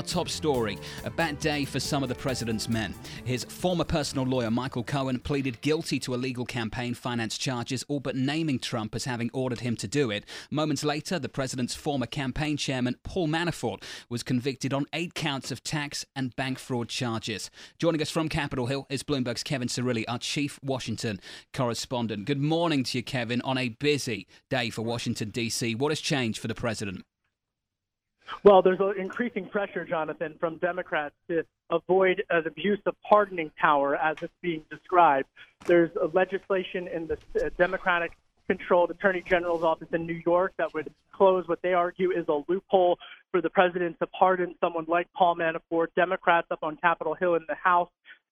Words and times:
Our 0.00 0.06
top 0.06 0.30
story 0.30 0.78
a 1.04 1.10
bad 1.10 1.38
day 1.40 1.66
for 1.66 1.78
some 1.78 2.02
of 2.02 2.08
the 2.08 2.14
president's 2.14 2.70
men. 2.70 2.94
His 3.26 3.44
former 3.44 3.84
personal 3.84 4.24
lawyer, 4.24 4.50
Michael 4.50 4.82
Cohen, 4.82 5.18
pleaded 5.18 5.60
guilty 5.60 5.98
to 5.98 6.14
illegal 6.14 6.46
campaign 6.46 6.94
finance 6.94 7.36
charges, 7.36 7.84
all 7.86 8.00
but 8.00 8.16
naming 8.16 8.58
Trump 8.58 8.94
as 8.94 9.04
having 9.04 9.28
ordered 9.34 9.60
him 9.60 9.76
to 9.76 9.86
do 9.86 10.10
it. 10.10 10.24
Moments 10.50 10.84
later, 10.84 11.18
the 11.18 11.28
president's 11.28 11.74
former 11.74 12.06
campaign 12.06 12.56
chairman, 12.56 12.96
Paul 13.02 13.28
Manafort, 13.28 13.82
was 14.08 14.22
convicted 14.22 14.72
on 14.72 14.86
eight 14.94 15.12
counts 15.12 15.50
of 15.50 15.62
tax 15.62 16.06
and 16.16 16.34
bank 16.34 16.58
fraud 16.58 16.88
charges. 16.88 17.50
Joining 17.78 18.00
us 18.00 18.08
from 18.08 18.30
Capitol 18.30 18.68
Hill 18.68 18.86
is 18.88 19.02
Bloomberg's 19.02 19.42
Kevin 19.42 19.68
Cirilli, 19.68 20.06
our 20.08 20.18
chief 20.18 20.58
Washington 20.62 21.20
correspondent. 21.52 22.24
Good 22.24 22.40
morning 22.40 22.84
to 22.84 22.96
you, 22.96 23.04
Kevin, 23.04 23.42
on 23.42 23.58
a 23.58 23.68
busy 23.68 24.26
day 24.48 24.70
for 24.70 24.80
Washington, 24.80 25.28
D.C. 25.28 25.74
What 25.74 25.90
has 25.90 26.00
changed 26.00 26.38
for 26.38 26.48
the 26.48 26.54
president? 26.54 27.04
Well, 28.42 28.62
there's 28.62 28.80
increasing 28.98 29.46
pressure, 29.48 29.84
Jonathan, 29.84 30.34
from 30.38 30.56
Democrats 30.56 31.14
to 31.28 31.44
avoid 31.70 32.22
an 32.30 32.46
abuse 32.46 32.80
of 32.86 32.94
pardoning 33.08 33.50
power 33.56 33.96
as 33.96 34.16
it's 34.22 34.32
being 34.40 34.64
described. 34.70 35.28
There's 35.66 35.90
legislation 36.12 36.88
in 36.88 37.06
the 37.06 37.18
uh, 37.36 37.50
Democratic 37.58 38.12
controlled 38.48 38.90
Attorney 38.90 39.22
General's 39.24 39.62
office 39.62 39.88
in 39.92 40.06
New 40.06 40.20
York 40.26 40.52
that 40.58 40.74
would 40.74 40.92
close 41.12 41.46
what 41.46 41.62
they 41.62 41.72
argue 41.72 42.10
is 42.10 42.26
a 42.28 42.40
loophole 42.48 42.98
for 43.30 43.40
the 43.40 43.50
president 43.50 43.96
to 44.00 44.06
pardon 44.08 44.54
someone 44.60 44.86
like 44.88 45.06
Paul 45.16 45.36
Manafort. 45.36 45.88
Democrats 45.94 46.48
up 46.50 46.60
on 46.62 46.76
Capitol 46.76 47.14
Hill 47.14 47.36
in 47.36 47.44
the 47.48 47.54
House 47.54 47.90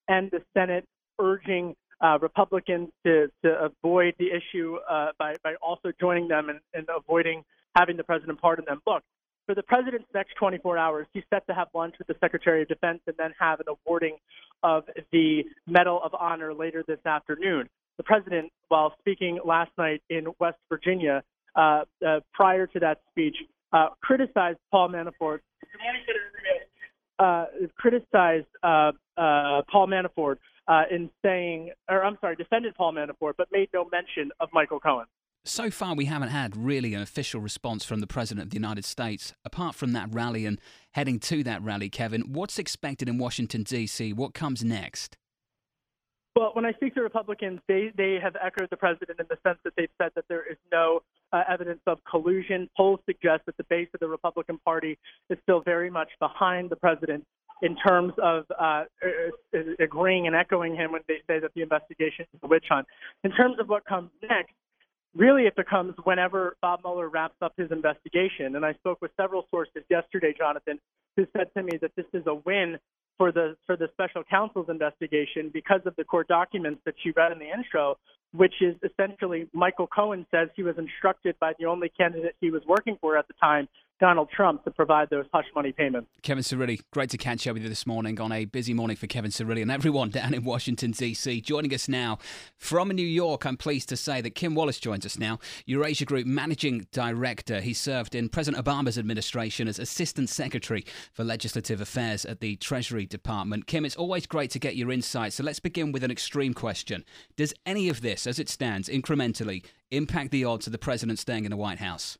and 0.08 0.30
the 0.30 0.42
Senate 0.54 0.84
urging 1.20 1.76
uh, 2.00 2.18
Republicans 2.20 2.88
to, 3.04 3.28
to 3.44 3.70
avoid 3.70 4.14
the 4.18 4.28
issue 4.30 4.76
uh, 4.90 5.10
by, 5.18 5.34
by 5.44 5.54
also 5.62 5.92
joining 6.00 6.28
them 6.28 6.48
and, 6.48 6.60
and 6.74 6.88
avoiding 6.88 7.44
having 7.76 7.96
the 7.96 8.04
president 8.04 8.40
pardon 8.40 8.64
them. 8.64 8.80
Look, 8.86 9.02
for 9.48 9.54
the 9.54 9.62
president's 9.62 10.06
next 10.12 10.34
24 10.34 10.76
hours, 10.76 11.06
he's 11.14 11.22
set 11.32 11.46
to 11.46 11.54
have 11.54 11.68
lunch 11.74 11.94
with 11.98 12.06
the 12.06 12.14
Secretary 12.20 12.60
of 12.60 12.68
Defense 12.68 13.00
and 13.06 13.16
then 13.16 13.32
have 13.40 13.60
an 13.60 13.66
awarding 13.66 14.18
of 14.62 14.84
the 15.10 15.42
Medal 15.66 16.02
of 16.04 16.12
Honor 16.14 16.52
later 16.52 16.84
this 16.86 16.98
afternoon. 17.06 17.66
The 17.96 18.02
president, 18.02 18.52
while 18.68 18.92
speaking 18.98 19.38
last 19.42 19.70
night 19.78 20.02
in 20.10 20.26
West 20.38 20.58
Virginia, 20.68 21.22
uh, 21.56 21.84
uh, 22.06 22.20
prior 22.34 22.66
to 22.66 22.80
that 22.80 23.00
speech, 23.10 23.36
uh, 23.72 23.88
criticized 24.02 24.58
Paul 24.70 24.90
Manafort. 24.90 25.38
Uh, 27.18 27.46
criticized 27.78 28.46
uh, 28.62 28.92
uh, 29.16 29.62
Paul 29.72 29.88
Manafort 29.88 30.36
in 30.90 31.08
saying, 31.24 31.70
or 31.88 32.04
I'm 32.04 32.18
sorry, 32.20 32.36
defended 32.36 32.74
Paul 32.74 32.92
Manafort, 32.92 33.32
but 33.38 33.48
made 33.50 33.70
no 33.72 33.88
mention 33.90 34.30
of 34.40 34.50
Michael 34.52 34.78
Cohen. 34.78 35.06
So 35.44 35.70
far, 35.70 35.94
we 35.94 36.04
haven't 36.04 36.28
had 36.28 36.56
really 36.56 36.94
an 36.94 37.00
official 37.00 37.40
response 37.40 37.84
from 37.84 38.00
the 38.00 38.06
President 38.06 38.44
of 38.44 38.50
the 38.50 38.56
United 38.56 38.84
States. 38.84 39.34
Apart 39.44 39.74
from 39.74 39.92
that 39.92 40.12
rally 40.12 40.44
and 40.44 40.60
heading 40.92 41.18
to 41.20 41.42
that 41.44 41.62
rally, 41.62 41.88
Kevin, 41.88 42.32
what's 42.32 42.58
expected 42.58 43.08
in 43.08 43.18
Washington, 43.18 43.62
D.C.? 43.62 44.12
What 44.12 44.34
comes 44.34 44.62
next? 44.62 45.16
Well, 46.36 46.50
when 46.52 46.64
I 46.64 46.72
speak 46.72 46.94
to 46.94 47.02
Republicans, 47.02 47.60
they, 47.66 47.90
they 47.96 48.18
have 48.22 48.36
echoed 48.40 48.68
the 48.70 48.76
president 48.76 49.18
in 49.18 49.26
the 49.28 49.38
sense 49.44 49.58
that 49.64 49.72
they've 49.76 49.88
said 50.00 50.12
that 50.14 50.24
there 50.28 50.48
is 50.48 50.56
no 50.70 51.00
uh, 51.32 51.42
evidence 51.48 51.80
of 51.86 51.98
collusion. 52.08 52.68
Polls 52.76 53.00
suggest 53.06 53.42
that 53.46 53.56
the 53.56 53.64
base 53.64 53.88
of 53.92 54.00
the 54.00 54.06
Republican 54.06 54.58
Party 54.64 54.98
is 55.30 55.38
still 55.42 55.62
very 55.62 55.90
much 55.90 56.10
behind 56.20 56.70
the 56.70 56.76
president 56.76 57.24
in 57.62 57.76
terms 57.76 58.12
of 58.22 58.44
uh, 58.56 58.84
agreeing 59.80 60.26
and 60.28 60.36
echoing 60.36 60.76
him 60.76 60.92
when 60.92 61.02
they 61.08 61.20
say 61.26 61.40
that 61.40 61.50
the 61.54 61.62
investigation 61.62 62.24
is 62.32 62.40
a 62.42 62.46
witch 62.46 62.66
hunt. 62.70 62.86
In 63.24 63.32
terms 63.32 63.56
of 63.58 63.68
what 63.68 63.84
comes 63.84 64.10
next, 64.22 64.52
really 65.16 65.44
it 65.44 65.56
becomes 65.56 65.94
whenever 66.04 66.56
Bob 66.62 66.80
Mueller 66.84 67.08
wraps 67.08 67.36
up 67.42 67.52
his 67.56 67.70
investigation. 67.70 68.56
And 68.56 68.64
I 68.64 68.74
spoke 68.74 69.00
with 69.00 69.10
several 69.16 69.46
sources 69.50 69.82
yesterday, 69.88 70.34
Jonathan, 70.36 70.78
who 71.16 71.26
said 71.36 71.48
to 71.56 71.62
me 71.62 71.78
that 71.80 71.92
this 71.96 72.06
is 72.12 72.24
a 72.26 72.34
win 72.34 72.78
for 73.16 73.32
the 73.32 73.56
for 73.66 73.76
the 73.76 73.88
special 73.92 74.22
counsel's 74.22 74.68
investigation 74.68 75.50
because 75.52 75.80
of 75.84 75.94
the 75.96 76.04
court 76.04 76.28
documents 76.28 76.80
that 76.86 76.94
she 77.02 77.10
read 77.10 77.32
in 77.32 77.38
the 77.38 77.50
intro, 77.50 77.96
which 78.32 78.54
is 78.60 78.74
essentially 78.82 79.48
Michael 79.52 79.86
Cohen 79.86 80.26
says 80.30 80.48
he 80.54 80.62
was 80.62 80.76
instructed 80.78 81.36
by 81.40 81.52
the 81.58 81.66
only 81.66 81.88
candidate 81.88 82.34
he 82.40 82.50
was 82.50 82.62
working 82.66 82.98
for 83.00 83.16
at 83.16 83.26
the 83.28 83.34
time 83.40 83.68
Donald 84.00 84.28
Trump 84.30 84.64
to 84.64 84.70
provide 84.70 85.10
those 85.10 85.24
hush 85.32 85.46
money 85.54 85.72
payments. 85.72 86.08
Kevin 86.22 86.44
Cirilli, 86.44 86.80
great 86.92 87.10
to 87.10 87.18
catch 87.18 87.46
up 87.46 87.54
with 87.54 87.62
you 87.62 87.68
this 87.68 87.86
morning 87.86 88.20
on 88.20 88.30
a 88.30 88.44
busy 88.44 88.72
morning 88.72 88.96
for 88.96 89.06
Kevin 89.06 89.30
Cirilli 89.30 89.62
and 89.62 89.70
everyone 89.70 90.10
down 90.18 90.34
in 90.34 90.44
Washington, 90.44 90.92
D.C. 90.92 91.40
Joining 91.40 91.74
us 91.74 91.88
now 91.88 92.18
from 92.56 92.88
New 92.88 93.06
York, 93.06 93.44
I'm 93.44 93.56
pleased 93.56 93.88
to 93.88 93.96
say 93.96 94.20
that 94.20 94.34
Kim 94.34 94.54
Wallace 94.54 94.78
joins 94.78 95.04
us 95.04 95.18
now, 95.18 95.38
Eurasia 95.66 96.04
Group 96.04 96.26
Managing 96.26 96.86
Director. 96.92 97.60
He 97.60 97.74
served 97.74 98.14
in 98.14 98.28
President 98.28 98.64
Obama's 98.64 98.98
administration 98.98 99.68
as 99.68 99.78
Assistant 99.78 100.28
Secretary 100.28 100.84
for 101.12 101.24
Legislative 101.24 101.80
Affairs 101.80 102.24
at 102.24 102.40
the 102.40 102.56
Treasury 102.56 103.06
Department. 103.06 103.66
Kim, 103.66 103.84
it's 103.84 103.96
always 103.96 104.26
great 104.26 104.50
to 104.52 104.58
get 104.58 104.76
your 104.76 104.92
insights, 104.92 105.36
so 105.36 105.42
let's 105.42 105.60
begin 105.60 105.92
with 105.92 106.04
an 106.04 106.10
extreme 106.10 106.54
question. 106.54 107.04
Does 107.36 107.52
any 107.66 107.88
of 107.88 108.00
this, 108.00 108.17
as 108.26 108.38
it 108.38 108.48
stands, 108.48 108.88
incrementally 108.88 109.64
impact 109.90 110.30
the 110.30 110.44
odds 110.44 110.66
of 110.66 110.72
the 110.72 110.78
president 110.78 111.18
staying 111.18 111.44
in 111.44 111.50
the 111.50 111.56
White 111.56 111.78
House? 111.78 112.18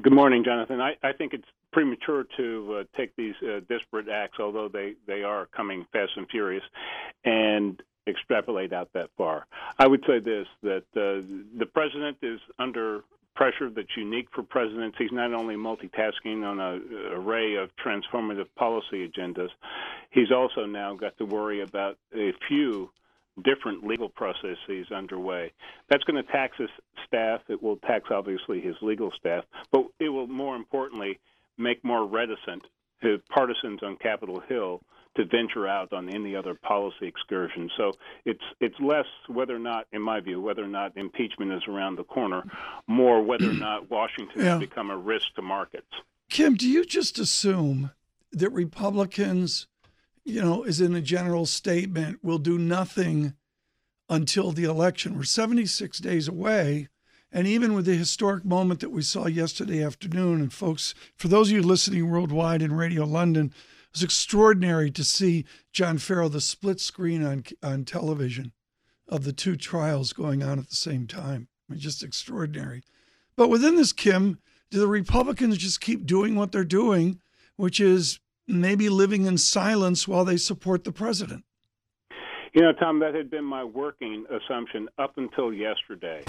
Good 0.00 0.12
morning, 0.12 0.44
Jonathan. 0.44 0.80
I, 0.80 0.96
I 1.02 1.12
think 1.12 1.34
it's 1.34 1.48
premature 1.72 2.24
to 2.36 2.78
uh, 2.80 2.96
take 2.96 3.14
these 3.16 3.34
uh, 3.42 3.60
disparate 3.68 4.08
acts, 4.08 4.38
although 4.40 4.68
they, 4.68 4.94
they 5.06 5.22
are 5.22 5.46
coming 5.46 5.86
fast 5.92 6.12
and 6.16 6.28
furious, 6.28 6.62
and 7.24 7.82
extrapolate 8.06 8.72
out 8.72 8.88
that 8.94 9.10
far. 9.16 9.46
I 9.78 9.86
would 9.86 10.02
say 10.06 10.18
this 10.18 10.46
that 10.62 10.84
uh, 10.96 11.26
the 11.58 11.66
president 11.66 12.18
is 12.22 12.40
under 12.58 13.02
pressure 13.34 13.70
that's 13.70 13.96
unique 13.96 14.28
for 14.34 14.42
presidents. 14.42 14.96
He's 14.98 15.12
not 15.12 15.32
only 15.32 15.54
multitasking 15.54 16.44
on 16.44 16.58
an 16.58 16.82
array 17.12 17.54
of 17.54 17.70
transformative 17.76 18.46
policy 18.56 19.08
agendas, 19.08 19.50
he's 20.10 20.32
also 20.32 20.66
now 20.66 20.94
got 20.94 21.16
to 21.18 21.24
worry 21.24 21.60
about 21.60 21.98
a 22.14 22.32
few 22.48 22.90
different 23.42 23.86
legal 23.86 24.08
processes 24.08 24.90
underway. 24.94 25.52
That's 25.88 26.04
going 26.04 26.22
to 26.22 26.32
tax 26.32 26.56
his 26.58 26.70
staff. 27.06 27.40
It 27.48 27.62
will 27.62 27.76
tax, 27.76 28.04
obviously, 28.10 28.60
his 28.60 28.74
legal 28.82 29.10
staff, 29.18 29.44
but 29.72 29.86
it 29.98 30.08
will 30.08 30.26
more 30.26 30.56
importantly 30.56 31.18
make 31.56 31.84
more 31.84 32.06
reticent 32.06 32.62
his 33.00 33.20
partisans 33.28 33.82
on 33.82 33.96
Capitol 33.96 34.42
Hill 34.48 34.80
to 35.16 35.24
venture 35.24 35.66
out 35.66 35.92
on 35.92 36.08
any 36.08 36.36
other 36.36 36.54
policy 36.54 37.06
excursion. 37.06 37.68
So 37.76 37.92
it's 38.24 38.42
it's 38.60 38.78
less 38.80 39.06
whether 39.26 39.54
or 39.54 39.60
not, 39.60 39.86
in 39.92 40.00
my 40.00 40.20
view, 40.20 40.40
whether 40.40 40.62
or 40.62 40.68
not 40.68 40.96
impeachment 40.96 41.52
is 41.52 41.62
around 41.68 41.96
the 41.96 42.04
corner, 42.04 42.44
more 42.86 43.22
whether 43.22 43.50
or 43.50 43.52
not 43.54 43.90
Washington 43.90 44.40
yeah. 44.40 44.50
has 44.52 44.60
become 44.60 44.90
a 44.90 44.96
risk 44.96 45.26
to 45.36 45.42
markets. 45.42 45.86
Kim, 46.30 46.54
do 46.54 46.68
you 46.68 46.84
just 46.84 47.18
assume 47.18 47.90
that 48.32 48.50
Republicans 48.50 49.66
you 50.28 50.42
know, 50.42 50.62
is 50.62 50.80
in 50.80 50.94
a 50.94 51.00
general 51.00 51.46
statement, 51.46 52.18
we'll 52.22 52.38
do 52.38 52.58
nothing 52.58 53.32
until 54.10 54.52
the 54.52 54.64
election. 54.64 55.16
We're 55.16 55.24
76 55.24 55.98
days 55.98 56.28
away. 56.28 56.88
And 57.32 57.46
even 57.46 57.72
with 57.72 57.86
the 57.86 57.94
historic 57.94 58.44
moment 58.44 58.80
that 58.80 58.90
we 58.90 59.02
saw 59.02 59.26
yesterday 59.26 59.82
afternoon, 59.82 60.40
and 60.40 60.52
folks, 60.52 60.94
for 61.16 61.28
those 61.28 61.48
of 61.48 61.56
you 61.56 61.62
listening 61.62 62.10
worldwide 62.10 62.62
in 62.62 62.72
Radio 62.72 63.04
London, 63.04 63.46
it 63.46 63.92
was 63.92 64.02
extraordinary 64.02 64.90
to 64.90 65.02
see 65.02 65.46
John 65.72 65.96
Ferro, 65.96 66.28
the 66.28 66.42
split 66.42 66.78
screen 66.80 67.24
on, 67.24 67.44
on 67.62 67.84
television 67.84 68.52
of 69.08 69.24
the 69.24 69.32
two 69.32 69.56
trials 69.56 70.12
going 70.12 70.42
on 70.42 70.58
at 70.58 70.68
the 70.68 70.76
same 70.76 71.06
time. 71.06 71.48
I 71.68 71.72
mean, 71.72 71.80
just 71.80 72.02
extraordinary. 72.02 72.82
But 73.34 73.48
within 73.48 73.76
this, 73.76 73.94
Kim, 73.94 74.40
do 74.70 74.78
the 74.78 74.86
Republicans 74.86 75.56
just 75.56 75.80
keep 75.80 76.04
doing 76.04 76.34
what 76.34 76.52
they're 76.52 76.64
doing, 76.64 77.20
which 77.56 77.80
is 77.80 78.20
maybe 78.48 78.88
living 78.88 79.26
in 79.26 79.38
silence 79.38 80.08
while 80.08 80.24
they 80.24 80.36
support 80.36 80.84
the 80.84 80.92
president? 80.92 81.44
You 82.54 82.62
know, 82.62 82.72
Tom, 82.72 82.98
that 83.00 83.14
had 83.14 83.30
been 83.30 83.44
my 83.44 83.62
working 83.62 84.24
assumption 84.30 84.88
up 84.98 85.18
until 85.18 85.52
yesterday. 85.52 86.24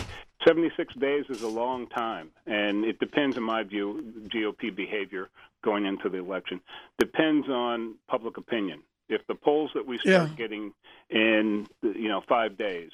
76 0.46 0.94
days 0.96 1.26
is 1.30 1.42
a 1.42 1.48
long 1.48 1.88
time, 1.88 2.32
and 2.46 2.86
it 2.86 3.00
depends, 3.00 3.38
in 3.38 3.44
my 3.44 3.64
view, 3.64 4.14
GOP 4.28 4.76
behavior 4.76 5.30
going 5.64 5.86
into 5.86 6.10
the 6.10 6.18
election. 6.18 6.62
Depends 6.98 7.48
on 7.50 7.96
public 8.08 8.38
opinion. 8.38 8.82
If 9.10 9.26
the 9.28 9.36
polls 9.36 9.72
that 9.74 9.86
we 9.86 9.98
start 9.98 10.30
yeah. 10.30 10.36
getting 10.36 10.74
in, 11.10 11.68
you 11.82 12.10
know, 12.10 12.22
five 12.28 12.58
days 12.58 12.92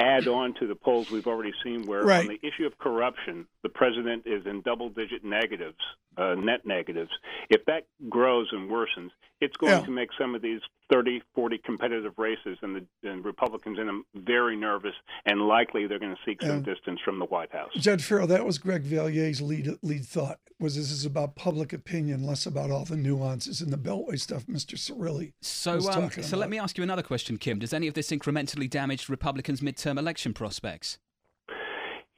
add 0.00 0.26
on 0.26 0.54
to 0.54 0.66
the 0.66 0.74
polls 0.74 1.10
we've 1.10 1.26
already 1.26 1.52
seen 1.62 1.86
where 1.86 2.02
right. 2.02 2.22
on 2.22 2.26
the 2.26 2.46
issue 2.46 2.66
of 2.66 2.76
corruption, 2.78 3.46
the 3.62 3.68
president 3.68 4.24
is 4.26 4.44
in 4.46 4.60
double 4.62 4.88
digit 4.88 5.24
negatives, 5.24 5.78
uh, 6.16 6.34
net 6.34 6.64
negatives. 6.64 7.10
If 7.50 7.64
that 7.66 7.86
grows 8.08 8.48
and 8.52 8.70
worsens, 8.70 9.10
it's 9.40 9.56
going 9.56 9.72
yeah. 9.72 9.84
to 9.84 9.90
make 9.90 10.10
some 10.18 10.34
of 10.34 10.42
these 10.42 10.60
30, 10.90 11.22
40 11.34 11.58
competitive 11.58 12.12
races, 12.18 12.58
and 12.62 12.76
the 13.02 13.08
and 13.08 13.24
Republicans 13.24 13.78
in 13.78 13.86
them 13.86 14.04
very 14.14 14.56
nervous, 14.56 14.94
and 15.26 15.40
likely 15.42 15.86
they're 15.86 15.98
going 15.98 16.14
to 16.14 16.20
seek 16.24 16.40
some 16.42 16.64
Yeah. 16.64 16.74
distance 16.74 17.00
from 17.04 17.18
the 17.18 17.24
White 17.24 17.52
House. 17.52 17.72
Judge 17.74 18.04
Farrell, 18.04 18.26
that 18.28 18.44
was 18.44 18.58
Greg 18.58 18.82
Valliere's 18.82 19.40
lead 19.40 19.68
lead 19.82 20.04
thought. 20.04 20.40
Was 20.60 20.76
this 20.76 20.90
is 20.90 21.04
about 21.04 21.34
public 21.34 21.72
opinion, 21.72 22.24
less 22.24 22.46
about 22.46 22.70
all 22.70 22.84
the 22.84 22.96
nuances 22.96 23.60
and 23.60 23.72
the 23.72 23.76
Beltway 23.76 24.20
stuff, 24.20 24.46
Mr. 24.46 24.76
Cirilli. 24.76 25.32
So, 25.42 25.76
was 25.76 25.88
um, 25.88 26.02
talking 26.02 26.22
so 26.22 26.36
let 26.36 26.48
me 26.48 26.58
ask 26.58 26.78
you 26.78 26.84
another 26.84 27.02
question, 27.02 27.38
Kim. 27.38 27.58
Does 27.58 27.74
any 27.74 27.88
of 27.88 27.94
this 27.94 28.10
incrementally 28.10 28.70
damage 28.70 29.08
Republicans' 29.08 29.60
midterm 29.60 29.98
election 29.98 30.32
prospects? 30.32 30.98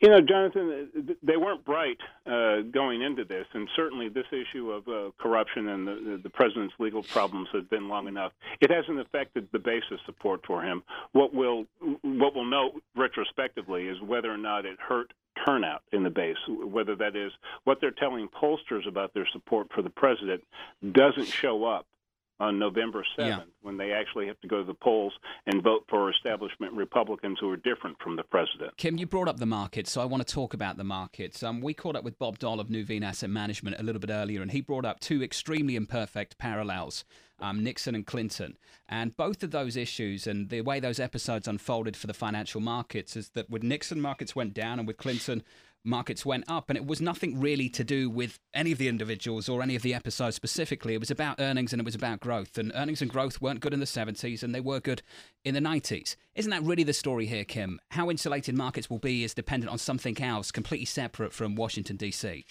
You 0.00 0.10
know, 0.10 0.20
Jonathan, 0.20 1.16
they 1.22 1.38
weren't 1.38 1.64
bright 1.64 1.96
uh, 2.26 2.60
going 2.70 3.00
into 3.00 3.25
this, 3.25 3.46
and 3.54 3.66
certainly 3.75 4.10
this 4.10 4.26
issue 4.31 4.70
of 4.70 4.87
uh, 4.87 5.10
corruption 5.19 5.69
and 5.69 5.88
the, 5.88 6.20
the 6.22 6.28
president's 6.28 6.75
legal 6.78 7.02
problems 7.02 7.48
has 7.54 7.64
been 7.64 7.88
long 7.88 8.06
enough. 8.06 8.32
It 8.60 8.70
hasn't 8.70 9.00
affected 9.00 9.48
the 9.52 9.58
base 9.58 9.84
of 9.90 9.98
support 10.04 10.43
for 10.46 10.62
him. 10.62 10.82
What 11.12 11.32
we'll 11.32 11.64
what 12.02 12.34
we'll 12.34 12.44
know 12.44 12.72
retrospectively 12.94 13.88
is 13.88 13.98
whether 14.02 14.31
or 14.31 14.37
not 14.37 14.66
it 14.66 14.76
hurt 14.78 15.14
turnout 15.46 15.82
in 15.93 16.02
the 16.02 16.10
base, 16.10 16.37
whether 16.48 16.94
that 16.96 17.16
is 17.16 17.32
what 17.64 17.78
they're 17.81 17.90
telling 17.90 18.28
pollsters 18.28 18.87
about 18.87 19.14
their 19.14 19.28
support 19.32 19.69
for 19.75 19.81
the 19.81 19.90
president 19.90 20.43
doesn't 20.93 21.26
show 21.26 21.64
up 21.64 21.87
on 22.38 22.58
November 22.58 23.04
7th 23.18 23.28
Yeah. 23.28 23.40
when 23.62 23.76
they 23.76 23.92
actually 23.92 24.26
have 24.26 24.38
to 24.40 24.48
go 24.48 24.58
to 24.58 24.64
the 24.64 24.74
polls 24.74 25.12
and 25.46 25.62
vote 25.62 25.84
for 25.88 26.10
establishment 26.10 26.72
Republicans 26.74 27.38
who 27.40 27.50
are 27.50 27.56
different 27.56 27.98
from 28.00 28.16
the 28.16 28.22
president. 28.24 28.76
Kim, 28.76 28.98
you 28.98 29.06
brought 29.06 29.28
up 29.28 29.38
the 29.38 29.46
markets, 29.46 29.90
so 29.90 30.00
I 30.00 30.04
want 30.04 30.26
to 30.26 30.32
talk 30.34 30.54
about 30.54 30.76
the 30.76 30.84
markets. 30.84 31.42
Um, 31.42 31.60
we 31.60 31.74
caught 31.74 31.96
up 31.96 32.04
with 32.04 32.18
Bob 32.18 32.38
Doll 32.38 32.60
of 32.60 32.68
Nuveen 32.68 33.02
Asset 33.02 33.30
Management 33.30 33.76
a 33.78 33.82
little 33.82 34.00
bit 34.00 34.10
earlier, 34.10 34.42
and 34.42 34.50
he 34.50 34.60
brought 34.60 34.84
up 34.84 35.00
two 35.00 35.22
extremely 35.22 35.76
imperfect 35.76 36.38
parallels 36.38 37.04
um, 37.38 37.62
Nixon 37.62 37.94
and 37.94 38.06
Clinton. 38.06 38.56
And 38.88 39.16
both 39.16 39.42
of 39.42 39.50
those 39.50 39.76
issues 39.76 40.26
and 40.26 40.48
the 40.48 40.62
way 40.62 40.80
those 40.80 41.00
episodes 41.00 41.48
unfolded 41.48 41.96
for 41.96 42.06
the 42.06 42.14
financial 42.14 42.60
markets 42.60 43.16
is 43.16 43.30
that 43.30 43.50
with 43.50 43.62
Nixon, 43.62 44.00
markets 44.00 44.34
went 44.34 44.54
down, 44.54 44.78
and 44.78 44.86
with 44.86 44.96
Clinton, 44.96 45.42
markets 45.86 46.26
went 46.26 46.44
up. 46.48 46.68
And 46.68 46.76
it 46.76 46.86
was 46.86 47.00
nothing 47.00 47.40
really 47.40 47.68
to 47.70 47.84
do 47.84 48.10
with 48.10 48.38
any 48.54 48.72
of 48.72 48.78
the 48.78 48.88
individuals 48.88 49.48
or 49.48 49.62
any 49.62 49.76
of 49.76 49.82
the 49.82 49.94
episodes 49.94 50.36
specifically. 50.36 50.94
It 50.94 51.00
was 51.00 51.10
about 51.10 51.40
earnings 51.40 51.72
and 51.72 51.80
it 51.80 51.84
was 51.84 51.94
about 51.94 52.20
growth. 52.20 52.58
And 52.58 52.72
earnings 52.74 53.02
and 53.02 53.10
growth 53.10 53.40
weren't 53.40 53.60
good 53.60 53.74
in 53.74 53.80
the 53.80 53.86
70s 53.86 54.42
and 54.42 54.54
they 54.54 54.60
were 54.60 54.80
good 54.80 55.02
in 55.44 55.54
the 55.54 55.60
90s. 55.60 56.16
Isn't 56.34 56.50
that 56.50 56.62
really 56.62 56.82
the 56.82 56.92
story 56.92 57.26
here, 57.26 57.44
Kim? 57.44 57.78
How 57.90 58.10
insulated 58.10 58.54
markets 58.54 58.90
will 58.90 58.98
be 58.98 59.24
is 59.24 59.34
dependent 59.34 59.70
on 59.70 59.78
something 59.78 60.20
else 60.20 60.50
completely 60.50 60.86
separate 60.86 61.32
from 61.32 61.54
Washington, 61.54 61.96
D.C. 61.96 62.44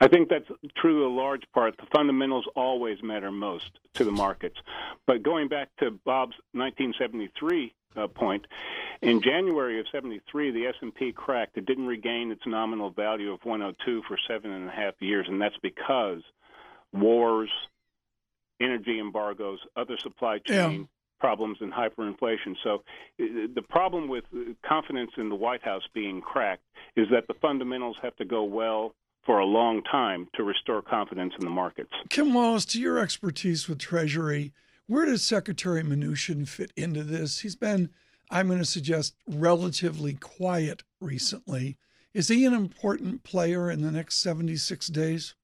I 0.00 0.08
think 0.08 0.28
that's 0.28 0.48
true 0.76 1.00
to 1.00 1.06
a 1.06 1.14
large 1.14 1.42
part. 1.52 1.76
The 1.76 1.86
fundamentals 1.92 2.46
always 2.54 3.02
matter 3.02 3.30
most 3.30 3.70
to 3.94 4.04
the 4.04 4.10
markets. 4.12 4.56
But 5.06 5.22
going 5.22 5.48
back 5.48 5.68
to 5.80 5.90
Bob's 5.90 6.36
1973 6.52 7.74
uh, 7.96 8.06
point, 8.08 8.46
in 9.02 9.20
January 9.22 9.80
of 9.80 9.86
73, 9.90 10.50
the 10.52 10.66
S&P 10.66 11.12
cracked. 11.12 11.56
It 11.56 11.66
didn't 11.66 11.86
regain 11.86 12.30
its 12.30 12.42
nominal 12.46 12.90
value 12.90 13.32
of 13.32 13.40
102 13.44 14.02
for 14.06 14.16
seven 14.28 14.50
and 14.52 14.68
a 14.68 14.72
half 14.72 14.94
years, 15.00 15.26
and 15.28 15.40
that's 15.40 15.56
because 15.62 16.20
wars, 16.92 17.50
energy 18.60 18.98
embargoes, 19.00 19.58
other 19.76 19.96
supply 19.98 20.38
chain 20.38 20.80
Yeah. 20.80 20.86
problems, 21.18 21.58
and 21.60 21.72
hyperinflation. 21.72 22.56
So 22.62 22.82
uh, 23.20 23.24
the 23.54 23.62
problem 23.68 24.08
with 24.08 24.24
uh, 24.34 24.52
confidence 24.66 25.12
in 25.16 25.28
the 25.28 25.34
White 25.34 25.62
House 25.62 25.82
being 25.94 26.20
cracked 26.20 26.64
is 26.96 27.08
that 27.10 27.26
the 27.26 27.34
fundamentals 27.34 27.96
have 28.02 28.16
to 28.16 28.24
go 28.24 28.44
well 28.44 28.94
for 29.24 29.38
a 29.38 29.44
long 29.44 29.82
time 29.82 30.28
to 30.34 30.42
restore 30.42 30.82
confidence 30.82 31.34
in 31.38 31.44
the 31.44 31.50
markets. 31.50 31.92
Kim 32.08 32.32
Wallace, 32.32 32.64
to 32.66 32.80
your 32.80 32.98
expertise 32.98 33.68
with 33.68 33.78
Treasury, 33.78 34.52
where 34.86 35.06
does 35.06 35.22
Secretary 35.22 35.82
Mnuchin 35.82 36.48
fit 36.48 36.72
into 36.76 37.04
this? 37.04 37.40
He's 37.40 37.56
been, 37.56 37.90
I'm 38.30 38.48
going 38.48 38.58
to 38.58 38.64
suggest, 38.64 39.14
relatively 39.28 40.14
quiet 40.14 40.82
recently. 41.00 41.76
Is 42.12 42.28
he 42.28 42.44
an 42.44 42.54
important 42.54 43.22
player 43.22 43.70
in 43.70 43.82
the 43.82 43.92
next 43.92 44.16
76 44.16 44.88
days? 44.88 45.34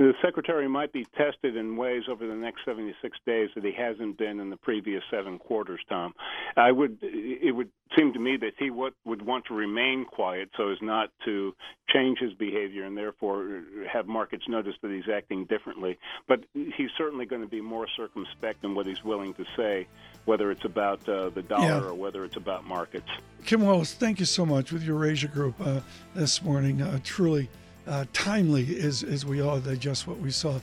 The 0.00 0.14
secretary 0.24 0.66
might 0.66 0.94
be 0.94 1.04
tested 1.14 1.56
in 1.56 1.76
ways 1.76 2.04
over 2.10 2.26
the 2.26 2.34
next 2.34 2.64
76 2.64 3.18
days 3.26 3.50
that 3.54 3.62
he 3.62 3.72
hasn't 3.72 4.16
been 4.16 4.40
in 4.40 4.48
the 4.48 4.56
previous 4.56 5.02
seven 5.10 5.38
quarters. 5.38 5.78
Tom, 5.90 6.14
I 6.56 6.72
would. 6.72 6.96
It 7.02 7.54
would 7.54 7.68
seem 7.98 8.14
to 8.14 8.18
me 8.18 8.38
that 8.38 8.52
he 8.58 8.70
would, 8.70 8.94
would 9.04 9.20
want 9.20 9.44
to 9.48 9.54
remain 9.54 10.06
quiet 10.06 10.48
so 10.56 10.70
as 10.70 10.78
not 10.80 11.10
to 11.26 11.54
change 11.90 12.18
his 12.18 12.32
behavior 12.32 12.86
and 12.86 12.96
therefore 12.96 13.60
have 13.92 14.06
markets 14.06 14.44
notice 14.48 14.72
that 14.80 14.90
he's 14.90 15.12
acting 15.14 15.44
differently. 15.44 15.98
But 16.26 16.44
he's 16.54 16.88
certainly 16.96 17.26
going 17.26 17.42
to 17.42 17.48
be 17.48 17.60
more 17.60 17.86
circumspect 17.94 18.64
in 18.64 18.74
what 18.74 18.86
he's 18.86 19.04
willing 19.04 19.34
to 19.34 19.44
say, 19.54 19.86
whether 20.24 20.50
it's 20.50 20.64
about 20.64 21.06
uh, 21.06 21.28
the 21.28 21.42
dollar 21.42 21.66
Yeah. 21.66 21.82
or 21.82 21.92
whether 21.92 22.24
it's 22.24 22.36
about 22.36 22.64
markets. 22.64 23.08
Kim 23.44 23.60
Wallace, 23.60 23.92
thank 23.92 24.18
you 24.18 24.24
so 24.24 24.46
much 24.46 24.72
with 24.72 24.82
Eurasia 24.82 25.28
group 25.28 25.56
uh, 25.60 25.80
this 26.14 26.42
morning. 26.42 26.80
Uh, 26.80 27.00
truly 27.04 27.50
uh, 27.90 28.04
timely 28.12 28.80
as, 28.80 29.02
as 29.02 29.26
we 29.26 29.42
all 29.42 29.58
digest 29.58 30.06
what 30.06 30.18
we 30.18 30.30
saw. 30.30 30.60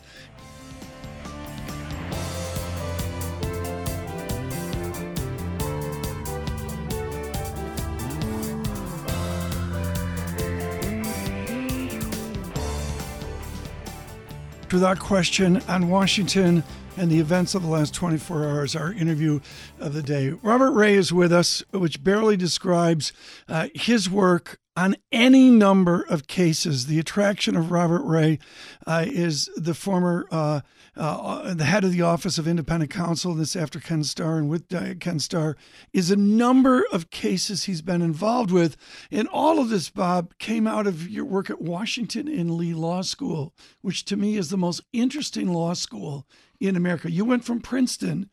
To 14.70 14.80
that 14.80 15.00
question, 15.00 15.62
on 15.68 15.90
Washington 15.90 16.64
and 16.98 17.10
the 17.10 17.20
events 17.20 17.56
of 17.56 17.62
the 17.62 17.70
last 17.70 17.94
24 17.94 18.46
hours, 18.46 18.76
our 18.76 18.92
interview 18.92 19.40
of 19.80 19.94
the 19.94 20.02
day. 20.02 20.32
Robert 20.42 20.72
Ray 20.72 20.96
is 20.96 21.14
with 21.14 21.32
us, 21.32 21.64
which 21.72 22.04
barely 22.04 22.36
describes 22.36 23.14
uh, 23.48 23.68
his 23.74 24.10
work 24.10 24.60
on 24.78 24.96
any 25.12 25.50
number 25.50 26.06
of 26.08 26.28
cases. 26.28 26.86
The 26.86 27.00
attraction 27.00 27.56
of 27.56 27.72
Robert 27.72 28.04
Ray 28.04 28.38
uh, 28.86 29.06
is 29.08 29.50
the 29.56 29.74
former 29.74 30.28
uh, 30.30 30.62
uh, 30.96 31.54
the 31.54 31.66
head 31.66 31.84
of 31.84 31.92
the 31.92 32.04
Office 32.04 32.38
of 32.38 32.48
Independent 32.48 32.92
Counsel. 32.92 33.34
This 33.34 33.56
after 33.56 33.80
Ken 33.80 34.04
Starr 34.04 34.38
and 34.38 34.50
with 34.50 34.72
uh, 34.74 34.94
Ken 35.00 35.20
Starr 35.20 35.58
is 35.94 36.12
a 36.12 36.16
number 36.16 36.86
of 36.92 37.10
cases 37.10 37.64
he's 37.64 37.82
been 37.82 38.04
involved 38.04 38.52
with, 38.52 38.78
and 39.12 39.28
all 39.30 39.60
of 39.60 39.70
this, 39.70 39.90
Bob, 39.90 40.38
came 40.38 40.68
out 40.68 40.86
of 40.86 41.10
your 41.10 41.26
work 41.26 41.50
at 41.50 41.60
Washington 41.60 42.28
and 42.28 42.52
Lee 42.52 42.76
Law 42.76 43.02
School, 43.02 43.56
which 43.82 44.06
to 44.06 44.16
me 44.16 44.38
is 44.38 44.52
the 44.52 44.58
most 44.58 44.82
interesting 44.94 45.52
law 45.52 45.74
school 45.74 46.28
in 46.60 46.76
America. 46.76 47.12
You 47.12 47.26
went 47.26 47.44
from 47.44 47.62
Princeton 47.62 48.30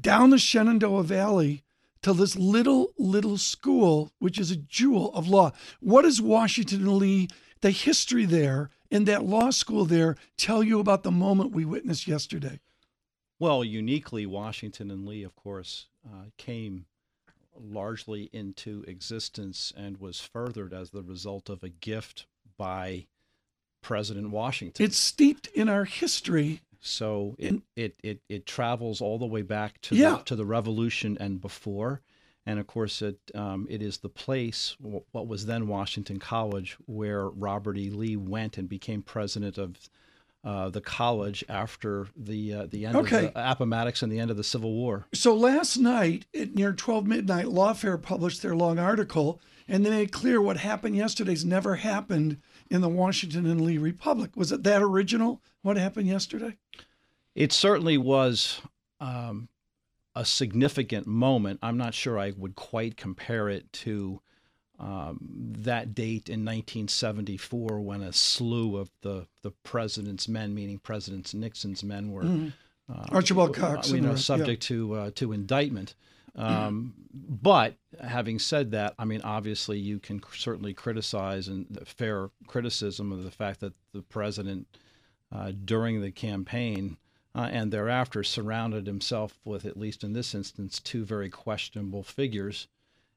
down 0.00 0.30
the 0.30 0.38
Shenandoah 0.38 1.02
Valley 1.02 1.64
to 2.02 2.12
this 2.12 2.36
little, 2.36 2.92
little 2.98 3.38
school, 3.38 4.10
which 4.18 4.38
is 4.38 4.50
a 4.50 4.56
jewel 4.56 5.14
of 5.14 5.28
law. 5.28 5.52
What 5.80 6.02
does 6.02 6.20
Washington 6.20 6.82
and 6.82 6.98
Lee, 6.98 7.28
the 7.60 7.70
history 7.70 8.24
there, 8.24 8.70
in 8.90 9.04
that 9.04 9.24
law 9.24 9.50
school 9.50 9.84
there 9.84 10.16
tell 10.36 10.62
you 10.62 10.78
about 10.78 11.02
the 11.02 11.10
moment 11.10 11.52
we 11.52 11.64
witnessed 11.64 12.06
yesterday? 12.06 12.60
Well, 13.38 13.64
uniquely, 13.64 14.26
Washington 14.26 14.90
and 14.90 15.06
Lee, 15.06 15.22
of 15.24 15.34
course, 15.34 15.86
uh, 16.06 16.26
came 16.36 16.86
largely 17.58 18.30
into 18.32 18.84
existence 18.86 19.72
and 19.76 19.98
was 19.98 20.20
furthered 20.20 20.72
as 20.72 20.90
the 20.90 21.02
result 21.02 21.48
of 21.48 21.62
a 21.62 21.68
gift 21.68 22.26
by 22.56 23.06
President 23.82 24.30
Washington. 24.30 24.84
It's 24.84 24.98
steeped 24.98 25.48
in 25.48 25.68
our 25.68 25.84
history. 25.84 26.60
So 26.82 27.34
it, 27.38 27.62
it, 27.76 27.94
it, 28.02 28.20
it 28.28 28.44
travels 28.46 29.00
all 29.00 29.18
the 29.18 29.26
way 29.26 29.42
back 29.42 29.80
to, 29.82 29.96
Yeah. 29.96 30.16
the, 30.18 30.24
to 30.24 30.36
the 30.36 30.44
Revolution 30.44 31.16
and 31.20 31.40
before. 31.40 32.02
And 32.44 32.58
of 32.58 32.66
course, 32.66 33.02
it 33.02 33.18
um, 33.36 33.68
it 33.70 33.80
is 33.80 33.98
the 33.98 34.08
place, 34.08 34.76
what 34.80 35.28
was 35.28 35.46
then 35.46 35.68
Washington 35.68 36.18
College, 36.18 36.76
where 36.86 37.28
Robert 37.28 37.78
E. 37.78 37.88
Lee 37.88 38.16
went 38.16 38.58
and 38.58 38.68
became 38.68 39.00
president 39.00 39.58
of 39.58 39.76
uh, 40.42 40.68
the 40.68 40.80
college 40.80 41.44
after 41.48 42.08
the 42.16 42.52
uh, 42.52 42.66
the 42.68 42.84
end 42.84 42.96
Okay. 42.96 43.26
of 43.26 43.34
the 43.34 43.50
Appomattox 43.52 44.02
and 44.02 44.10
the 44.10 44.18
end 44.18 44.32
of 44.32 44.36
the 44.36 44.42
Civil 44.42 44.72
War. 44.72 45.06
So 45.14 45.36
last 45.36 45.76
night 45.76 46.26
at 46.34 46.56
near 46.56 46.72
12 46.72 47.06
midnight, 47.06 47.46
Lawfare 47.46 48.02
published 48.02 48.42
their 48.42 48.56
long 48.56 48.80
article, 48.80 49.40
and 49.68 49.86
they 49.86 49.90
made 49.90 50.10
clear 50.10 50.40
what 50.42 50.56
happened 50.56 50.96
yesterday's 50.96 51.44
never 51.44 51.76
happened 51.76 52.38
in 52.72 52.80
the 52.80 52.88
Washington 52.88 53.44
and 53.46 53.60
Lee 53.60 53.76
Republic. 53.76 54.30
Was 54.34 54.50
it 54.50 54.62
that 54.62 54.82
original? 54.82 55.42
What 55.60 55.76
happened 55.76 56.08
yesterday? 56.08 56.56
It 57.34 57.52
certainly 57.52 57.98
was 57.98 58.62
um, 58.98 59.48
a 60.16 60.24
significant 60.24 61.06
moment. 61.06 61.60
I'm 61.62 61.76
not 61.76 61.92
sure 61.92 62.18
I 62.18 62.32
would 62.36 62.56
quite 62.56 62.96
compare 62.96 63.50
it 63.50 63.70
to 63.74 64.22
um, 64.80 65.18
that 65.58 65.94
date 65.94 66.30
in 66.30 66.40
1974 66.46 67.80
when 67.80 68.00
a 68.02 68.12
slew 68.12 68.78
of 68.78 68.90
the, 69.02 69.26
the 69.42 69.50
president's 69.62 70.26
men, 70.26 70.54
meaning 70.54 70.78
President 70.78 71.32
Nixon's 71.34 71.84
men, 71.84 72.10
were 72.10 72.24
uh, 72.92 73.06
Archibald 73.10 73.54
Cox 73.54 73.90
you 73.90 74.00
know, 74.00 74.08
the- 74.08 74.14
yeah. 74.14 74.18
subject 74.18 74.62
to 74.64 74.94
uh, 74.94 75.10
to 75.16 75.32
indictment. 75.32 75.94
Um, 76.34 76.94
but 77.14 77.76
having 78.02 78.38
said 78.38 78.70
that, 78.70 78.94
I 78.98 79.04
mean, 79.04 79.20
obviously, 79.22 79.78
you 79.78 79.98
can 79.98 80.20
certainly 80.34 80.72
criticize 80.72 81.48
and 81.48 81.66
the 81.70 81.84
fair 81.84 82.30
criticism 82.46 83.12
of 83.12 83.24
the 83.24 83.30
fact 83.30 83.60
that 83.60 83.74
the 83.92 84.02
president 84.02 84.66
uh, 85.30 85.52
during 85.64 86.00
the 86.00 86.10
campaign 86.10 86.96
uh, 87.34 87.48
and 87.50 87.72
thereafter 87.72 88.22
surrounded 88.22 88.86
himself 88.86 89.38
with, 89.44 89.64
at 89.64 89.76
least 89.76 90.04
in 90.04 90.12
this 90.12 90.34
instance, 90.34 90.80
two 90.80 91.04
very 91.04 91.30
questionable 91.30 92.02
figures. 92.02 92.68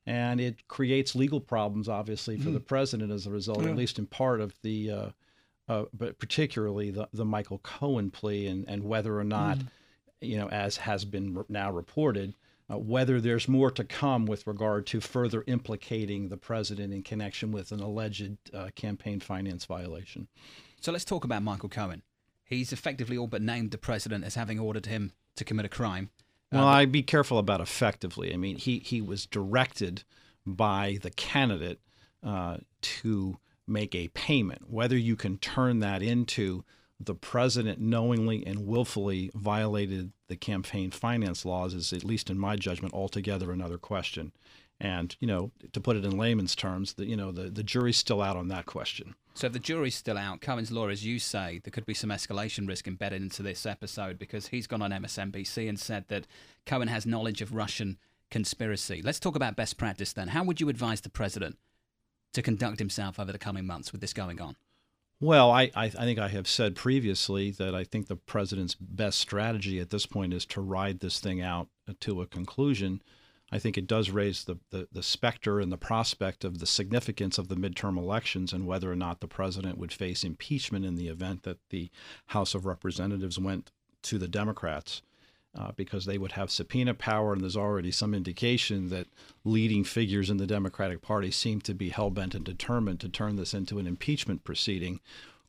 And 0.05 0.39
it 0.39 0.67
creates 0.67 1.15
legal 1.15 1.41
problems, 1.41 1.89
obviously, 1.89 2.38
for 2.38 2.50
mm. 2.50 2.53
the 2.53 2.60
president 2.60 3.12
as 3.12 3.25
a 3.25 3.31
result, 3.31 3.63
yeah. 3.63 3.69
at 3.69 3.75
least 3.75 3.98
in 3.98 4.05
part 4.05 4.39
of 4.39 4.53
the, 4.62 4.91
uh, 4.91 5.10
uh, 5.67 5.86
but 5.93 6.19
particularly 6.19 6.91
the, 6.91 7.10
the 7.12 7.25
Michael 7.25 7.60
Cohen 7.60 8.12
plea 8.12 8.48
and, 8.48 8.65
and 8.69 8.84
whether 8.84 9.17
or 9.17 9.24
not, 9.24 9.57
mm. 9.57 9.67
you 10.22 10.38
know, 10.38 10.48
as 10.50 10.77
has 10.77 11.05
been 11.05 11.43
now 11.50 11.72
reported, 11.72 12.36
uh, 12.72 12.77
whether 12.77 13.22
there's 13.22 13.48
more 13.48 13.72
to 13.72 13.84
come 13.84 14.25
with 14.25 14.48
regard 14.48 14.88
to 14.88 15.00
further 15.00 15.43
implicating 15.48 16.29
the 16.29 16.38
president 16.38 16.93
in 16.93 17.03
connection 17.03 17.51
with 17.51 17.72
an 17.72 17.79
alleged 17.79 18.38
uh, 18.53 18.69
campaign 18.75 19.19
finance 19.19 19.65
violation. 19.65 20.27
So 20.81 20.91
let's 20.91 21.05
talk 21.05 21.24
about 21.24 21.43
Michael 21.43 21.69
Cohen. 21.69 22.01
He's 22.43 22.72
effectively 22.72 23.17
all 23.17 23.27
but 23.27 23.41
named 23.41 23.72
the 23.72 23.77
president 23.77 24.24
as 24.24 24.36
having 24.36 24.60
ordered 24.60 24.86
him 24.86 25.13
to 25.36 25.43
commit 25.43 25.65
a 25.65 25.69
crime. 25.69 26.10
Well, 26.51 26.63
um, 26.63 26.69
I'd 26.69 26.91
be 26.91 27.03
careful 27.03 27.38
about 27.38 27.62
effectively. 27.62 28.34
I 28.34 28.38
mean, 28.38 28.57
he, 28.57 28.79
he 28.79 29.01
was 29.01 29.25
directed 29.25 30.03
by 30.45 31.00
the 31.01 31.10
candidate 31.10 31.79
uh, 32.24 32.57
to 32.81 33.38
make 33.67 33.95
a 33.95 34.10
payment. 34.10 34.69
Whether 34.69 34.98
you 34.98 35.15
can 35.15 35.38
turn 35.38 35.79
that 35.79 36.01
into 36.01 36.63
the 36.99 37.15
president 37.15 37.79
knowingly 37.79 38.45
and 38.45 38.65
willfully 38.65 39.29
violated 39.35 40.11
the 40.27 40.35
campaign 40.35 40.91
finance 40.91 41.45
laws 41.45 41.73
is, 41.73 41.91
at 41.91 42.03
least 42.03 42.29
in 42.29 42.39
my 42.39 42.55
judgment, 42.55 42.93
altogether 42.93 43.51
another 43.51 43.77
question. 43.77 44.31
And 44.79 45.15
you 45.19 45.27
know, 45.27 45.51
to 45.71 45.79
put 45.79 45.95
it 45.95 46.05
in 46.05 46.17
layman's 46.17 46.55
terms, 46.55 46.93
the 46.93 47.05
you 47.05 47.15
know 47.15 47.31
the, 47.31 47.49
the 47.49 47.63
jury's 47.63 47.97
still 47.97 48.21
out 48.21 48.35
on 48.35 48.49
that 48.49 48.65
question. 48.65 49.15
So 49.33 49.47
if 49.47 49.53
the 49.53 49.59
jury's 49.59 49.95
still 49.95 50.17
out, 50.17 50.41
Cohen's 50.41 50.71
law, 50.71 50.87
as 50.87 51.05
you 51.05 51.19
say, 51.19 51.59
there 51.63 51.71
could 51.71 51.85
be 51.85 51.93
some 51.93 52.09
escalation 52.09 52.67
risk 52.67 52.87
embedded 52.87 53.21
into 53.21 53.43
this 53.43 53.65
episode 53.65 54.17
because 54.17 54.47
he's 54.47 54.67
gone 54.67 54.81
on 54.81 54.91
MSNBC 54.91 55.67
and 55.67 55.77
said 55.77 56.05
that 56.07 56.25
Cohen 56.65 56.87
has 56.87 57.05
knowledge 57.05 57.41
of 57.41 57.53
Russian 57.53 57.97
conspiracy. 58.31 59.01
Let's 59.01 59.19
talk 59.19 59.35
about 59.35 59.57
best 59.57 59.77
practice 59.77 60.13
then. 60.13 60.29
How 60.29 60.43
would 60.43 60.61
you 60.61 60.69
advise 60.69 61.01
the 61.01 61.09
president 61.09 61.57
to 62.33 62.41
conduct 62.41 62.79
himself 62.79 63.19
over 63.19 63.31
the 63.31 63.37
coming 63.37 63.65
months 63.65 63.91
with 63.91 64.01
this 64.01 64.13
going 64.13 64.39
on? 64.41 64.55
Well, 65.22 65.50
I, 65.50 65.72
I, 65.75 65.89
think 65.89 66.19
I 66.19 66.27
have 66.27 66.48
said 66.48 66.75
previously 66.75 67.51
that 67.51 67.74
I 67.74 67.86
think 67.86 68.07
the 68.07 68.17
president's 68.17 68.75
best 68.75 69.17
strategy 69.19 69.79
at 69.79 69.89
this 69.89 70.05
point 70.05 70.34
is 70.34 70.45
to 70.48 70.62
ride 70.62 71.00
this 71.00 71.19
thing 71.19 71.41
out 71.41 71.69
to 72.01 72.22
a 72.22 72.27
conclusion. 72.27 73.01
I 73.51 73.60
think 73.60 73.77
it 73.77 73.88
does 73.88 74.10
raise 74.10 74.43
the, 74.43 74.57
the, 74.72 74.89
the 74.91 75.03
specter 75.03 75.60
and 75.60 75.72
the 75.72 75.77
prospect 75.77 76.43
of 76.43 76.60
the 76.60 76.65
significance 76.65 77.38
of 77.38 77.48
the 77.48 77.55
midterm 77.55 77.98
elections 77.98 78.51
and 78.51 78.67
whether 78.67 78.91
or 78.91 78.95
not 78.95 79.22
the 79.22 79.27
president 79.27 79.77
would 79.77 79.93
face 79.93 80.24
impeachment 80.24 80.84
in 80.84 80.95
the 80.95 81.07
event 81.07 81.43
that 81.43 81.60
the 81.69 81.89
House 82.27 82.53
of 82.53 82.65
Representatives 82.65 83.39
went 83.39 83.72
to 84.03 84.17
the 84.17 84.27
Democrats 84.27 85.01
uh, 85.55 85.71
because 85.75 86.05
they 86.05 86.17
would 86.17 86.33
have 86.33 86.51
subpoena 86.51 86.93
power, 86.93 87.33
and 87.33 87.41
there's 87.41 87.57
already 87.57 87.91
some 87.91 88.13
indication 88.13 88.89
that 88.89 89.07
leading 89.43 89.83
figures 89.83 90.29
in 90.29 90.38
the 90.38 90.47
Democratic 90.47 91.01
Party 91.01 91.31
seem 91.31 91.62
to 91.62 91.74
be 91.74 91.89
hell 91.89 92.09
bent 92.09 92.35
and 92.35 92.43
determined 92.43 93.00
to 93.00 93.09
turn 93.09 93.35
this 93.35 93.53
into 93.53 93.79
an 93.79 93.88
impeachment 93.88 94.43
proceeding. 94.43 95.00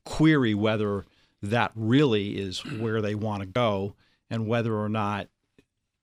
Query 0.05 0.55
whether 0.55 1.05
that 1.43 1.73
really 1.75 2.39
is 2.39 2.65
where 2.65 3.03
they 3.03 3.15
want 3.15 3.41
to 3.41 3.47
go, 3.47 3.95
and 4.31 4.47
whether 4.47 4.75
or 4.77 4.89
not 4.89 5.29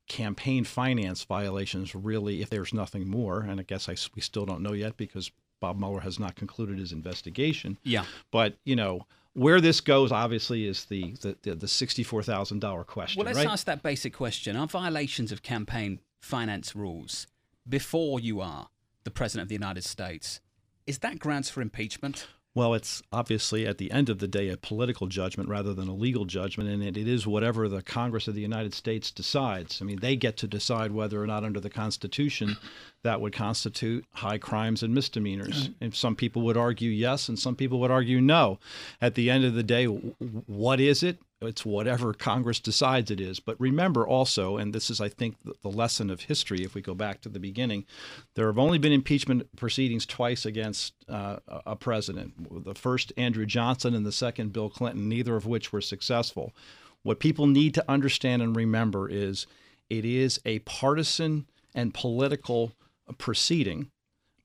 campaign 0.08 0.64
finance 0.66 1.24
violations 1.24 1.96
really, 1.96 2.42
if 2.42 2.50
there's 2.50 2.74
nothing 2.74 3.08
more, 3.08 3.40
and 3.40 3.60
I 3.60 3.64
guess 3.64 3.88
I, 3.88 3.96
we 4.16 4.22
still 4.22 4.46
don't 4.46 4.62
know 4.62 4.74
yet 4.74 4.98
because 4.98 5.32
Bob 5.62 5.80
Mueller 5.80 6.02
has 6.02 6.20
not 6.20 6.36
concluded 6.36 6.78
his 6.78 6.92
investigation. 6.92 7.78
Yeah. 7.84 8.04
But, 8.32 8.58
you 8.66 8.76
know, 8.76 9.08
where 9.34 9.62
this 9.62 9.82
goes, 9.82 10.12
obviously, 10.12 10.68
is 10.68 10.86
the 10.86 11.14
the, 11.44 11.56
the 11.56 11.68
sixty-four 11.68 12.24
thousand 12.24 12.60
dollar 12.60 12.84
question. 12.84 13.20
Well, 13.20 13.26
let's 13.26 13.46
right? 13.46 13.52
ask 13.52 13.66
that 13.66 13.84
basic 13.84 14.14
question: 14.14 14.56
Are 14.56 14.68
violations 14.68 15.32
of 15.32 15.44
campaign 15.44 16.00
finance 16.22 16.76
rules 16.76 17.28
before 17.68 18.20
you 18.20 18.42
are 18.42 18.70
the 19.04 19.12
president 19.12 19.44
of 19.44 19.50
the 19.50 19.56
United 19.56 19.84
States 19.84 20.40
is 20.86 21.00
that 21.00 21.20
grounds 21.20 21.50
for 21.50 21.62
impeachment? 21.62 22.28
Well, 22.56 22.76
it's 22.76 23.02
obviously 23.12 23.66
at 23.66 23.80
the 23.80 23.92
end 23.92 24.10
of 24.10 24.20
the 24.20 24.28
day 24.28 24.50
a 24.50 24.58
political 24.58 25.08
judgment 25.08 25.50
rather 25.50 25.74
than 25.74 25.88
a 25.88 25.96
legal 25.96 26.26
judgment, 26.26 26.70
and 26.70 26.84
it, 26.84 26.96
it 26.96 27.08
is 27.08 27.26
whatever 27.26 27.68
the 27.68 27.82
Congress 27.82 28.28
of 28.28 28.36
the 28.36 28.42
United 28.42 28.76
States 28.76 29.10
decides. 29.10 29.82
I 29.82 29.86
mean, 29.86 30.00
they 30.02 30.16
get 30.16 30.38
to 30.38 30.48
decide 30.48 30.92
whether 30.92 31.22
or 31.22 31.26
not 31.26 31.44
under 31.44 31.60
the 31.60 31.72
Constitution 31.72 32.58
that 33.02 33.20
would 33.22 33.34
constitute 33.34 34.06
high 34.12 34.38
crimes 34.38 34.84
and 34.84 34.94
misdemeanors. 34.94 35.70
Mm-hmm. 35.70 35.84
And 35.84 35.96
some 35.96 36.16
people 36.16 36.44
would 36.44 36.58
argue 36.58 36.92
yes, 36.92 37.28
and 37.28 37.40
some 37.40 37.56
people 37.56 37.80
would 37.80 37.92
argue 37.92 38.22
no. 38.22 38.60
At 39.02 39.16
the 39.16 39.32
end 39.32 39.46
of 39.46 39.56
the 39.56 39.64
day, 39.64 39.86
what 39.86 40.80
is 40.80 41.02
it? 41.02 41.18
It's 41.46 41.66
whatever 41.66 42.14
Congress 42.14 42.60
decides 42.60 43.12
it 43.12 43.20
is. 43.20 43.40
But 43.40 43.60
remember 43.60 44.08
also, 44.08 44.58
and 44.58 44.74
this 44.74 44.90
is, 44.90 45.02
I 45.02 45.10
think, 45.10 45.36
the 45.62 45.70
lesson 45.70 46.10
of 46.10 46.22
history, 46.22 46.64
if 46.64 46.76
we 46.76 46.82
go 46.82 46.94
back 46.94 47.22
to 47.22 47.30
the 47.30 47.40
beginning, 47.40 47.86
there 48.36 48.48
have 48.48 48.58
only 48.58 48.78
been 48.78 48.92
impeachment 48.92 49.56
proceedings 49.56 50.06
twice 50.06 50.46
against 50.46 50.94
uh, 51.08 51.38
a 51.48 51.76
president. 51.76 52.66
The 52.66 52.76
first, 52.76 53.14
Andrew 53.18 53.46
Johnson, 53.46 53.94
and 53.94 54.06
the 54.06 54.12
second, 54.12 54.54
Bill 54.54 54.70
Clinton, 54.70 55.10
neither 55.10 55.36
of 55.36 55.46
which 55.46 55.72
were 55.72 55.82
successful. 55.82 56.54
What 57.04 57.20
people 57.20 57.48
need 57.48 57.74
to 57.74 57.86
understand 57.90 58.42
and 58.42 58.56
remember 58.56 59.10
is 59.10 59.46
it 59.90 60.06
is 60.06 60.40
a 60.46 60.60
partisan 60.60 61.48
and 61.76 61.94
political 61.94 62.72
proceeding, 63.18 63.90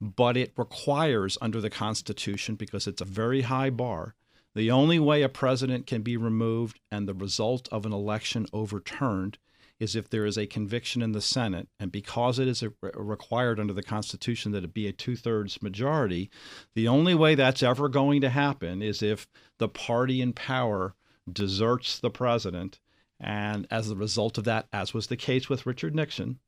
but 0.01 0.37
it 0.37 0.53
requires, 0.57 1.39
under 1.41 1.61
the 1.61 1.71
Constitution, 1.71 2.55
because 2.55 2.87
it's 2.87 3.01
a 3.01 3.05
very 3.05 3.43
high 3.43 3.71
bar, 3.71 4.15
the 4.59 4.73
only 4.73 4.99
way 4.99 5.23
a 5.23 5.29
president 5.29 5.87
can 5.87 6.03
be 6.03 6.17
removed 6.17 6.81
and 6.91 7.07
the 7.07 7.15
result 7.15 7.69
of 7.71 7.87
an 7.87 7.93
election 7.93 8.45
overturned 8.53 9.39
is 9.79 9.95
if 9.95 10.11
there 10.11 10.27
is 10.27 10.37
a 10.37 10.49
conviction 10.49 11.01
in 11.01 11.13
the 11.13 11.21
Senate, 11.21 11.69
and 11.79 11.93
because 11.93 12.41
it 12.41 12.49
is 12.49 12.65
a, 12.65 12.73
required 12.95 13.61
under 13.61 13.73
the 13.73 13.85
Constitution 13.85 14.51
that 14.51 14.65
it 14.65 14.75
be 14.75 14.89
a 14.89 14.93
two 14.93 15.15
thirds 15.15 15.63
majority, 15.63 16.29
the 16.75 16.89
only 16.89 17.15
way 17.15 17.37
that's 17.37 17.63
ever 17.63 17.89
going 17.89 18.21
to 18.21 18.31
happen 18.31 18.83
is 18.83 19.01
if 19.01 19.29
the 19.59 19.69
party 19.69 20.21
in 20.21 20.33
power 20.33 20.97
deserts 21.33 22.01
the 22.01 22.11
president. 22.11 22.81
And 23.21 23.65
as 23.71 23.89
a 23.89 23.95
result 23.95 24.39
of 24.39 24.45
that, 24.45 24.67
as 24.73 24.93
was 24.93 25.07
the 25.07 25.17
case 25.17 25.49
with 25.49 25.67
Richard 25.67 25.95
Nixon, 25.95 26.41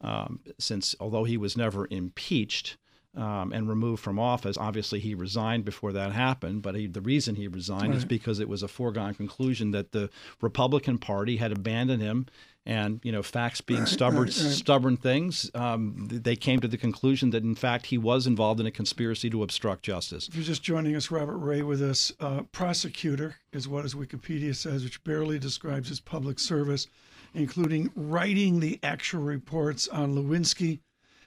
um, 0.00 0.40
since 0.58 0.94
although 0.98 1.24
he 1.24 1.36
was 1.36 1.54
never 1.54 1.86
impeached, 1.90 2.78
um, 3.18 3.52
and 3.52 3.68
removed 3.68 4.02
from 4.02 4.18
office. 4.18 4.56
Obviously, 4.56 5.00
he 5.00 5.14
resigned 5.14 5.64
before 5.64 5.92
that 5.92 6.12
happened, 6.12 6.62
but 6.62 6.76
he, 6.76 6.86
the 6.86 7.00
reason 7.00 7.34
he 7.34 7.48
resigned 7.48 7.88
right. 7.88 7.96
is 7.96 8.04
because 8.04 8.38
it 8.38 8.48
was 8.48 8.62
a 8.62 8.68
foregone 8.68 9.12
conclusion 9.14 9.72
that 9.72 9.90
the 9.90 10.08
Republican 10.40 10.98
Party 10.98 11.36
had 11.36 11.50
abandoned 11.50 12.00
him. 12.00 12.26
And 12.64 13.00
you 13.02 13.10
know, 13.10 13.22
facts 13.22 13.62
being 13.62 13.80
right, 13.80 13.88
stubborn, 13.88 14.24
right, 14.24 14.32
stubborn 14.32 14.98
things, 14.98 15.50
um, 15.54 16.06
they 16.06 16.36
came 16.36 16.60
to 16.60 16.68
the 16.68 16.76
conclusion 16.76 17.30
that 17.30 17.42
in 17.42 17.54
fact 17.54 17.86
he 17.86 17.96
was 17.96 18.26
involved 18.26 18.60
in 18.60 18.66
a 18.66 18.70
conspiracy 18.70 19.30
to 19.30 19.42
obstruct 19.42 19.84
justice. 19.84 20.28
If 20.28 20.34
you're 20.34 20.44
just 20.44 20.62
joining 20.62 20.94
us, 20.94 21.10
Robert 21.10 21.38
Ray 21.38 21.62
with 21.62 21.80
us, 21.80 22.12
uh, 22.20 22.42
prosecutor 22.52 23.36
is 23.52 23.66
what 23.66 23.84
his 23.84 23.94
Wikipedia 23.94 24.54
says, 24.54 24.84
which 24.84 25.02
barely 25.02 25.38
describes 25.38 25.88
his 25.88 25.98
public 25.98 26.38
service, 26.38 26.86
including 27.32 27.90
writing 27.96 28.60
the 28.60 28.78
actual 28.82 29.22
reports 29.22 29.88
on 29.88 30.14
Lewinsky, 30.14 30.80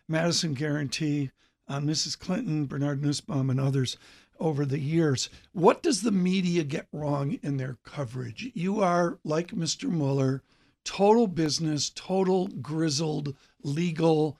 Madison 0.07 0.53
Guaranty, 0.53 1.31
Uh, 1.71 1.75
on 1.75 1.85
Mrs. 1.85 2.19
Clinton, 2.19 2.65
Bernard 2.65 3.01
Nussbaum, 3.01 3.49
and 3.49 3.59
others 3.59 3.95
over 4.39 4.65
the 4.65 4.79
years. 4.79 5.29
What 5.53 5.81
does 5.81 6.01
the 6.01 6.11
media 6.11 6.63
get 6.63 6.87
wrong 6.91 7.39
in 7.41 7.57
their 7.57 7.77
coverage? 7.83 8.51
You 8.53 8.81
are, 8.81 9.19
like 9.23 9.51
Mr. 9.51 9.89
Mueller, 9.89 10.43
total 10.83 11.27
business, 11.27 11.89
total 11.89 12.47
grizzled 12.47 13.35
legal. 13.63 14.37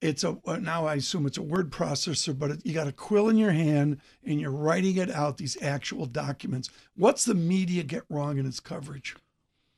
It's 0.00 0.22
a 0.22 0.38
uh, 0.46 0.58
now 0.58 0.86
I 0.86 0.94
assume 0.94 1.26
it's 1.26 1.38
a 1.38 1.42
word 1.42 1.72
processor, 1.72 2.38
but 2.38 2.64
you 2.64 2.72
got 2.72 2.86
a 2.86 2.92
quill 2.92 3.28
in 3.28 3.36
your 3.36 3.50
hand 3.50 4.00
and 4.24 4.40
you're 4.40 4.52
writing 4.52 4.96
it 4.96 5.10
out. 5.10 5.38
These 5.38 5.60
actual 5.60 6.06
documents. 6.06 6.70
What's 6.94 7.24
the 7.24 7.34
media 7.34 7.82
get 7.82 8.04
wrong 8.08 8.38
in 8.38 8.46
its 8.46 8.60
coverage? 8.60 9.16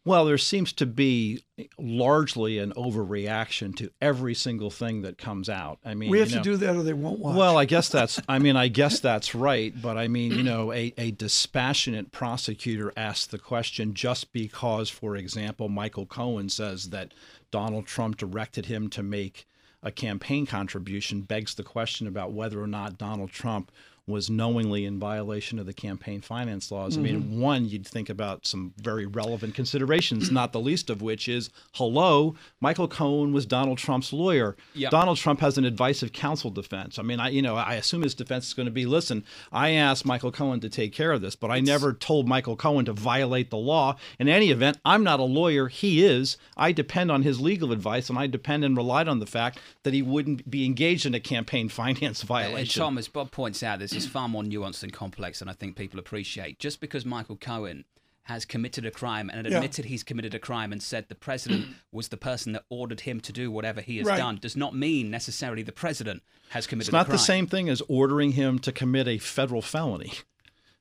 Well, 0.02 0.24
there 0.24 0.38
seems 0.38 0.72
to 0.74 0.86
be 0.86 1.44
largely 1.78 2.58
an 2.58 2.72
overreaction 2.72 3.76
to 3.76 3.90
every 4.00 4.34
single 4.34 4.70
thing 4.70 5.02
that 5.02 5.18
comes 5.18 5.50
out. 5.50 5.78
I 5.84 5.92
mean, 5.92 6.10
we 6.10 6.20
have 6.20 6.30
you 6.30 6.36
know, 6.36 6.42
to 6.42 6.50
do 6.52 6.56
that, 6.56 6.74
or 6.74 6.82
they 6.82 6.94
won't 6.94 7.18
watch. 7.18 7.36
Well, 7.36 7.58
I 7.58 7.66
guess 7.66 7.90
that's. 7.90 8.18
I 8.26 8.38
mean, 8.38 8.56
I 8.56 8.68
guess 8.68 9.00
that's 9.00 9.34
right. 9.34 9.74
But 9.80 9.98
I 9.98 10.08
mean, 10.08 10.32
you 10.32 10.42
know, 10.42 10.72
a, 10.72 10.94
a 10.96 11.10
dispassionate 11.10 12.12
prosecutor 12.12 12.94
asks 12.96 13.26
the 13.26 13.38
question 13.38 13.92
just 13.92 14.32
because, 14.32 14.88
for 14.88 15.16
example, 15.16 15.68
Michael 15.68 16.06
Cohen 16.06 16.48
says 16.48 16.90
that 16.90 17.12
Donald 17.50 17.86
Trump 17.86 18.16
directed 18.16 18.66
him 18.66 18.88
to 18.90 19.02
make 19.02 19.46
a 19.82 19.90
campaign 19.90 20.46
contribution 20.46 21.22
begs 21.22 21.54
the 21.54 21.62
question 21.62 22.06
about 22.06 22.32
whether 22.32 22.62
or 22.62 22.66
not 22.66 22.98
Donald 22.98 23.30
Trump 23.30 23.70
was 24.10 24.30
knowingly 24.30 24.84
in 24.84 24.98
violation 24.98 25.58
of 25.58 25.66
the 25.66 25.72
campaign 25.72 26.20
finance 26.20 26.70
laws. 26.70 26.94
Mm-hmm. 26.94 27.00
I 27.00 27.10
mean, 27.10 27.22
mm-hmm. 27.22 27.40
one, 27.40 27.68
you'd 27.68 27.86
think 27.86 28.08
about 28.08 28.46
some 28.46 28.74
very 28.76 29.06
relevant 29.06 29.54
considerations, 29.54 30.30
not 30.32 30.52
the 30.52 30.60
least 30.60 30.90
of 30.90 31.02
which 31.02 31.28
is 31.28 31.50
hello, 31.74 32.34
Michael 32.60 32.88
Cohen 32.88 33.32
was 33.32 33.46
Donald 33.46 33.78
Trump's 33.78 34.12
lawyer. 34.12 34.56
Yep. 34.74 34.90
Donald 34.90 35.18
Trump 35.18 35.40
has 35.40 35.58
an 35.58 35.64
advice 35.64 36.02
of 36.02 36.12
counsel 36.12 36.50
defense. 36.50 36.98
I 36.98 37.02
mean, 37.02 37.20
I 37.20 37.28
you 37.28 37.42
know, 37.42 37.56
I 37.56 37.74
assume 37.74 38.02
his 38.02 38.14
defense 38.14 38.48
is 38.48 38.54
going 38.54 38.66
to 38.66 38.72
be 38.72 38.86
listen, 38.86 39.24
I 39.52 39.70
asked 39.70 40.04
Michael 40.04 40.32
Cohen 40.32 40.60
to 40.60 40.68
take 40.68 40.92
care 40.92 41.12
of 41.12 41.20
this, 41.20 41.36
but 41.36 41.50
I 41.50 41.58
it's, 41.58 41.66
never 41.66 41.92
told 41.92 42.28
Michael 42.28 42.56
Cohen 42.56 42.84
to 42.86 42.92
violate 42.92 43.50
the 43.50 43.56
law. 43.56 43.96
In 44.18 44.28
any 44.28 44.50
event, 44.50 44.78
I'm 44.84 45.04
not 45.04 45.20
a 45.20 45.24
lawyer, 45.24 45.68
he 45.68 46.04
is. 46.04 46.36
I 46.56 46.72
depend 46.72 47.10
on 47.10 47.22
his 47.22 47.40
legal 47.40 47.72
advice 47.72 48.08
and 48.10 48.18
I 48.18 48.26
depend 48.26 48.64
and 48.64 48.76
relied 48.76 49.08
on 49.08 49.20
the 49.20 49.26
fact 49.26 49.58
that 49.82 49.94
he 49.94 50.02
wouldn't 50.02 50.50
be 50.50 50.64
engaged 50.64 51.06
in 51.06 51.14
a 51.14 51.20
campaign 51.20 51.68
finance 51.80 52.22
violation. 52.22 52.80
And 52.80 52.86
Tom, 52.86 52.98
as 52.98 53.08
Bob 53.08 53.30
points 53.30 53.62
out, 53.62 53.78
this 53.78 53.92
is 54.00 54.08
far 54.08 54.28
more 54.28 54.42
nuanced 54.42 54.82
and 54.82 54.92
complex 54.92 55.38
than 55.38 55.48
I 55.48 55.52
think 55.52 55.76
people 55.76 55.98
appreciate. 55.98 56.58
Just 56.58 56.80
because 56.80 57.04
Michael 57.04 57.36
Cohen 57.36 57.84
has 58.24 58.44
committed 58.44 58.86
a 58.86 58.90
crime 58.90 59.30
and 59.30 59.46
admitted 59.46 59.84
yeah. 59.84 59.88
he's 59.88 60.04
committed 60.04 60.34
a 60.34 60.38
crime 60.38 60.72
and 60.72 60.82
said 60.82 61.08
the 61.08 61.14
president 61.14 61.66
was 61.92 62.08
the 62.08 62.16
person 62.16 62.52
that 62.52 62.64
ordered 62.68 63.00
him 63.00 63.20
to 63.20 63.32
do 63.32 63.50
whatever 63.50 63.80
he 63.80 63.98
has 63.98 64.06
right. 64.06 64.18
done 64.18 64.38
does 64.40 64.56
not 64.56 64.74
mean 64.74 65.10
necessarily 65.10 65.62
the 65.62 65.72
president 65.72 66.22
has 66.50 66.66
committed 66.66 66.88
it's 66.88 66.92
not 66.92 67.08
the 67.08 67.18
same 67.18 67.46
thing 67.46 67.68
as 67.68 67.82
ordering 67.88 68.32
him 68.32 68.58
to 68.58 68.72
commit 68.72 69.08
a 69.08 69.18
federal 69.18 69.62
felony. 69.62 70.12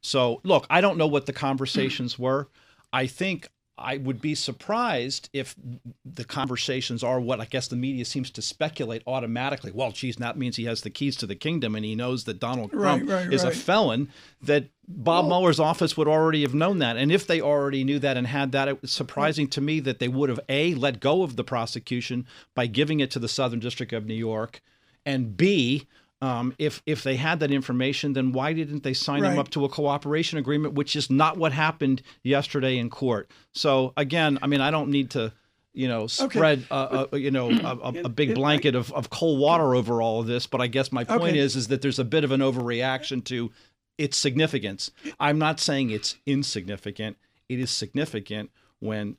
So, 0.01 0.41
look, 0.43 0.65
I 0.69 0.79
don't 0.79 0.97
know 0.97 1.07
what 1.07 1.25
the 1.25 1.33
conversations 1.33 2.17
were. 2.19 2.49
I 2.93 3.07
think 3.07 3.49
I 3.79 3.97
would 3.97 4.21
be 4.21 4.35
surprised 4.35 5.29
if 5.33 5.55
the 6.05 6.25
conversations 6.25 7.03
are 7.03 7.19
what 7.19 7.39
I 7.39 7.45
guess 7.45 7.67
the 7.67 7.75
media 7.75 8.05
seems 8.05 8.29
to 8.31 8.41
speculate 8.41 9.01
automatically. 9.07 9.71
Well, 9.71 9.91
geez, 9.91 10.17
that 10.17 10.37
means 10.37 10.57
he 10.57 10.65
has 10.65 10.81
the 10.81 10.89
keys 10.89 11.15
to 11.17 11.25
the 11.25 11.35
kingdom 11.35 11.75
and 11.75 11.85
he 11.85 11.95
knows 11.95 12.25
that 12.25 12.39
Donald 12.39 12.71
Trump 12.71 13.09
right, 13.09 13.25
right, 13.25 13.33
is 13.33 13.43
right. 13.43 13.53
a 13.53 13.55
felon. 13.55 14.09
That 14.41 14.65
Bob 14.87 15.25
well, 15.25 15.39
Mueller's 15.39 15.59
office 15.59 15.95
would 15.95 16.07
already 16.07 16.41
have 16.41 16.53
known 16.53 16.79
that. 16.79 16.97
And 16.97 17.11
if 17.11 17.25
they 17.25 17.41
already 17.41 17.83
knew 17.83 17.99
that 17.99 18.17
and 18.17 18.27
had 18.27 18.51
that, 18.51 18.67
it 18.67 18.81
was 18.81 18.91
surprising 18.91 19.47
to 19.49 19.61
me 19.61 19.79
that 19.81 19.99
they 19.99 20.07
would 20.07 20.29
have 20.29 20.39
A, 20.49 20.73
let 20.75 20.99
go 20.99 21.23
of 21.23 21.35
the 21.35 21.43
prosecution 21.43 22.25
by 22.55 22.67
giving 22.67 22.99
it 22.99 23.11
to 23.11 23.19
the 23.19 23.27
Southern 23.27 23.59
District 23.59 23.93
of 23.93 24.05
New 24.05 24.13
York, 24.15 24.61
and 25.05 25.37
B, 25.37 25.87
um, 26.21 26.53
if 26.57 26.81
if 26.85 27.03
they 27.03 27.15
had 27.15 27.39
that 27.39 27.51
information, 27.51 28.13
then 28.13 28.33
why 28.33 28.53
didn't 28.53 28.83
they 28.83 28.93
sign 28.93 29.21
right. 29.21 29.31
him 29.31 29.39
up 29.39 29.49
to 29.51 29.63
a 29.65 29.69
cooperation 29.69 30.37
agreement, 30.37 30.73
which 30.73 30.95
is 30.95 31.09
not 31.09 31.37
what 31.37 31.53
happened 31.53 32.01
yesterday 32.23 32.77
in 32.77 32.89
court? 32.89 33.31
So 33.53 33.93
again, 33.95 34.37
I 34.41 34.47
mean, 34.47 34.59
I 34.59 34.69
don't 34.69 34.89
need 34.89 35.11
to, 35.11 35.31
you 35.73 35.87
know, 35.87 36.07
spread 36.07 36.65
okay. 36.69 37.17
you 37.17 37.31
know 37.31 37.49
a, 37.83 37.93
a, 38.03 38.09
big 38.09 38.35
blanket 38.35 38.75
of, 38.75 38.91
of 38.91 39.09
cold 39.09 39.39
water 39.39 39.75
over 39.75 40.01
all 40.01 40.19
of 40.19 40.27
this. 40.27 40.45
But 40.45 40.59
I 40.59 40.67
guess 40.67 40.91
my 40.91 41.05
point 41.05 41.21
okay. 41.21 41.39
is 41.39 41.55
is 41.55 41.69
that 41.69 41.81
there's 41.81 41.99
a 41.99 42.05
bit 42.05 42.25
of 42.25 42.31
an 42.31 42.41
overreaction 42.41 43.23
to 43.25 43.51
its 43.97 44.17
significance. 44.17 44.91
I'm 45.19 45.39
not 45.39 45.59
saying 45.59 45.89
it's 45.89 46.17
insignificant. 46.25 47.17
It 47.47 47.59
is 47.59 47.71
significant 47.71 48.51
when 48.79 49.15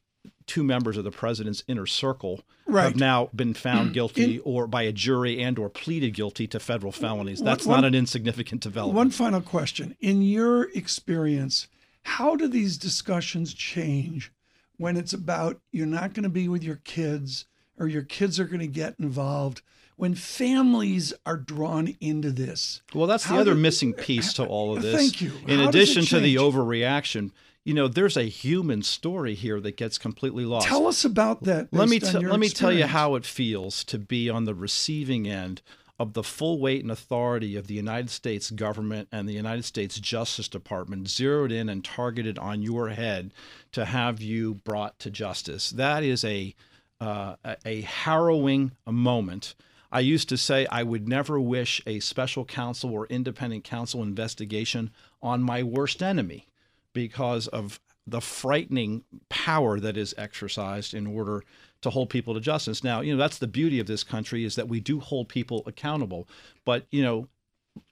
two 0.51 0.65
members 0.65 0.97
of 0.97 1.05
the 1.05 1.13
president's 1.13 1.63
inner 1.69 1.87
circle 1.87 2.43
right. 2.67 2.83
have 2.83 2.97
now 2.97 3.31
been 3.33 3.55
found 3.55 3.93
guilty 3.95 4.35
In, 4.35 4.43
or 4.45 4.67
by 4.67 4.83
a 4.83 4.91
jury 4.91 5.41
and 5.41 5.57
or 5.61 5.69
pleaded 5.69 6.13
guilty 6.13 6.49
to 6.49 6.59
federal 6.59 6.91
felonies. 6.91 7.41
That's 7.41 7.65
one, 7.65 7.83
not 7.83 7.87
an 7.87 7.95
insignificant 7.95 8.61
development. 8.61 8.97
One 8.97 9.11
final 9.11 9.41
question. 9.41 9.97
In 10.01 10.23
your 10.23 10.65
experience, 10.73 11.69
how 12.03 12.35
do 12.35 12.49
these 12.49 12.77
discussions 12.77 13.55
change 13.55 14.33
when 14.77 14.97
it's 14.97 15.13
about 15.13 15.61
you're 15.71 15.87
not 15.87 16.15
going 16.15 16.25
to 16.25 16.29
be 16.29 16.49
with 16.49 16.65
your 16.65 16.81
kids 16.83 17.45
or 17.79 17.87
your 17.87 18.03
kids 18.03 18.41
are 18.41 18.47
going 18.47 18.59
to 18.59 18.67
get 18.67 18.97
involved? 18.99 19.63
When 19.95 20.17
families 20.17 21.13
are 21.27 21.37
drawn 21.37 21.95
into 22.01 22.33
this. 22.33 22.81
Well, 22.93 23.07
that's 23.07 23.27
the 23.27 23.37
other 23.37 23.55
do, 23.55 23.61
missing 23.61 23.93
piece 24.09 24.33
to 24.33 24.45
all 24.45 24.75
of 24.75 24.83
this. 24.83 24.97
Thank 24.97 25.21
you. 25.21 25.31
In 25.47 25.61
how 25.61 25.69
addition 25.69 26.05
to 26.07 26.19
the 26.19 26.37
overreaction, 26.37 27.31
you 27.65 27.75
know, 27.75 27.89
there's 27.89 28.17
a 28.17 28.25
human 28.25 28.83
story 28.83 29.35
here 29.35 29.61
that 29.61 29.77
gets 29.77 29.99
completely 29.99 30.45
lost. 30.45 30.67
Tell 30.67 30.87
us 30.87 31.05
about 31.05 31.45
that. 31.45 31.69
Let 31.73 31.89
me 31.89 32.01
t- 32.01 32.19
let 32.19 32.41
me 32.41 32.49
tell 32.49 32.73
you 32.73 32.87
how 32.87 33.15
it 33.17 33.27
feels 33.27 33.85
to 33.85 33.99
be 33.99 34.31
on 34.31 34.45
the 34.45 34.55
receiving 34.55 35.29
end 35.29 35.61
of 35.99 36.15
the 36.15 36.23
full 36.23 36.59
weight 36.59 36.83
and 36.83 36.91
authority 36.91 37.57
of 37.57 37.67
the 37.67 37.75
United 37.75 38.09
States 38.09 38.51
government 38.51 39.09
and 39.13 39.29
the 39.29 39.35
United 39.35 39.67
States 39.67 40.01
Justice 40.01 40.49
Department 40.49 41.09
zeroed 41.09 41.53
in 41.53 41.69
and 41.69 41.85
targeted 41.85 42.39
on 42.39 42.63
your 42.63 42.89
head 42.89 43.35
to 43.73 43.85
have 43.85 44.23
you 44.23 44.55
brought 44.55 44.99
to 44.99 45.11
justice. 45.11 45.69
That 45.71 46.03
is 46.03 46.25
a 46.25 46.55
uh, 47.01 47.37
a 47.67 47.83
harrowing 47.83 48.73
moment. 48.87 49.55
I 49.93 50.01
used 50.01 50.29
to 50.31 50.39
say 50.39 50.67
I 50.67 50.83
would 50.83 51.09
never 51.09 51.39
wish 51.39 51.83
a 51.87 52.01
special 52.01 52.47
counsel 52.47 52.91
or 52.91 53.07
independent 53.09 53.65
counsel 53.65 54.03
investigation 54.03 54.91
on 55.23 55.43
my 55.43 55.63
worst 55.63 56.03
enemy 56.03 56.47
because 56.93 57.47
of 57.49 57.81
the 58.07 58.21
frightening 58.21 59.05
power 59.29 59.79
that 59.79 59.97
is 59.97 60.15
exercised 60.19 60.95
in 60.95 61.07
order 61.07 61.45
to 61.83 61.91
hold 61.91 62.11
people 62.11 62.35
to 62.35 62.41
justice. 62.41 62.83
Now, 62.83 63.01
you 63.01 63.13
know, 63.13 63.19
that's 63.19 63.39
the 63.39 63.47
beauty 63.47 63.79
of 63.79 63.87
this 63.87 64.03
country 64.03 64.45
is 64.45 64.57
that 64.57 64.69
we 64.69 64.81
do 64.81 65.01
hold 65.01 65.29
people 65.29 65.63
accountable. 65.67 66.29
But, 66.65 66.87
you 66.91 67.03
know, 67.03 67.29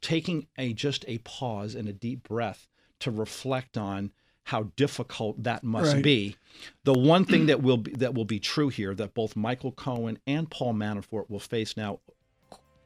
taking 0.00 0.46
a 0.56 0.72
just 0.72 1.04
a 1.06 1.18
pause 1.18 1.74
and 1.74 1.88
a 1.88 1.92
deep 1.92 2.28
breath 2.28 2.68
to 3.00 3.10
reflect 3.10 3.78
on 3.78 4.10
how 4.44 4.64
difficult 4.76 5.42
that 5.42 5.62
must 5.62 5.94
right. 5.94 6.02
be. 6.02 6.36
The 6.84 6.94
one 6.94 7.24
thing 7.24 7.46
that 7.46 7.62
will 7.62 7.76
be, 7.76 7.92
that 7.92 8.14
will 8.14 8.24
be 8.24 8.40
true 8.40 8.70
here 8.70 8.94
that 8.94 9.14
both 9.14 9.36
Michael 9.36 9.72
Cohen 9.72 10.18
and 10.26 10.50
Paul 10.50 10.72
Manafort 10.72 11.28
will 11.28 11.38
face 11.38 11.76
now 11.76 12.00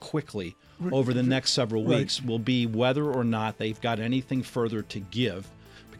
quickly 0.01 0.57
over 0.91 1.15
the 1.15 1.23
next 1.23 1.53
several 1.53 1.85
weeks 1.85 2.21
right. 2.21 2.29
will 2.29 2.41
be 2.41 2.67
whether 2.67 3.05
or 3.05 3.23
not 3.23 3.59
they've 3.59 3.81
got 3.81 4.01
anything 4.01 4.43
further 4.43 4.83
to 4.83 4.99
give 4.99 5.49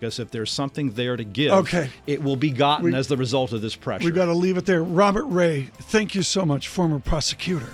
because 0.03 0.19
if 0.19 0.33
there's 0.33 0.51
something 0.51 0.91
there 0.95 1.17
to 1.17 1.23
give, 1.23 1.53
okay. 1.53 1.89
it 2.09 2.21
will 2.21 2.35
be 2.35 2.51
gotten 2.51 2.87
we, 2.87 2.95
as 2.97 3.07
the 3.07 3.17
result 3.17 3.53
of 3.53 3.63
this 3.63 3.77
pressure. 3.77 4.05
We've 4.05 4.13
got 4.13 4.25
to 4.25 4.35
leave 4.35 4.57
it 4.57 4.67
there. 4.67 4.83
Robert 4.83 5.27
Ray, 5.27 5.71
thank 5.79 6.17
you 6.17 6.25
so 6.25 6.45
much, 6.45 6.67
former 6.67 6.99
prosecutor. 6.99 7.69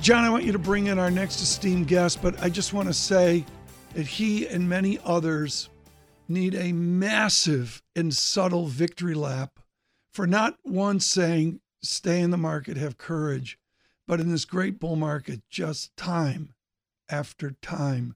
John, 0.00 0.22
I 0.22 0.28
want 0.28 0.44
you 0.44 0.52
to 0.52 0.58
bring 0.58 0.88
in 0.88 0.98
our 0.98 1.10
next 1.10 1.40
esteemed 1.40 1.88
guest, 1.88 2.20
but 2.20 2.42
I 2.42 2.50
just 2.50 2.74
want 2.74 2.88
to 2.88 2.94
say 2.94 3.46
that 3.94 4.06
he 4.06 4.46
and 4.46 4.68
many 4.68 4.98
others 5.02 5.70
need 6.28 6.54
a 6.54 6.72
massive 6.72 7.80
and 7.96 8.14
subtle 8.14 8.66
victory 8.66 9.14
lap 9.14 9.58
for 10.12 10.26
not 10.26 10.58
once 10.64 11.06
saying, 11.06 11.60
stay 11.82 12.20
in 12.20 12.30
the 12.30 12.36
market, 12.36 12.76
have 12.76 12.98
courage, 12.98 13.58
but 14.06 14.20
in 14.20 14.30
this 14.30 14.44
great 14.44 14.78
bull 14.78 14.96
market, 14.96 15.40
just 15.50 15.96
time 15.96 16.54
after 17.10 17.52
time 17.62 18.14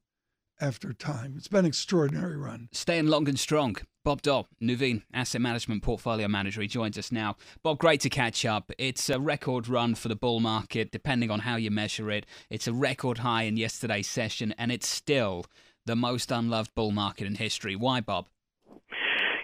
after 0.61 0.93
time. 0.93 1.35
It's 1.37 1.49
been 1.49 1.61
an 1.61 1.67
extraordinary 1.67 2.37
run. 2.37 2.69
Staying 2.73 3.07
long 3.07 3.29
and 3.29 3.39
strong. 3.39 3.77
Bob 4.05 4.23
Doll, 4.23 4.49
Nuveen 4.63 5.03
Asset 5.13 5.41
Management 5.41 5.83
Portfolio 5.83 6.29
Manager, 6.29 6.63
he 6.63 6.69
joins 6.69 6.97
us 6.97 7.13
now. 7.13 7.37
Bob, 7.63 7.79
great 7.79 8.01
to 8.01 8.11
catch 8.11 8.45
up. 8.45 8.73
It's 8.79 9.11
a 9.11 9.19
record 9.19 9.69
run 9.69 9.95
for 9.95 10.09
the 10.09 10.17
bull 10.17 10.41
market, 10.41 10.91
depending 10.91 11.31
on 11.31 11.41
how 11.41 11.57
you 11.57 11.71
measure 11.71 12.11
it. 12.11 12.27
It's 12.49 12.67
a 12.67 12.73
record 12.73 13.19
high 13.19 13.43
in 13.43 13.57
yesterday's 13.57 14.09
session, 14.09 14.55
and 14.59 14.73
it's 14.73 14.89
still 14.89 15.45
the 15.87 15.97
most 15.97 16.31
unloved 16.31 16.75
bull 16.75 16.93
market 16.93 17.27
in 17.27 17.35
history. 17.35 17.77
Why, 17.77 18.01
Bob? 18.01 18.29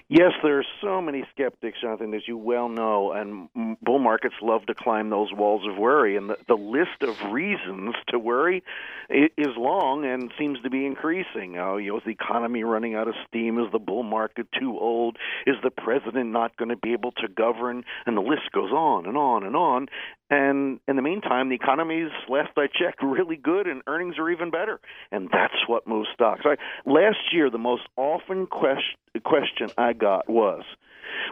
Yes, 0.09 0.31
there 0.45 0.61
are 0.61 0.64
so 0.81 1.03
many 1.03 1.25
skeptics, 1.33 1.81
Jonathan, 1.81 2.14
as 2.14 2.23
you 2.29 2.37
well 2.37 2.69
know, 2.69 3.11
and 3.11 3.49
bull 3.83 3.99
markets 3.99 4.37
love 4.40 4.64
to 4.66 4.75
climb 4.75 5.11
those 5.11 5.33
walls 5.33 5.66
of 5.69 5.77
worry. 5.77 6.16
And 6.16 6.31
the, 6.31 6.37
the 6.47 6.55
list 6.55 7.03
of 7.03 7.33
reasons 7.33 7.97
to 8.11 8.19
worry 8.21 8.62
is 9.11 9.49
long 9.57 10.05
and 10.05 10.31
seems 10.38 10.61
to 10.62 10.71
be 10.71 10.87
increasing. 10.87 11.59
Uh, 11.59 11.75
you 11.77 11.90
know, 11.90 11.97
is 11.97 12.05
the 12.05 12.12
economy 12.12 12.62
running 12.62 12.95
out 12.95 13.09
of 13.09 13.14
steam? 13.27 13.59
Is 13.59 13.73
the 13.73 13.81
bull 13.81 14.05
market 14.05 14.47
too 14.57 14.79
old? 14.79 15.16
Is 15.45 15.57
the 15.64 15.73
president 15.73 16.31
not 16.31 16.57
going 16.57 16.69
to 16.69 16.77
be 16.77 16.92
able 16.92 17.11
to 17.11 17.27
govern? 17.27 17.83
And 18.07 18.16
the 18.16 18.21
list 18.21 18.53
goes 18.53 18.71
on 18.71 19.07
and 19.07 19.16
on 19.16 19.42
and 19.42 19.57
on. 19.57 19.88
And 20.29 20.81
in 20.89 20.97
the 20.97 21.03
meantime, 21.03 21.49
the 21.49 21.55
economy's, 21.55 22.11
last 22.29 22.51
I 22.57 22.67
checked, 22.67 23.03
really 23.03 23.37
good, 23.37 23.67
and 23.67 23.83
earnings 23.87 24.17
are 24.19 24.29
even 24.29 24.51
better. 24.51 24.81
And 25.12 25.29
that's 25.33 25.55
what 25.69 25.87
moves 25.87 26.09
stocks. 26.15 26.43
I, 26.45 26.57
last 26.85 27.33
year, 27.33 27.49
the 27.49 27.59
most 27.59 27.83
often 27.97 28.47
question, 28.47 28.99
question 29.25 29.69
I 29.79 29.93
got 29.93 30.29
was, 30.29 30.65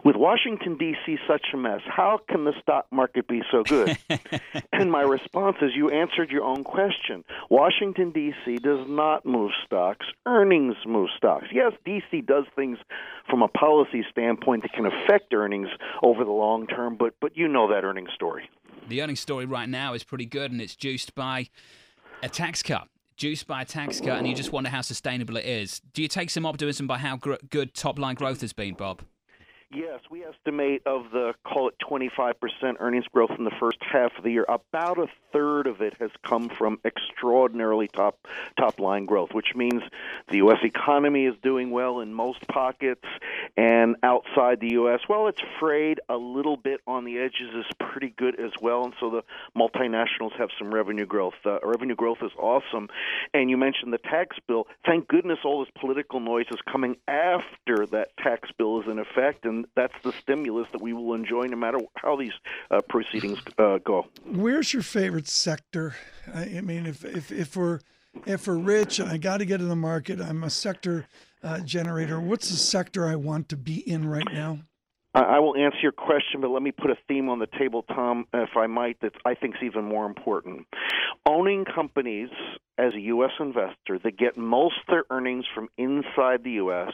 with 0.05 0.17
Washington, 0.17 0.77
D.C. 0.77 1.19
such 1.27 1.47
a 1.53 1.57
mess, 1.57 1.81
how 1.87 2.21
can 2.29 2.45
the 2.45 2.53
stock 2.61 2.87
market 2.91 3.27
be 3.27 3.43
so 3.51 3.63
good? 3.63 3.97
and 4.73 4.91
my 4.91 5.03
response 5.03 5.57
is 5.63 5.71
you 5.75 5.91
answered 5.91 6.31
your 6.31 6.45
own 6.45 6.65
question. 6.65 7.25
Washington, 7.51 8.11
D.C. 8.11 8.57
does 8.57 8.87
not 8.89 9.25
move 9.25 9.51
stocks, 9.65 10.07
earnings 10.27 10.77
move 10.87 11.09
stocks. 11.17 11.47
Yes, 11.53 11.73
D.C. 11.85 12.21
does 12.23 12.45
things 12.55 12.79
from 13.29 13.43
a 13.43 13.49
policy 13.49 14.05
standpoint 14.11 14.63
that 14.63 14.73
can 14.73 14.87
affect 14.87 15.33
earnings 15.33 15.69
over 16.03 16.25
the 16.25 16.33
long 16.33 16.67
term, 16.67 16.97
but, 16.97 17.15
but 17.21 17.37
you 17.37 17.49
know 17.49 17.69
that 17.69 17.85
earnings 17.85 18.11
story. 18.15 18.49
The 18.89 19.01
earnings 19.03 19.21
story 19.21 19.47
right 19.47 19.69
now 19.69 19.95
is 19.95 20.05
pretty 20.05 20.27
good, 20.27 20.53
and 20.53 20.61
it's 20.61 20.77
juiced 20.77 21.15
by 21.15 21.49
a 22.23 22.29
tax 22.29 22.63
cut 22.63 22.89
juiced 23.17 23.47
by 23.47 23.63
a 23.63 23.65
tax 23.65 24.01
cut, 24.01 24.19
and 24.19 24.27
you 24.27 24.35
just 24.35 24.53
wonder 24.53 24.71
how 24.71 24.81
sustainable 24.81 25.37
it 25.37 25.45
is. 25.45 25.81
Do 25.93 26.03
you 26.03 26.09
take 26.09 26.31
some 26.31 26.45
optimism 26.45 26.87
by 26.87 26.99
how 26.99 27.17
gr- 27.17 27.35
good 27.49 27.75
top 27.75 27.99
line 27.99 28.17
growth 28.17 28.41
has 28.41 28.53
been, 28.53 28.75
Bob? 28.75 29.03
Yes, 29.75 29.99
we 30.09 30.23
estimate 30.25 30.83
of 30.87 31.11
the 31.11 31.35
call 31.45 31.69
it 31.69 31.75
25% 31.81 32.77
earnings 32.79 33.07
growth 33.13 33.33
in 33.37 33.43
the 33.43 33.51
first 33.59 33.79
half 33.81 34.17
of 34.17 34.23
the 34.23 34.31
year, 34.31 34.45
about 34.49 34.99
a 34.99 35.09
third 35.33 35.67
of 35.67 35.81
it 35.81 35.95
has 35.99 36.13
come 36.25 36.49
from 36.49 36.79
extraordinarily 36.85 37.89
top 37.89 38.17
top 38.57 38.79
line 38.79 39.05
growth, 39.05 39.31
which 39.33 39.57
means 39.57 39.83
the 40.31 40.37
US 40.47 40.59
economy 40.63 41.27
is 41.27 41.35
doing 41.43 41.73
well 41.73 41.99
in 41.99 42.15
most 42.15 42.47
pockets 42.47 43.05
and 43.57 43.97
outside 44.03 44.61
the 44.61 44.75
US, 44.75 45.01
well 45.09 45.29
it's 45.29 45.40
frayed 45.61 46.01
a 46.09 46.17
little 46.17 46.57
bit 46.57 46.81
on 46.87 47.05
the 47.05 47.19
edges 47.19 47.55
is 47.55 47.67
pretty 47.79 48.12
good 48.17 48.38
as 48.40 48.51
well 48.61 48.85
and 48.85 48.95
so 49.01 49.11
the 49.11 49.23
multinationals 49.57 50.33
have 50.38 50.49
some 50.59 50.73
revenue 50.75 51.07
growth. 51.07 51.35
Uh, 51.45 51.59
revenue 51.62 51.95
growth 51.95 52.19
is 52.23 52.33
awesome. 52.38 52.88
And 53.33 53.51
you 53.51 53.57
mentioned 53.57 53.93
the 53.93 53.99
tax 53.99 54.37
bill. 54.47 54.67
Thank 54.85 55.09
goodness 55.09 55.38
all 55.45 55.64
this 55.64 55.73
political 55.79 56.21
noise 56.21 56.47
is 56.51 56.61
coming 56.71 56.97
after 57.09 57.87
that 57.87 58.17
tax 58.19 58.51
bill 58.59 58.81
is 58.81 58.88
in 58.88 58.99
effect 58.99 59.45
and 59.45 59.67
that's 59.77 59.95
the 60.03 60.12
stimulus 60.12 60.69
that 60.73 60.83
we 60.83 60.93
will 60.93 61.14
enjoy 61.14 61.45
no 61.45 61.57
matter 61.57 61.79
how 61.97 62.17
these 62.17 62.33
uh, 62.71 62.81
proceedings 62.88 63.38
uh, 63.59 63.79
go. 63.79 64.07
Where's 64.25 64.73
your 64.73 64.83
favorite 64.83 65.29
sector? 65.29 65.95
I 66.33 66.61
mean, 66.61 66.87
if 66.87 67.05
if, 67.05 67.31
if 67.31 67.57
we're 67.57 67.81
if 68.27 68.47
we're 68.47 68.57
rich 68.57 69.01
I 69.01 69.17
got 69.19 69.38
to 69.38 69.45
get 69.45 69.61
in 69.61 69.69
the 69.69 69.77
market, 69.77 70.21
I'm 70.21 70.45
a 70.45 70.51
sector 70.51 71.07
uh, 71.45 71.61
generator. 71.61 72.19
What's 72.19 72.49
the 72.49 72.57
sector 72.57 73.07
I 73.07 73.17
want 73.17 73.49
to 73.51 73.57
be 73.57 73.77
in 73.89 74.09
right 74.09 74.33
now? 74.33 74.61
I 75.14 75.38
will 75.38 75.57
answer 75.57 75.79
your 75.81 75.92
question, 75.92 76.40
but 76.40 76.50
let 76.50 76.62
me 76.62 76.72
put 76.72 76.90
a 76.90 76.96
theme 77.07 77.29
on 77.29 77.38
the 77.38 77.46
table, 77.46 77.83
Tom, 77.83 78.27
if 78.35 78.57
I 78.57 78.66
might, 78.66 79.00
that 79.00 79.12
I 79.24 79.35
think 79.35 79.55
is 79.55 79.62
even 79.62 79.85
more 79.85 80.07
important. 80.07 80.66
Owning 81.24 81.64
companies 81.64 82.31
as 82.77 82.92
a 82.94 83.00
U.S. 83.00 83.31
investor 83.38 84.00
that 84.03 84.18
get 84.18 84.37
most 84.37 84.74
of 84.81 84.87
their 84.88 85.05
earnings 85.11 85.44
from 85.55 85.68
inside 85.79 86.42
the 86.42 86.53
U.S., 86.53 86.92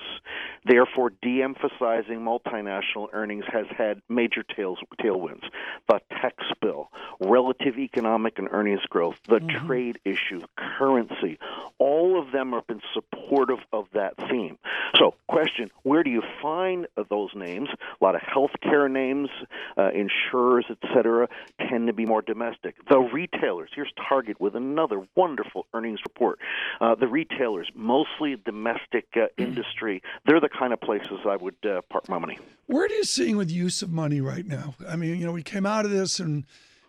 therefore 0.66 1.12
de 1.22 1.42
emphasizing 1.42 2.20
multinational 2.20 3.08
earnings, 3.14 3.44
has 3.50 3.64
had 3.76 4.02
major 4.06 4.42
tails, 4.42 4.78
tailwinds. 5.02 5.44
The 5.88 6.00
tax 6.10 6.44
bill, 6.60 6.90
relative 7.20 7.78
economic 7.78 8.38
and 8.38 8.48
earnings 8.50 8.82
growth, 8.90 9.16
the 9.26 9.36
mm-hmm. 9.36 9.66
trade 9.66 9.98
issue, 10.04 10.42
currency, 10.56 11.38
all 11.78 12.20
of 12.20 12.32
them 12.32 12.52
have 12.52 12.66
been 12.66 12.82
supportive 12.92 13.60
of 13.72 13.86
that 13.94 14.14
theme. 14.28 14.58
So, 14.98 15.14
question 15.26 15.70
where 15.82 16.02
do 16.02 16.10
you 16.10 16.22
find 16.42 16.86
those 17.08 17.30
names? 17.34 17.70
A 18.02 18.09
lot 18.10 18.20
of 18.20 18.22
healthcare 18.22 18.90
names, 18.90 19.28
uh, 19.76 19.90
insurers, 19.90 20.64
etc., 20.70 21.28
tend 21.68 21.86
to 21.86 21.92
be 21.92 22.06
more 22.06 22.22
domestic. 22.22 22.76
The 22.88 22.98
retailers, 22.98 23.70
here's 23.74 23.92
Target 24.08 24.40
with 24.40 24.56
another 24.56 25.06
wonderful 25.16 25.66
earnings 25.74 26.00
report. 26.06 26.38
Uh, 26.80 26.94
the 26.94 27.06
retailers, 27.06 27.70
mostly 27.74 28.36
domestic 28.44 29.06
uh, 29.16 29.26
industry, 29.38 30.02
they're 30.26 30.40
the 30.40 30.48
kind 30.48 30.72
of 30.72 30.80
places 30.80 31.20
I 31.26 31.36
would 31.36 31.54
uh, 31.64 31.82
park 31.90 32.08
my 32.08 32.18
money. 32.18 32.38
Where 32.66 32.84
are 32.84 32.88
you 32.88 33.04
seeing 33.04 33.36
with 33.36 33.50
use 33.50 33.82
of 33.82 33.90
money 33.90 34.20
right 34.20 34.46
now? 34.46 34.74
I 34.88 34.96
mean, 34.96 35.18
you 35.18 35.26
know, 35.26 35.32
we 35.32 35.42
came 35.42 35.66
out 35.66 35.84
of 35.84 35.90
this 35.90 36.20
and 36.20 36.44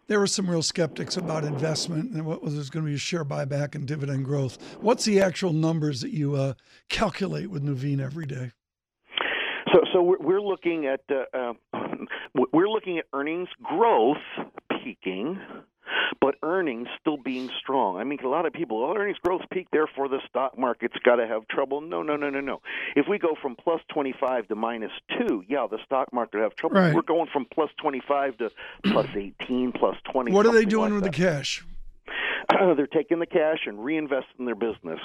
there 0.08 0.20
were 0.20 0.28
some 0.28 0.50
real 0.50 0.64
skeptics 0.64 1.18
about 1.18 1.44
investment 1.44 2.12
and 2.12 2.26
what 2.26 2.44
was 2.44 2.56
there's 2.56 2.70
going 2.70 2.86
to 2.86 2.90
be 2.90 2.96
a 2.96 3.00
share 3.00 3.24
buyback 3.24 3.76
and 3.76 3.88
dividend 3.88 4.26
growth. 4.26 4.58
What's 4.82 5.06
the 5.06 5.22
actual 5.22 5.54
numbers 5.54 6.02
that 6.02 6.12
you 6.12 6.36
uh, 6.36 6.54
calculate 6.90 7.50
with 7.50 7.64
Nuveen 7.64 8.02
every 8.02 8.26
day? 8.26 8.52
So, 9.72 9.80
so 9.94 10.02
we're, 10.02 10.20
we're 10.20 10.42
looking 10.42 10.86
at 10.86 11.02
uh, 11.10 11.38
uh, 11.38 11.54
we're 12.52 12.70
looking 12.70 12.98
at 12.98 13.06
earnings 13.14 13.50
growth 13.64 14.18
peaking 14.84 15.40
but 16.20 16.36
earnings 16.44 16.88
still 17.00 17.18
being 17.18 17.50
strong. 17.60 17.98
I 17.98 18.04
mean, 18.04 18.20
a 18.24 18.28
lot 18.28 18.46
of 18.46 18.54
people, 18.54 18.84
oh, 18.84 18.96
earnings 18.96 19.18
growth 19.24 19.42
peak, 19.52 19.68
therefore 19.72 20.08
the 20.08 20.20
stock 20.30 20.58
market's 20.58 20.96
got 21.04 21.16
to 21.16 21.28
have 21.28 21.48
trouble. 21.48 21.82
No, 21.82 22.02
no, 22.02 22.16
no, 22.16 22.30
no, 22.30 22.42
no. 22.42 22.62
If 22.96 23.08
we 23.10 23.18
go 23.18 23.36
from 23.42 23.56
plus 23.56 23.82
25 23.94 24.48
to 24.50 24.56
minus 24.56 24.92
2, 25.28 25.46
yeah, 25.48 25.68
the 25.70 25.80
stock 25.86 26.12
market 26.14 26.42
have 26.42 26.56
trouble. 26.56 26.80
Right. 26.80 26.94
We're 26.94 27.02
going 27.02 27.28
from 27.32 27.46
plus 27.52 27.70
25 27.82 28.38
to 28.38 28.52
plus 28.86 29.08
18, 29.16 29.74
plus 29.74 29.96
20. 30.12 30.32
What 30.32 30.46
are 30.46 30.54
they 30.54 30.66
doing 30.66 30.94
like 30.94 31.02
with 31.02 31.04
that. 31.04 31.12
the 31.12 31.18
cash? 31.18 31.66
they're 32.76 32.88
taking 32.88 33.20
the 33.20 33.26
cash 33.26 33.60
and 33.66 33.80
reinvesting 33.80 34.40
in 34.40 34.46
their 34.46 34.56
business. 34.56 35.00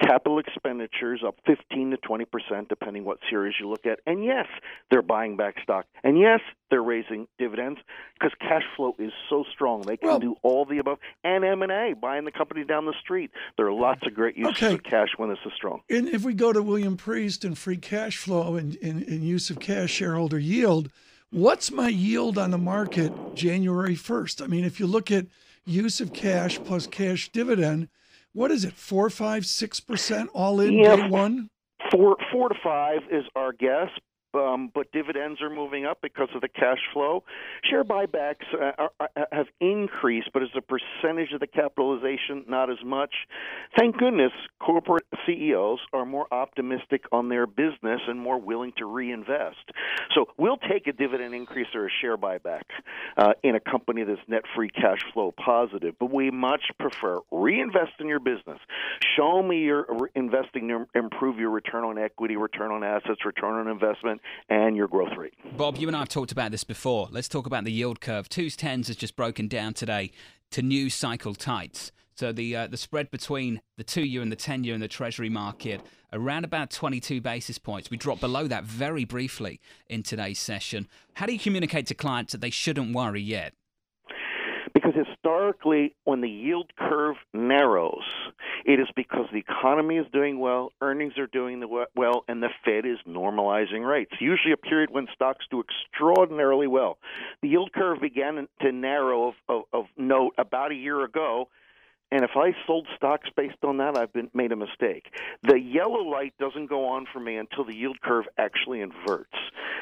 Capital 0.00 0.38
expenditures 0.38 1.22
up 1.26 1.36
15 1.46 1.90
to 1.90 1.96
20 1.96 2.24
percent, 2.24 2.68
depending 2.68 3.04
what 3.04 3.18
series 3.28 3.54
you 3.60 3.68
look 3.68 3.86
at. 3.86 4.00
And 4.06 4.24
yes, 4.24 4.46
they're 4.90 5.02
buying 5.02 5.36
back 5.36 5.56
stock. 5.62 5.86
And 6.02 6.18
yes, 6.18 6.40
they're 6.70 6.82
raising 6.82 7.26
dividends 7.38 7.80
because 8.14 8.32
cash 8.40 8.62
flow 8.76 8.94
is 8.98 9.12
so 9.28 9.44
strong. 9.52 9.82
They 9.82 9.96
can 9.96 10.08
well, 10.08 10.18
do 10.18 10.36
all 10.42 10.64
the 10.64 10.78
above. 10.78 10.98
And 11.24 11.44
M 11.44 11.62
and 11.62 11.72
A, 11.72 11.94
buying 11.94 12.24
the 12.24 12.32
company 12.32 12.64
down 12.64 12.86
the 12.86 12.94
street. 13.00 13.30
There 13.56 13.66
are 13.66 13.72
lots 13.72 14.06
of 14.06 14.14
great 14.14 14.36
uses 14.36 14.62
okay. 14.62 14.74
of 14.74 14.82
cash 14.82 15.08
when 15.16 15.28
this 15.28 15.38
is 15.44 15.52
strong. 15.56 15.82
And 15.90 16.08
if 16.08 16.24
we 16.24 16.34
go 16.34 16.52
to 16.52 16.62
William 16.62 16.96
Priest 16.96 17.44
and 17.44 17.56
free 17.56 17.76
cash 17.76 18.16
flow 18.16 18.56
and, 18.56 18.76
and, 18.82 19.02
and 19.02 19.22
use 19.22 19.50
of 19.50 19.60
cash 19.60 19.90
shareholder 19.90 20.38
yield, 20.38 20.90
what's 21.30 21.70
my 21.70 21.88
yield 21.88 22.38
on 22.38 22.50
the 22.50 22.58
market 22.58 23.12
January 23.34 23.96
1st? 23.96 24.42
I 24.42 24.46
mean, 24.46 24.64
if 24.64 24.80
you 24.80 24.86
look 24.86 25.10
at 25.10 25.26
use 25.64 26.00
of 26.00 26.12
cash 26.12 26.58
plus 26.64 26.86
cash 26.86 27.30
dividend, 27.32 27.88
what 28.32 28.50
is 28.50 28.64
it? 28.64 28.74
Four, 28.74 29.10
five, 29.10 29.46
six 29.46 29.80
percent 29.80 30.30
all 30.32 30.60
in 30.60 30.74
yeah, 30.74 30.96
day 30.96 31.08
one. 31.08 31.50
Four, 31.90 32.16
four 32.32 32.48
to 32.48 32.54
five 32.62 33.00
is 33.10 33.24
our 33.34 33.52
guess, 33.52 33.88
um, 34.34 34.70
but 34.74 34.90
dividends 34.92 35.40
are 35.42 35.50
moving 35.50 35.84
up 35.84 35.98
because 36.02 36.28
of 36.34 36.40
the 36.40 36.48
cash 36.48 36.78
flow. 36.92 37.24
Share 37.68 37.84
buybacks 37.84 38.44
uh, 38.54 38.72
are, 38.78 38.90
are, 39.00 39.10
have 39.32 39.46
increased, 39.60 40.30
but 40.32 40.42
as 40.42 40.48
a 40.56 40.60
percentage 40.60 41.32
of 41.32 41.40
the 41.40 41.46
capitalization, 41.46 42.44
not 42.48 42.70
as 42.70 42.78
much. 42.84 43.14
Thank 43.78 43.96
goodness 43.98 44.32
corporate 44.60 45.04
CEOs 45.26 45.80
are 45.92 46.04
more 46.04 46.26
optimistic 46.32 47.04
on 47.12 47.28
their 47.28 47.46
business 47.46 48.00
and 48.06 48.18
more 48.18 48.38
willing 48.38 48.72
to 48.78 48.86
reinvest. 48.86 49.56
So 50.14 50.26
we'll 50.36 50.58
take 50.58 50.86
a 50.86 50.92
dividend 50.92 51.34
increase 51.34 51.68
or 51.74 51.86
a 51.86 51.90
share 52.00 52.16
buyback 52.16 52.62
uh, 53.16 53.32
in 53.42 53.54
a 53.54 53.60
company 53.60 54.04
that's 54.04 54.20
net 54.28 54.42
free 54.54 54.70
cash 54.70 55.00
flow 55.12 55.32
positive, 55.32 55.94
but 55.98 56.12
we 56.12 56.30
much 56.30 56.62
prefer 56.78 57.20
reinvest 57.30 57.92
in 57.98 58.08
your 58.08 58.20
business. 58.20 58.58
Show 59.16 59.42
me 59.42 59.62
you're 59.62 60.10
investing 60.14 60.68
to 60.68 60.86
improve 60.94 61.38
your 61.38 61.50
return 61.50 61.84
on 61.84 61.98
equity, 61.98 62.36
return 62.36 62.70
on 62.70 62.84
assets, 62.84 63.24
return 63.24 63.54
on 63.54 63.68
investment 63.68 64.19
and 64.48 64.76
your 64.76 64.88
growth 64.88 65.16
rate. 65.16 65.34
Bob, 65.56 65.76
you 65.76 65.86
and 65.86 65.96
I 65.96 66.00
have 66.00 66.08
talked 66.08 66.32
about 66.32 66.50
this 66.50 66.64
before. 66.64 67.08
Let's 67.10 67.28
talk 67.28 67.46
about 67.46 67.64
the 67.64 67.72
yield 67.72 68.00
curve. 68.00 68.28
Twos 68.28 68.56
tens 68.56 68.88
has 68.88 68.96
just 68.96 69.16
broken 69.16 69.48
down 69.48 69.74
today 69.74 70.10
to 70.50 70.62
new 70.62 70.90
cycle 70.90 71.34
tights. 71.34 71.92
So 72.16 72.32
the 72.32 72.54
uh, 72.54 72.66
the 72.66 72.76
spread 72.76 73.10
between 73.10 73.62
the 73.78 73.84
two 73.84 74.02
year 74.02 74.20
and 74.20 74.30
the 74.30 74.36
ten 74.36 74.62
year 74.62 74.74
in 74.74 74.80
the 74.80 74.88
Treasury 74.88 75.30
market 75.30 75.80
around 76.12 76.44
about 76.44 76.70
22 76.70 77.20
basis 77.20 77.56
points. 77.56 77.90
We 77.90 77.96
dropped 77.96 78.20
below 78.20 78.46
that 78.48 78.64
very 78.64 79.04
briefly 79.04 79.60
in 79.88 80.02
today's 80.02 80.38
session. 80.38 80.88
How 81.14 81.26
do 81.26 81.32
you 81.32 81.38
communicate 81.38 81.86
to 81.86 81.94
clients 81.94 82.32
that 82.32 82.40
they 82.40 82.50
shouldn't 82.50 82.94
worry 82.94 83.22
yet? 83.22 83.54
Because 84.74 84.94
historically, 84.94 85.94
when 86.04 86.20
the 86.20 86.28
yield 86.28 86.70
curve 86.78 87.16
narrows, 87.34 88.04
it 88.64 88.80
is 88.80 88.88
because 88.94 89.26
the 89.32 89.38
economy 89.38 89.96
is 89.96 90.06
doing 90.12 90.38
well, 90.38 90.72
earnings 90.80 91.18
are 91.18 91.26
doing 91.26 91.62
well, 91.96 92.24
and 92.28 92.42
the 92.42 92.50
Fed 92.64 92.86
is 92.86 92.98
normalizing 93.06 93.86
rates. 93.86 94.12
Usually, 94.20 94.52
a 94.52 94.56
period 94.56 94.90
when 94.90 95.06
stocks 95.14 95.44
do 95.50 95.62
extraordinarily 95.62 96.66
well. 96.66 96.98
The 97.42 97.48
yield 97.48 97.72
curve 97.72 98.00
began 98.00 98.46
to 98.60 98.72
narrow 98.72 99.28
of, 99.28 99.34
of, 99.48 99.62
of 99.72 99.84
note 99.96 100.34
about 100.38 100.72
a 100.72 100.76
year 100.76 101.04
ago 101.04 101.48
and 102.12 102.24
if 102.24 102.30
I 102.34 102.52
sold 102.66 102.88
stocks 102.96 103.28
based 103.36 103.62
on 103.62 103.76
that, 103.76 103.96
I've 103.96 104.12
been 104.12 104.30
made 104.34 104.50
a 104.50 104.56
mistake. 104.56 105.14
The 105.44 105.60
yellow 105.60 106.02
light 106.02 106.34
doesn't 106.40 106.66
go 106.66 106.86
on 106.86 107.06
for 107.12 107.20
me 107.20 107.36
until 107.36 107.64
the 107.64 107.74
yield 107.74 108.00
curve 108.00 108.24
actually 108.36 108.80
inverts. 108.80 109.36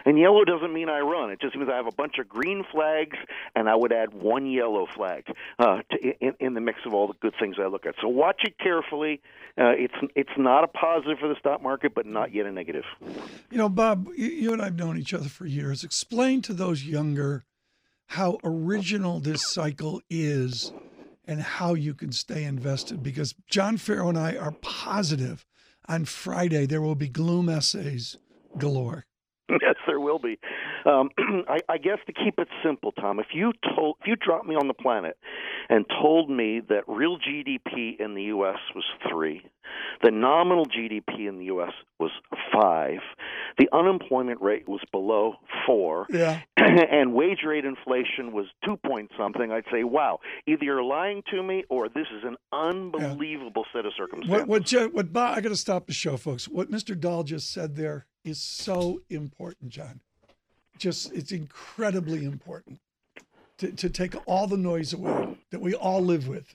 And 0.04 0.18
yellow 0.18 0.44
doesn't 0.44 0.72
mean 0.72 0.88
I 0.88 1.00
run. 1.00 1.30
It 1.30 1.40
just 1.40 1.56
means 1.56 1.68
I 1.72 1.76
have 1.76 1.86
a 1.86 1.92
bunch 1.92 2.18
of 2.18 2.28
green 2.28 2.64
flags, 2.70 3.16
and 3.54 3.68
I 3.68 3.74
would 3.74 3.92
add 3.92 4.12
one 4.14 4.46
yellow 4.46 4.86
flag 4.94 5.24
uh, 5.58 5.78
to, 5.90 5.98
in, 6.20 6.34
in 6.40 6.54
the 6.54 6.60
mix 6.60 6.80
of 6.86 6.94
all 6.94 7.06
the 7.06 7.14
good 7.20 7.34
things 7.38 7.56
I 7.60 7.66
look 7.66 7.86
at. 7.86 7.94
So 8.00 8.08
watch 8.08 8.42
it 8.44 8.58
carefully. 8.58 9.20
Uh, 9.56 9.74
it's 9.76 9.94
it's 10.14 10.30
not 10.36 10.64
a 10.64 10.68
positive 10.68 11.18
for 11.18 11.28
the 11.28 11.36
stock 11.38 11.62
market, 11.62 11.94
but 11.94 12.06
not 12.06 12.32
yet 12.32 12.46
a 12.46 12.52
negative. 12.52 12.84
You 13.50 13.58
know, 13.58 13.68
Bob, 13.68 14.08
you 14.16 14.52
and 14.52 14.62
I've 14.62 14.76
known 14.76 14.96
each 14.96 15.12
other 15.12 15.28
for 15.28 15.46
years. 15.46 15.82
Explain 15.82 16.42
to 16.42 16.52
those 16.52 16.84
younger 16.84 17.44
how 18.06 18.38
original 18.44 19.20
this 19.20 19.50
cycle 19.50 20.00
is 20.08 20.72
and 21.26 21.42
how 21.42 21.74
you 21.74 21.94
can 21.94 22.12
stay 22.12 22.44
invested. 22.44 23.02
Because 23.02 23.34
John 23.48 23.76
Ferro 23.76 24.08
and 24.08 24.18
I 24.18 24.36
are 24.36 24.52
positive 24.52 25.44
on 25.88 26.04
Friday 26.04 26.66
there 26.66 26.82
will 26.82 26.94
be 26.94 27.08
gloom 27.08 27.48
essays 27.48 28.16
galore. 28.56 29.06
Yes, 29.62 29.76
there 29.86 30.00
will 30.00 30.18
be. 30.18 30.38
Um, 30.84 31.10
I, 31.48 31.58
I 31.68 31.78
guess 31.78 31.98
to 32.06 32.12
keep 32.12 32.38
it 32.38 32.48
simple, 32.64 32.92
Tom, 32.92 33.18
if 33.20 33.26
you 33.32 33.52
told, 33.74 33.96
if 34.00 34.06
you 34.06 34.16
dropped 34.16 34.46
me 34.46 34.54
on 34.54 34.68
the 34.68 34.74
planet 34.74 35.16
and 35.68 35.84
told 36.00 36.30
me 36.30 36.60
that 36.68 36.84
real 36.86 37.18
GDP 37.18 38.00
in 38.00 38.14
the 38.14 38.24
U.S. 38.24 38.58
was 38.74 38.84
three, 39.10 39.42
the 40.02 40.10
nominal 40.10 40.66
GDP 40.66 41.28
in 41.28 41.38
the 41.38 41.46
U.S. 41.46 41.72
was 41.98 42.10
five, 42.52 43.00
the 43.58 43.68
unemployment 43.72 44.40
rate 44.40 44.68
was 44.68 44.80
below 44.92 45.34
four, 45.66 46.06
Yeah. 46.10 46.40
and 46.56 47.12
wage 47.14 47.40
rate 47.46 47.64
inflation 47.64 48.32
was 48.32 48.46
two 48.64 48.76
point 48.76 49.10
something, 49.18 49.50
I'd 49.52 49.64
say, 49.72 49.84
wow, 49.84 50.20
either 50.46 50.64
you're 50.64 50.82
lying 50.82 51.22
to 51.30 51.42
me 51.42 51.64
or 51.68 51.88
this 51.88 52.06
is 52.16 52.24
an 52.24 52.36
unbelievable 52.52 53.64
set 53.72 53.84
of 53.84 53.92
circumstances. 53.96 54.46
What 54.46 54.72
what 54.72 54.94
what 54.94 55.12
Bob, 55.12 55.36
I 55.36 55.40
got 55.40 55.50
to 55.50 55.56
stop 55.56 55.86
the 55.86 55.92
show, 55.92 56.16
folks. 56.16 56.48
What 56.48 56.70
Mr. 56.70 56.98
Doll 56.98 57.24
just 57.24 57.52
said 57.52 57.76
there 57.76 58.06
is 58.24 58.40
so 58.40 59.00
important, 59.08 59.70
John. 59.70 60.00
Just 60.78 61.12
it's 61.12 61.32
incredibly 61.32 62.24
important 62.24 62.78
to, 63.58 63.72
to 63.72 63.90
take 63.90 64.14
all 64.26 64.46
the 64.46 64.56
noise 64.56 64.92
away 64.92 65.36
that 65.50 65.60
we 65.60 65.74
all 65.74 66.00
live 66.00 66.28
with, 66.28 66.54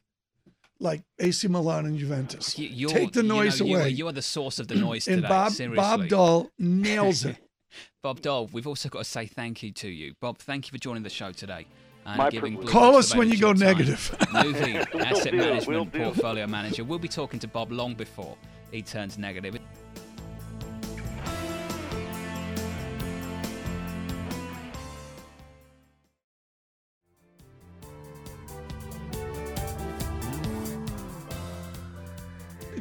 like 0.80 1.04
AC 1.20 1.48
Milan 1.48 1.86
and 1.86 1.98
Juventus. 1.98 2.58
You- 2.58 2.70
You're, 2.70 2.90
take 2.90 3.12
the 3.14 3.22
you 3.22 3.28
know, 3.28 3.36
noise 3.42 3.60
you 3.60 3.76
are- 3.76 3.80
away. 3.82 3.90
You 3.90 4.08
are 4.08 4.12
the 4.14 4.22
source 4.22 4.60
of 4.60 4.68
the 4.68 4.76
noise 4.76 5.08
and 5.08 5.18
today. 5.18 5.28
Bob 5.28 5.52
seriously. 5.52 5.76
Bob 5.76 6.08
Doll 6.08 6.50
nails 6.58 7.26
it. 7.26 7.38
Bob 8.04 8.22
Dole, 8.22 8.50
we've 8.54 8.68
also 8.68 8.88
got 8.90 9.00
to 9.00 9.06
say 9.06 9.26
thank 9.26 9.64
you 9.64 9.72
to 9.72 9.88
you. 9.90 10.14
Bob, 10.22 10.38
thank 10.38 10.68
you 10.68 10.72
for 10.72 10.78
joining 10.82 11.04
the 11.04 11.10
show 11.10 11.32
today. 11.32 11.66
And 12.06 12.18
My 12.18 12.30
giving 12.30 12.56
privilege. 12.56 12.72
Blue 12.74 12.82
Call 12.82 12.96
us 12.98 13.16
when 13.16 13.30
you 13.30 13.38
go 13.38 13.54
time. 13.54 13.60
negative. 13.62 14.14
Movie, 14.34 14.76
asset 14.76 15.32
do, 15.32 15.38
will 15.38 15.46
management 15.46 15.94
portfolio 15.94 16.46
manager. 16.48 16.84
We'll 16.84 17.00
be 17.00 17.08
talking 17.08 17.40
to 17.40 17.48
Bob 17.48 17.72
long 17.72 17.94
before 17.94 18.38
he 18.72 18.82
turns 18.82 19.18
negative. 19.18 19.58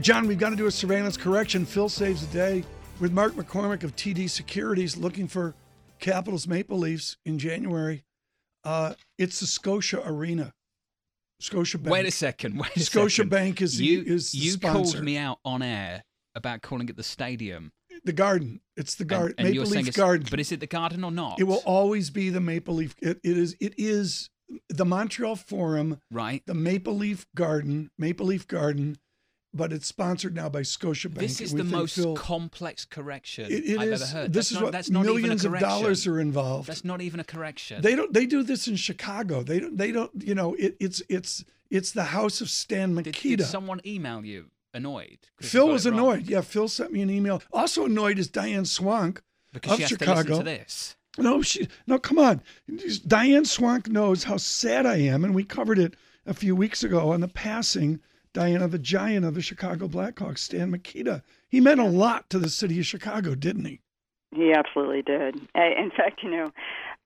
John, 0.03 0.27
we've 0.27 0.39
got 0.39 0.51
to 0.51 0.57
do 0.57 0.67
a 0.67 0.71
surveillance 0.71 1.17
correction. 1.17 1.65
Phil 1.65 1.89
saves 1.89 2.27
the 2.27 2.33
day 2.33 2.65
with 2.99 3.13
Mark 3.13 3.35
McCormick 3.35 3.85
of 3.85 3.95
TD 3.95 4.29
Securities 4.29 4.97
looking 4.97 5.29
for 5.29 5.55
Capitals 6.01 6.49
Maple 6.49 6.77
Leafs 6.77 7.19
in 7.25 7.39
January. 7.39 8.03
Uh, 8.65 8.95
it's 9.17 9.39
the 9.39 9.47
Scotia 9.47 10.03
Arena. 10.05 10.55
Scotia 11.39 11.79
Bank. 11.79 11.93
Wait 11.93 12.07
a 12.07 12.11
second. 12.11 12.59
Wait 12.59 12.77
a 12.77 12.81
Scotia 12.81 13.11
second. 13.19 13.29
Bank 13.29 13.63
is 13.63 13.79
the, 13.79 13.85
you, 13.85 14.03
is 14.03 14.33
the 14.33 14.39
you 14.39 14.51
sponsor. 14.51 14.95
called 14.95 15.05
me 15.05 15.17
out 15.19 15.39
on 15.45 15.63
air 15.63 16.03
about 16.35 16.63
calling 16.63 16.89
it 16.89 16.97
the 16.97 17.05
stadium. 17.05 17.71
the 18.03 18.13
Garden. 18.13 18.61
It's 18.77 18.97
the 18.97 19.05
Garden. 19.05 19.37
and 19.39 19.55
you're 19.55 19.63
Maple 19.67 19.83
Leaf 19.83 19.95
Garden. 19.95 20.27
But 20.29 20.41
is 20.41 20.51
it 20.51 20.59
the 20.59 20.67
garden 20.67 21.05
or 21.05 21.13
not? 21.13 21.39
it 21.39 21.45
will 21.45 21.63
always 21.65 22.11
be 22.11 22.29
the 22.29 22.41
Maple 22.41 22.75
Leaf. 22.75 22.97
It, 23.01 23.21
it 23.23 23.39
is. 23.39 23.57
It 23.61 23.75
is 23.79 24.31
the 24.69 24.85
Montreal 24.85 25.37
Forum, 25.37 26.01
right. 26.11 26.43
the 26.47 26.55
Maple 26.55 26.97
Leaf 26.97 27.25
Garden, 27.37 27.91
Maple 27.99 28.27
Leaf 28.27 28.49
Garden, 28.49 28.99
but 29.55 29.73
it's 29.73 29.87
sponsored 29.87 30.35
now 30.35 30.49
by 30.49 30.63
Scotia 30.63 31.09
Bank. 31.09 31.21
This 31.21 31.41
is 31.41 31.53
the 31.53 31.65
most 31.65 31.95
Phil- 31.97 32.15
complex 32.15 32.85
correction 32.85 33.47
It, 33.51 33.65
it 33.67 33.79
I've 33.79 33.89
is- 33.89 34.03
ever 34.03 34.11
heard. 34.11 34.33
This 34.33 34.49
that's 34.49 34.51
is 34.51 34.55
not, 34.55 34.63
what 34.65 34.73
that's 34.73 34.91
not 34.91 35.05
millions 35.05 35.45
even 35.45 35.53
a 35.53 35.57
of 35.57 35.61
dollars 35.61 36.07
are 36.07 36.21
involved. 36.21 36.69
That's 36.69 36.85
not 36.85 37.01
even 37.01 37.21
a 37.21 37.25
correction. 37.25 37.83
They 37.83 37.95
don't. 37.95 38.13
They 38.13 38.27
do 38.27 38.43
this 38.43 38.67
in 38.69 38.77
Chicago. 38.77 39.43
They 39.43 39.61
don't. 39.61 39.77
They 39.77 39.93
don't. 39.93 40.11
You 40.23 40.35
know, 40.35 40.55
it, 40.55 40.77
it's 40.81 41.03
it's 41.09 41.45
it's 41.71 41.93
the 41.93 42.05
house 42.05 42.41
of 42.41 42.49
Stan 42.51 42.95
did, 42.95 43.07
Mikita. 43.07 43.37
did 43.39 43.47
someone 43.47 43.81
email 43.87 44.25
you 44.25 44.47
annoyed? 44.75 45.19
Phil 45.41 45.69
was 45.69 45.87
annoyed. 45.87 46.27
Yeah, 46.29 46.41
Phil 46.41 46.69
sent 46.69 46.93
me 46.93 47.03
an 47.03 47.11
email. 47.11 47.43
Also 47.53 47.85
annoyed 47.87 48.19
is 48.19 48.29
Diane 48.29 48.65
Swonk 48.65 49.19
because 49.53 49.73
of 49.73 49.77
she 49.77 49.83
has 49.83 49.89
Chicago. 49.91 50.23
to 50.23 50.29
listen 50.29 50.45
to 50.45 50.51
this. 50.51 50.97
No, 51.19 51.43
she 51.43 51.69
no. 51.87 51.99
Come 51.99 52.19
on, 52.19 52.41
Diane 53.07 53.45
Swonk 53.45 53.89
knows 53.89 54.25
how 54.25 54.39
sad 54.39 54.87
I 54.87 54.97
am, 54.97 55.25
and 55.25 55.35
we 55.35 55.45
covered 55.45 55.79
it 55.79 55.95
a 56.25 56.33
few 56.33 56.57
weeks 56.57 56.83
ago 56.83 57.11
on 57.13 57.21
the 57.21 57.29
passing. 57.29 58.01
Diana, 58.33 58.69
the 58.69 58.79
giant 58.79 59.25
of 59.25 59.35
the 59.35 59.43
Chicago 59.43 59.89
Blackhawks, 59.89 60.39
Stan 60.39 60.71
Mikita. 60.71 61.23
He 61.49 61.61
meant 61.61 61.81
a 61.81 61.87
lot 61.87 62.31
to 62.31 62.39
the 62.39 62.49
city 62.49 62.79
of 62.79 62.87
Chicago, 62.87 63.35
didn't 63.35 63.67
he? 63.67 63.81
He 64.35 64.53
absolutely 64.53 65.03
did. 65.03 65.37
In 65.55 65.91
fact, 65.95 66.23
you 66.23 66.31
know, 66.31 66.51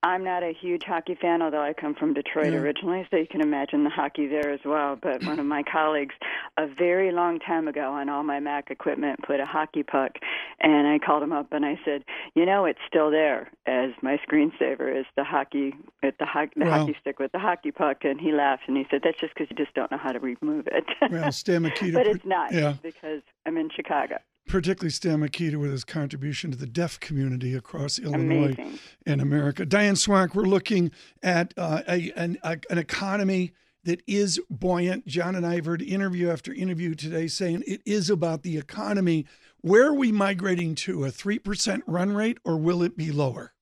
I'm 0.02 0.22
not 0.22 0.42
a 0.44 0.52
huge 0.52 0.82
hockey 0.86 1.16
fan, 1.20 1.42
although 1.42 1.62
I 1.62 1.72
come 1.72 1.94
from 1.94 2.14
Detroit 2.14 2.52
Yeah. 2.52 2.58
originally, 2.60 3.06
so 3.10 3.16
you 3.16 3.26
can 3.26 3.40
imagine 3.40 3.82
the 3.82 3.90
hockey 3.90 4.28
there 4.28 4.52
as 4.52 4.60
well. 4.64 4.94
But 4.94 5.24
one 5.24 5.40
of 5.40 5.46
my 5.46 5.62
colleagues, 5.72 6.14
a 6.56 6.66
very 6.66 7.10
long 7.10 7.40
time 7.40 7.66
ago, 7.66 7.92
on 7.92 8.08
all 8.08 8.22
my 8.22 8.38
Mac 8.38 8.70
equipment, 8.70 9.20
put 9.26 9.40
a 9.40 9.46
hockey 9.46 9.82
puck, 9.82 10.12
and 10.60 10.86
I 10.86 10.98
called 11.04 11.22
him 11.24 11.32
up 11.32 11.52
and 11.52 11.64
I 11.66 11.78
said, 11.84 12.04
"You 12.34 12.46
know, 12.46 12.66
it's 12.66 12.78
still 12.86 13.10
there 13.10 13.50
as 13.66 13.90
my 14.02 14.18
screensaver 14.18 14.94
is 15.00 15.06
the 15.16 15.24
hockey, 15.24 15.74
at 16.04 16.18
the, 16.18 16.26
ho- 16.26 16.46
the 16.54 16.66
Wow. 16.66 16.80
hockey 16.80 16.96
stick 17.00 17.18
with 17.18 17.32
the 17.32 17.38
hockey 17.40 17.72
puck." 17.72 18.04
And 18.04 18.20
he 18.20 18.30
laughed 18.32 18.64
and 18.68 18.76
he 18.76 18.86
said, 18.90 19.00
"That's 19.02 19.18
just 19.18 19.34
because 19.34 19.50
you 19.50 19.56
just 19.56 19.74
don't 19.74 19.90
know 19.90 19.98
how 19.98 20.12
to 20.12 20.20
remove 20.20 20.68
it." 20.68 20.84
Well, 21.10 21.32
Stan 21.32 21.62
Mikita. 21.62 21.92
but 21.98 22.06
it's 22.06 22.24
not 22.24 22.52
Yeah. 22.52 22.74
because 22.82 23.22
I'm 23.44 23.56
in 23.56 23.70
Chicago. 23.74 24.18
Particularly 24.46 24.90
Stan 24.90 25.20
Mikita 25.20 25.58
with 25.58 25.72
his 25.72 25.84
contribution 25.84 26.50
to 26.52 26.56
the 26.56 26.66
deaf 26.66 27.00
community 27.00 27.54
across 27.54 27.98
Illinois 27.98 28.54
Amazing. 28.54 28.78
and 29.04 29.20
America. 29.20 29.66
Diane 29.66 29.94
Swonk, 29.94 30.34
we're 30.34 30.44
looking 30.44 30.92
at 31.22 31.52
uh, 31.56 31.82
a, 31.88 32.12
an, 32.12 32.38
a, 32.42 32.58
an 32.70 32.78
economy 32.78 33.52
that 33.84 34.02
is 34.06 34.40
buoyant. 34.50 35.06
John 35.06 35.34
and 35.34 35.46
I 35.46 35.56
have 35.56 35.64
heard 35.66 35.82
interview 35.82 36.30
after 36.30 36.52
interview 36.52 36.94
today 36.94 37.26
saying 37.26 37.64
it 37.66 37.80
is 37.84 38.08
about 38.10 38.42
the 38.42 38.56
economy. 38.56 39.26
Where 39.62 39.88
are 39.88 39.94
we 39.94 40.12
migrating 40.12 40.74
to? 40.76 41.04
A 41.04 41.08
3% 41.08 41.82
run 41.86 42.12
rate 42.12 42.38
or 42.44 42.56
will 42.56 42.82
it 42.82 42.96
be 42.96 43.10
lower? 43.10 43.52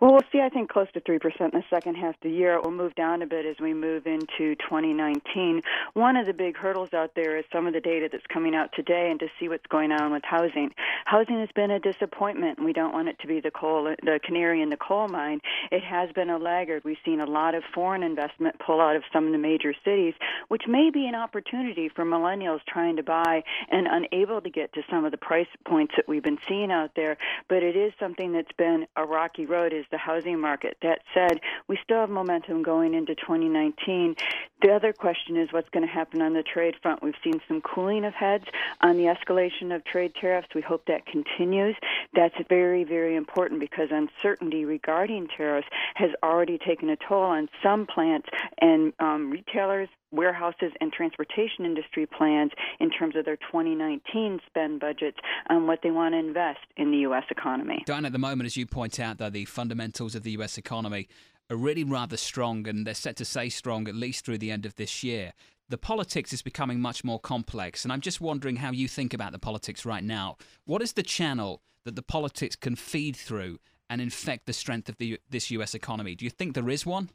Well, 0.00 0.12
we'll 0.12 0.22
see, 0.32 0.40
I 0.40 0.48
think, 0.48 0.70
close 0.70 0.88
to 0.94 1.00
3% 1.00 1.20
in 1.40 1.50
the 1.52 1.64
second 1.70 1.94
half 1.96 2.14
of 2.14 2.20
the 2.22 2.30
year. 2.30 2.54
It 2.54 2.64
will 2.64 2.70
move 2.70 2.94
down 2.94 3.22
a 3.22 3.26
bit 3.26 3.46
as 3.46 3.56
we 3.60 3.74
move 3.74 4.06
into 4.06 4.54
2019. 4.56 5.62
One 5.94 6.16
of 6.16 6.26
the 6.26 6.32
big 6.32 6.56
hurdles 6.56 6.92
out 6.92 7.12
there 7.14 7.36
is 7.36 7.44
some 7.52 7.66
of 7.66 7.72
the 7.72 7.80
data 7.80 8.08
that's 8.10 8.26
coming 8.26 8.54
out 8.54 8.70
today 8.74 9.10
and 9.10 9.20
to 9.20 9.28
see 9.38 9.48
what's 9.48 9.66
going 9.66 9.92
on 9.92 10.12
with 10.12 10.24
housing. 10.24 10.70
Housing 11.04 11.38
has 11.40 11.48
been 11.54 11.70
a 11.70 11.78
disappointment, 11.78 12.62
we 12.62 12.72
don't 12.72 12.92
want 12.92 13.08
it 13.08 13.18
to 13.20 13.26
be 13.26 13.40
the, 13.40 13.50
coal, 13.50 13.84
the 14.02 14.20
canary 14.22 14.62
in 14.62 14.70
the 14.70 14.76
coal 14.76 15.08
mine. 15.08 15.40
It 15.70 15.82
has 15.82 16.10
been 16.12 16.30
a 16.30 16.38
laggard. 16.38 16.82
We've 16.84 16.96
seen 17.04 17.20
a 17.20 17.26
lot 17.26 17.54
of 17.54 17.62
foreign 17.74 18.02
investment 18.02 18.56
pull 18.64 18.80
out 18.80 18.96
of 18.96 19.02
some 19.12 19.26
of 19.26 19.32
the 19.32 19.38
major 19.38 19.74
cities, 19.84 20.14
which 20.48 20.62
may 20.66 20.90
be 20.90 21.06
an 21.06 21.14
opportunity 21.14 21.88
for 21.88 22.04
millennials 22.04 22.60
trying 22.68 22.96
to 22.96 23.02
buy 23.02 23.42
and 23.70 23.86
unable 23.86 24.40
to 24.40 24.50
get 24.50 24.72
to 24.74 24.82
some 24.90 25.04
of 25.04 25.10
the 25.10 25.18
price 25.18 25.46
points 25.66 25.94
that 25.96 26.08
we've 26.08 26.22
been 26.22 26.38
seeing 26.48 26.70
out 26.70 26.90
there. 26.96 27.16
But 27.48 27.62
it 27.62 27.76
is 27.76 27.92
something 27.98 28.32
that's 28.32 28.52
been 28.56 28.86
a 28.96 29.04
rocky 29.04 29.46
road 29.46 29.72
is 29.72 29.84
the 29.94 29.98
housing 29.98 30.40
market. 30.40 30.76
That 30.82 30.98
said, 31.14 31.40
we 31.68 31.78
still 31.84 32.00
have 32.00 32.10
momentum 32.10 32.64
going 32.64 32.94
into 32.94 33.14
2019. 33.14 34.16
The 34.60 34.72
other 34.72 34.92
question 34.92 35.36
is 35.36 35.52
what's 35.52 35.68
going 35.70 35.86
to 35.86 35.92
happen 35.92 36.20
on 36.20 36.34
the 36.34 36.42
trade 36.42 36.74
front. 36.82 37.00
We've 37.00 37.14
seen 37.22 37.40
some 37.46 37.60
cooling 37.60 38.04
of 38.04 38.12
heads 38.12 38.44
on 38.80 38.96
the 38.96 39.04
escalation 39.04 39.72
of 39.74 39.84
trade 39.84 40.14
tariffs. 40.20 40.48
We 40.52 40.62
hope 40.62 40.86
that 40.86 41.06
continues. 41.06 41.76
That's 42.12 42.34
very, 42.48 42.82
very 42.82 43.14
important 43.14 43.60
because 43.60 43.90
uncertainty 43.92 44.64
regarding 44.64 45.28
tariffs 45.36 45.68
has 45.94 46.10
already 46.24 46.58
taken 46.58 46.90
a 46.90 46.96
toll 46.96 47.22
on 47.22 47.48
some 47.62 47.86
plants 47.86 48.28
and 48.60 48.92
um, 48.98 49.30
retailers, 49.30 49.88
warehouses, 50.14 50.72
and 50.80 50.92
transportation 50.92 51.64
industry 51.64 52.06
plans 52.06 52.52
in 52.80 52.90
terms 52.90 53.16
of 53.16 53.24
their 53.24 53.36
2019 53.36 54.40
spend 54.46 54.80
budgets 54.80 55.18
on 55.48 55.66
what 55.66 55.80
they 55.82 55.90
want 55.90 56.14
to 56.14 56.18
invest 56.18 56.60
in 56.76 56.90
the 56.90 56.98
U.S. 56.98 57.24
economy. 57.30 57.82
Diane, 57.86 58.04
at 58.04 58.12
the 58.12 58.18
moment, 58.18 58.46
as 58.46 58.56
you 58.56 58.66
point 58.66 58.98
out, 59.00 59.18
though, 59.18 59.30
the 59.30 59.44
fundamentals 59.44 60.14
of 60.14 60.22
the 60.22 60.32
US 60.32 60.58
economy 60.58 61.08
are 61.50 61.56
really 61.56 61.84
rather 61.84 62.16
strong, 62.16 62.66
and 62.66 62.86
they're 62.86 62.94
set 62.94 63.16
to 63.16 63.24
stay 63.24 63.48
strong 63.48 63.88
at 63.88 63.94
least 63.94 64.24
through 64.24 64.38
the 64.38 64.50
end 64.50 64.64
of 64.64 64.76
this 64.76 65.02
year. 65.02 65.32
The 65.68 65.78
politics 65.78 66.32
is 66.32 66.42
becoming 66.42 66.80
much 66.80 67.04
more 67.04 67.18
complex, 67.18 67.84
and 67.84 67.92
I'm 67.92 68.00
just 68.00 68.20
wondering 68.20 68.56
how 68.56 68.70
you 68.70 68.88
think 68.88 69.14
about 69.14 69.32
the 69.32 69.38
politics 69.38 69.84
right 69.84 70.04
now. 70.04 70.36
What 70.64 70.82
is 70.82 70.92
the 70.92 71.02
channel 71.02 71.62
that 71.84 71.96
the 71.96 72.02
politics 72.02 72.56
can 72.56 72.76
feed 72.76 73.16
through 73.16 73.58
and 73.88 74.00
infect 74.00 74.46
the 74.46 74.52
strength 74.52 74.88
of 74.88 74.96
the, 74.98 75.18
this 75.28 75.50
US 75.50 75.74
economy? 75.74 76.14
Do 76.14 76.24
you 76.24 76.30
think 76.30 76.54
there 76.54 76.68
is 76.68 76.86
one? 76.86 77.10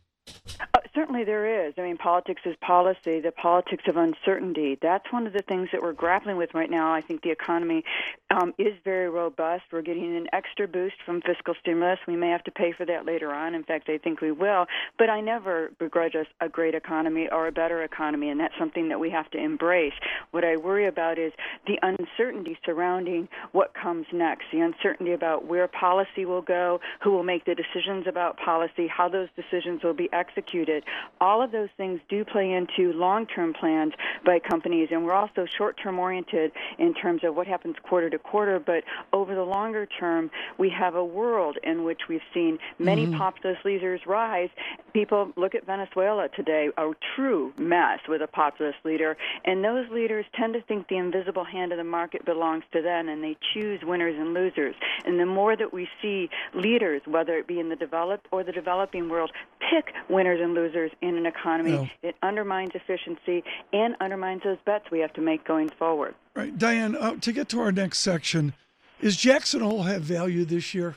Uh, 0.60 0.79
Certainly 0.96 1.26
there 1.26 1.68
is. 1.68 1.74
I 1.78 1.82
mean, 1.82 1.98
politics 1.98 2.42
is 2.46 2.56
policy, 2.62 3.20
the 3.20 3.32
politics 3.32 3.84
of 3.88 3.98
uncertainty. 3.98 4.78
That's 4.82 5.12
one 5.12 5.28
of 5.28 5.34
the 5.34 5.42
things 5.42 5.70
that 5.72 5.82
we're 5.82 5.94
grappling 5.94 6.38
with 6.38 6.54
right 6.54 6.70
now. 6.70 6.94
I 6.94 7.02
think 7.02 7.22
the 7.22 7.30
economy 7.30 7.84
um, 8.32 8.54
is 8.58 8.74
very 8.84 9.10
robust. 9.10 9.64
We're 9.72 9.82
getting 9.82 10.16
an 10.16 10.28
extra 10.34 10.68
boost 10.68 10.96
from 11.06 11.22
fiscal 11.22 11.54
stimulus. 11.60 12.00
We 12.08 12.16
may 12.16 12.30
have 12.30 12.44
to 12.46 12.52
pay 12.52 12.72
for 12.72 12.86
that 12.86 13.06
later 13.06 13.32
on. 13.32 13.54
In 13.54 13.64
fact, 13.64 13.90
I 13.90 13.98
think 13.98 14.22
we 14.22 14.32
will. 14.32 14.66
But 14.98 15.10
I 15.10 15.22
never 15.22 15.72
begrudge 15.78 16.16
us 16.16 16.28
a 16.42 16.50
great 16.50 16.76
economy 16.76 17.28
or 17.32 17.48
a 17.48 17.52
better 17.52 17.84
economy, 17.84 18.30
and 18.30 18.40
that's 18.40 18.58
something 18.58 18.90
that 18.90 19.00
we 19.00 19.10
have 19.12 19.30
to 19.32 19.38
embrace. 19.38 19.94
What 20.32 20.44
I 20.44 20.58
worry 20.58 20.88
about 20.88 21.20
is 21.20 21.34
the 21.68 21.80
uncertainty 21.82 22.58
surrounding 22.66 23.30
what 23.52 23.74
comes 23.74 24.08
next, 24.12 24.46
the 24.52 24.62
uncertainty 24.62 25.14
about 25.14 25.46
where 25.46 25.68
policy 25.68 26.26
will 26.26 26.42
go, 26.42 26.80
who 27.02 27.12
will 27.12 27.24
make 27.24 27.46
the 27.46 27.56
decisions 27.56 28.08
about 28.08 28.38
policy, 28.38 28.88
how 28.88 29.08
those 29.08 29.30
decisions 29.36 29.84
will 29.84 29.94
be 29.94 30.10
executed. 30.12 30.79
It. 30.80 30.84
All 31.22 31.42
of 31.42 31.52
those 31.52 31.70
things 31.78 32.00
do 32.10 32.26
play 32.26 32.52
into 32.52 32.94
long 32.94 33.26
term 33.26 33.54
plans 33.54 33.94
by 34.26 34.40
companies, 34.40 34.90
and 34.92 35.06
we're 35.06 35.14
also 35.14 35.46
short 35.58 35.78
term 35.82 36.00
oriented 36.00 36.52
in 36.78 36.94
terms 36.94 37.24
of 37.24 37.36
what 37.36 37.48
happens 37.48 37.76
quarter 37.84 38.10
to 38.10 38.18
quarter. 38.18 38.60
But 38.60 38.84
over 39.14 39.36
the 39.36 39.44
longer 39.44 39.86
term, 39.86 40.32
we 40.58 40.70
have 40.70 40.96
a 40.96 41.04
world 41.04 41.58
in 41.64 41.84
which 41.84 42.02
we've 42.10 42.22
seen 42.34 42.60
many 42.78 43.06
mm-hmm. 43.06 43.18
populist 43.18 43.66
leaders 43.66 44.02
rise. 44.06 44.50
People 44.94 45.32
look 45.36 45.56
at 45.56 45.66
Venezuela 45.66 46.28
today, 46.36 46.70
a 46.78 46.92
true 47.16 47.54
mess 47.58 48.00
with 48.08 48.22
a 48.22 48.28
populist 48.28 48.78
leader, 48.84 49.18
and 49.46 49.64
those 49.64 49.90
leaders 49.92 50.26
tend 50.36 50.54
to 50.54 50.62
think 50.62 50.88
the 50.88 50.98
invisible 50.98 51.44
hand 51.44 51.72
of 51.72 51.78
the 51.78 51.84
market 51.84 52.26
belongs 52.26 52.64
to 52.74 52.82
them, 52.82 53.10
and 53.10 53.24
they 53.24 53.38
choose 53.54 53.82
winners 53.84 54.16
and 54.18 54.34
losers. 54.34 54.76
And 55.06 55.20
the 55.20 55.26
more 55.26 55.56
that 55.56 55.74
we 55.74 55.88
see 56.02 56.30
leaders, 56.54 57.02
whether 57.06 57.38
it 57.38 57.48
be 57.48 57.60
in 57.60 57.70
the 57.70 57.76
developed 57.76 58.28
or 58.32 58.44
the 58.44 58.52
developing 58.52 59.10
world, 59.10 59.32
pick 59.60 59.94
winners 60.10 60.40
and 60.42 60.54
losers 60.54 60.69
in 60.74 61.18
an 61.18 61.26
economy, 61.26 61.72
no. 61.72 61.90
it 62.02 62.16
undermines 62.22 62.72
efficiency 62.74 63.44
and 63.74 63.96
undermines 64.00 64.44
those 64.44 64.58
bets 64.66 64.86
we 64.92 65.00
have 65.00 65.14
to 65.14 65.22
make 65.22 65.46
going 65.46 65.70
forward. 65.70 66.16
Right, 66.36 66.58
Diane. 66.58 66.96
Uh, 66.96 67.16
to 67.16 67.32
get 67.32 67.50
to 67.50 67.60
our 67.60 67.72
next 67.72 68.00
section, 68.00 68.54
is 69.00 69.16
Jackson 69.16 69.62
Hole 69.62 69.84
have 69.84 70.02
value 70.02 70.46
this 70.46 70.74
year? 70.74 70.96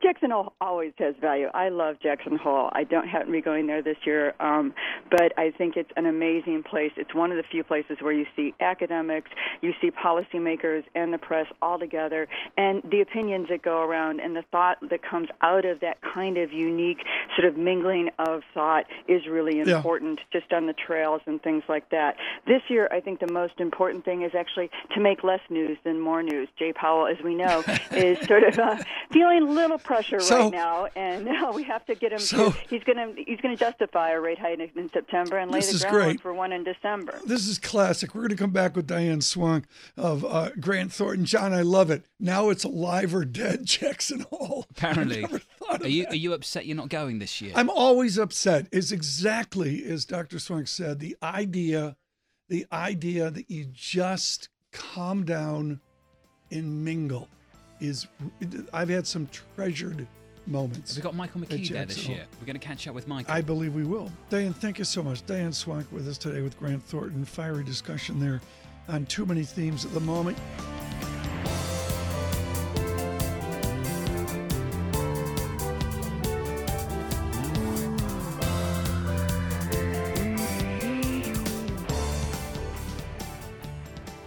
Jackson 0.02 0.32
Hole 0.32 0.52
always 0.60 0.92
has 0.98 1.14
value. 1.20 1.48
I 1.54 1.68
love 1.68 1.96
Jackson 2.02 2.36
Hole. 2.36 2.70
I 2.72 2.82
don't 2.82 3.06
happen 3.06 3.28
to 3.28 3.32
be 3.32 3.40
going 3.40 3.68
there 3.68 3.82
this 3.82 3.96
year, 4.04 4.34
um, 4.40 4.74
but 5.10 5.32
I 5.38 5.52
think 5.56 5.76
it's 5.76 5.90
an 5.96 6.06
amazing 6.06 6.64
place. 6.68 6.90
It's 6.96 7.14
one 7.14 7.30
of 7.30 7.36
the 7.36 7.44
few 7.44 7.62
places 7.62 7.98
where 8.00 8.12
you 8.12 8.26
see 8.34 8.52
academics, 8.60 9.30
you 9.60 9.72
see 9.80 9.90
policymakers, 9.92 10.82
and 10.96 11.12
the 11.12 11.18
press 11.18 11.46
all 11.60 11.78
together, 11.78 12.26
and 12.56 12.82
the 12.90 13.00
opinions 13.00 13.48
that 13.48 13.62
go 13.62 13.82
around 13.82 14.20
and 14.20 14.34
the 14.34 14.42
thought 14.50 14.78
that 14.90 15.02
comes 15.08 15.28
out 15.40 15.64
of 15.64 15.80
that 15.80 15.98
kind 16.02 16.36
of 16.36 16.52
unique 16.52 16.98
sort 17.36 17.46
of 17.46 17.56
mingling 17.56 18.10
of 18.18 18.42
thought 18.52 18.86
is 19.06 19.26
really 19.28 19.60
important, 19.60 20.18
yeah. 20.18 20.40
just 20.40 20.52
on 20.52 20.66
the 20.66 20.74
trails 20.74 21.20
and 21.26 21.40
things 21.42 21.62
like 21.68 21.88
that. 21.90 22.16
This 22.46 22.62
year, 22.68 22.88
I 22.90 23.00
think 23.00 23.20
the 23.20 23.32
most 23.32 23.60
important 23.60 24.04
thing 24.04 24.22
is 24.22 24.32
actually 24.34 24.70
to 24.94 25.00
make 25.00 25.22
less 25.22 25.40
news 25.48 25.78
than 25.84 26.00
more 26.00 26.22
news. 26.22 26.48
Jay 26.58 26.72
Powell, 26.72 27.06
as 27.06 27.22
we 27.22 27.36
know, 27.36 27.62
is 27.92 28.18
sort 28.26 28.42
of 28.42 28.58
uh, 28.58 28.82
feeling 29.12 29.42
a 29.42 29.50
little 29.52 29.78
pressure 29.92 30.20
so, 30.20 30.44
right 30.44 30.52
now, 30.52 30.86
and 30.96 31.28
uh, 31.28 31.52
we 31.54 31.62
have 31.64 31.84
to 31.86 31.94
get 31.94 32.12
him. 32.12 32.18
So, 32.18 32.50
to, 32.50 32.58
he's 32.68 32.82
going 32.84 32.96
to 32.96 33.22
he's 33.22 33.40
going 33.40 33.54
to 33.54 33.60
justify 33.60 34.10
a 34.10 34.20
rate 34.20 34.38
hike 34.38 34.58
in 34.74 34.90
September 34.90 35.36
and 35.38 35.50
lay 35.50 35.60
the 35.60 35.86
groundwork 35.88 36.20
for 36.20 36.32
one 36.32 36.52
in 36.52 36.64
December. 36.64 37.20
This 37.26 37.46
is 37.46 37.58
classic. 37.58 38.14
We're 38.14 38.22
going 38.22 38.30
to 38.30 38.36
come 38.36 38.50
back 38.50 38.74
with 38.74 38.86
Diane 38.86 39.20
Swonk 39.20 39.64
of 39.96 40.24
uh, 40.24 40.50
Grant 40.58 40.92
Thornton. 40.92 41.24
John, 41.26 41.52
I 41.52 41.62
love 41.62 41.90
it. 41.90 42.04
Now 42.18 42.48
it's 42.48 42.64
alive 42.64 43.14
or 43.14 43.24
dead 43.24 43.60
Jackson 43.64 44.24
Hole. 44.30 44.66
Apparently, 44.70 45.26
are 45.68 45.86
you 45.86 46.06
are 46.08 46.16
you 46.16 46.32
upset 46.32 46.66
you're 46.66 46.76
not 46.76 46.88
going 46.88 47.18
this 47.18 47.40
year? 47.40 47.52
I'm 47.54 47.70
always 47.70 48.18
upset. 48.18 48.68
Is 48.72 48.92
exactly 48.92 49.84
as 49.84 50.04
Dr. 50.04 50.38
Swonk 50.38 50.68
said. 50.68 51.00
The 51.00 51.16
idea, 51.22 51.96
the 52.48 52.66
idea 52.72 53.30
that 53.30 53.50
you 53.50 53.66
just 53.66 54.48
calm 54.72 55.24
down 55.24 55.80
and 56.50 56.84
mingle 56.84 57.28
is 57.82 58.06
I've 58.72 58.88
had 58.88 59.06
some 59.06 59.28
treasured 59.56 60.06
moments. 60.46 60.92
We've 60.92 61.04
we 61.04 61.08
got 61.08 61.16
Michael 61.16 61.40
McKee 61.40 61.68
there 61.68 61.84
this 61.84 62.08
year? 62.08 62.24
We're 62.40 62.46
going 62.46 62.58
to 62.58 62.64
catch 62.64 62.86
up 62.86 62.94
with 62.94 63.08
Michael. 63.08 63.34
I 63.34 63.40
believe 63.40 63.74
we 63.74 63.84
will. 63.84 64.10
Diane, 64.30 64.52
thank 64.52 64.78
you 64.78 64.84
so 64.84 65.02
much. 65.02 65.26
Diane 65.26 65.50
Swonk 65.50 65.90
with 65.90 66.08
us 66.08 66.16
today 66.16 66.42
with 66.42 66.58
Grant 66.58 66.82
Thornton. 66.84 67.24
Fiery 67.24 67.64
discussion 67.64 68.20
there 68.20 68.40
on 68.88 69.04
too 69.06 69.26
many 69.26 69.42
themes 69.42 69.84
at 69.84 69.92
the 69.92 70.00
moment. 70.00 70.38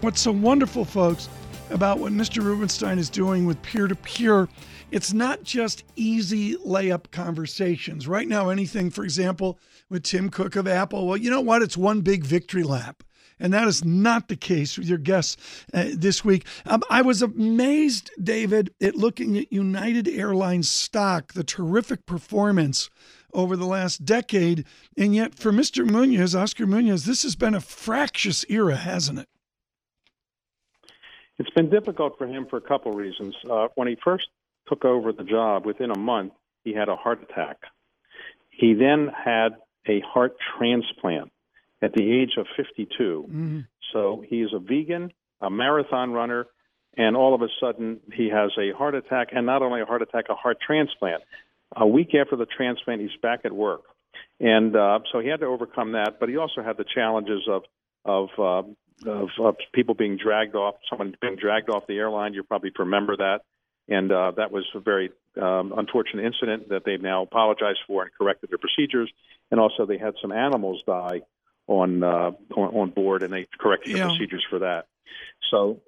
What's 0.02 0.22
so 0.22 0.32
wonderful, 0.32 0.86
folks, 0.86 1.30
about 1.70 2.00
what 2.00 2.12
Mr. 2.12 2.44
Rubenstein 2.44 3.00
is 3.00 3.10
doing 3.10 3.46
with 3.46 3.62
peer 3.62 3.88
to 3.88 3.96
peer. 3.96 4.48
It's 4.92 5.14
not 5.14 5.44
just 5.44 5.84
easy 5.96 6.56
layup 6.58 7.12
conversations. 7.12 8.08
Right 8.08 8.28
now, 8.28 8.50
anything, 8.50 8.90
for 8.90 9.04
example, 9.04 9.60
with 9.90 10.04
Tim 10.04 10.30
Cook 10.30 10.56
of 10.56 10.68
Apple, 10.68 11.08
well, 11.08 11.18
you 11.18 11.30
know 11.30 11.42
what? 11.42 11.62
It's 11.62 11.78
one 11.78 12.02
big 12.02 12.24
victory 12.24 12.64
lap. 12.64 13.04
And 13.40 13.54
that 13.54 13.68
is 13.68 13.84
not 13.84 14.30
the 14.30 14.38
case 14.38 14.78
with 14.78 14.88
your 14.88 14.98
guests 14.98 15.36
uh, 15.74 15.88
this 15.94 16.24
week. 16.24 16.46
Um, 16.66 16.84
I 16.90 17.02
was 17.02 17.22
amazed, 17.22 18.12
David, 18.22 18.74
at 18.82 18.96
looking 18.96 19.38
at 19.38 19.52
United 19.52 20.08
Airlines 20.08 20.70
stock, 20.70 21.34
the 21.34 21.44
terrific 21.44 22.06
performance 22.06 22.90
over 23.34 23.58
the 23.58 23.66
last 23.66 24.06
decade. 24.06 24.66
And 24.98 25.14
yet, 25.14 25.36
for 25.36 25.52
Mr. 25.52 25.86
Munoz, 25.86 26.34
Oscar 26.34 26.66
Munoz, 26.66 27.04
this 27.04 27.24
has 27.24 27.36
been 27.36 27.56
a 27.56 27.60
fractious 27.60 28.46
era, 28.48 28.78
hasn't 28.78 29.20
it? 29.20 29.28
It's 31.38 31.50
been 31.50 31.70
difficult 31.70 32.18
for 32.18 32.28
him 32.28 32.48
for 32.50 32.58
a 32.58 32.62
couple 32.62 32.92
of 32.92 32.98
reasons. 32.98 33.36
Uh, 33.50 33.68
when 33.76 33.88
he 33.88 33.98
first 34.04 34.28
took 34.68 34.86
over 34.86 35.12
the 35.12 35.24
job, 35.24 35.66
within 35.66 35.92
a 35.92 35.98
month, 35.98 36.34
he 36.64 36.74
had 36.74 36.90
a 36.90 36.96
heart 36.96 37.22
attack. 37.24 37.58
He 38.50 38.74
then 38.74 39.10
had 39.14 39.50
a 39.88 40.00
heart 40.02 40.36
transplant 40.58 41.32
at 41.82 41.94
the 41.94 42.22
age 42.22 42.32
of 42.38 42.48
52. 42.56 43.26
Mm-hmm. 43.28 43.60
So 43.94 44.24
he 44.28 44.42
is 44.42 44.52
a 44.54 44.60
vegan, 44.60 45.12
a 45.42 45.50
marathon 45.50 46.12
runner, 46.12 46.48
and 46.98 47.16
all 47.16 47.36
of 47.36 47.42
a 47.42 47.48
sudden 47.60 48.00
he 48.14 48.30
has 48.30 48.52
a 48.58 48.76
heart 48.76 48.96
attack, 48.96 49.30
and 49.32 49.46
not 49.46 49.62
only 49.62 49.82
a 49.82 49.86
heart 49.86 50.02
attack, 50.02 50.26
a 50.30 50.36
heart 50.36 50.58
transplant. 50.66 51.24
A 51.76 51.86
week 51.86 52.16
after 52.16 52.36
the 52.36 52.46
transplant, 52.46 53.02
he's 53.02 53.16
back 53.22 53.42
at 53.44 53.52
work, 53.52 53.82
and 54.40 54.76
uh, 54.76 55.00
so 55.12 55.20
he 55.20 55.28
had 55.28 55.42
to 55.42 55.48
overcome 55.48 55.94
that. 55.94 56.20
But 56.20 56.30
he 56.30 56.38
also 56.38 56.64
had 56.64 56.78
the 56.78 56.86
challenges 56.86 57.42
of 57.50 57.64
of 58.06 58.30
uh, 58.38 58.68
of, 59.06 59.30
of 59.40 59.56
people 59.74 59.94
being 59.94 60.18
dragged 60.18 60.56
off, 60.56 60.76
someone 60.90 61.16
being 61.22 61.36
dragged 61.36 61.70
off 61.70 61.88
the 61.88 61.98
airline. 61.98 62.34
You 62.34 62.44
probably 62.44 62.72
remember 62.78 63.18
that. 63.18 63.42
And 63.88 64.12
uh, 64.12 64.32
that 64.38 64.52
was 64.52 64.66
a 64.74 64.80
very 64.80 65.12
um, 65.40 65.74
unfortunate 65.78 66.26
incident 66.26 66.70
that 66.70 66.84
they've 66.86 67.02
now 67.02 67.22
apologized 67.24 67.80
for 67.86 68.02
and 68.02 68.12
corrected 68.18 68.50
their 68.50 68.58
procedures. 68.58 69.12
And 69.52 69.60
also, 69.60 69.86
they 69.86 69.98
had 69.98 70.16
some 70.22 70.32
animals 70.32 70.82
die 70.88 71.22
on 71.68 72.04
uh, 72.04 72.32
on, 72.56 72.76
on 72.76 72.90
board, 72.90 73.22
and 73.22 73.32
they 73.32 73.48
corrected 73.60 73.96
the 73.96 74.00
procedures 74.00 74.44
for 74.50 74.60
that. 74.60 74.88
So 75.52 75.82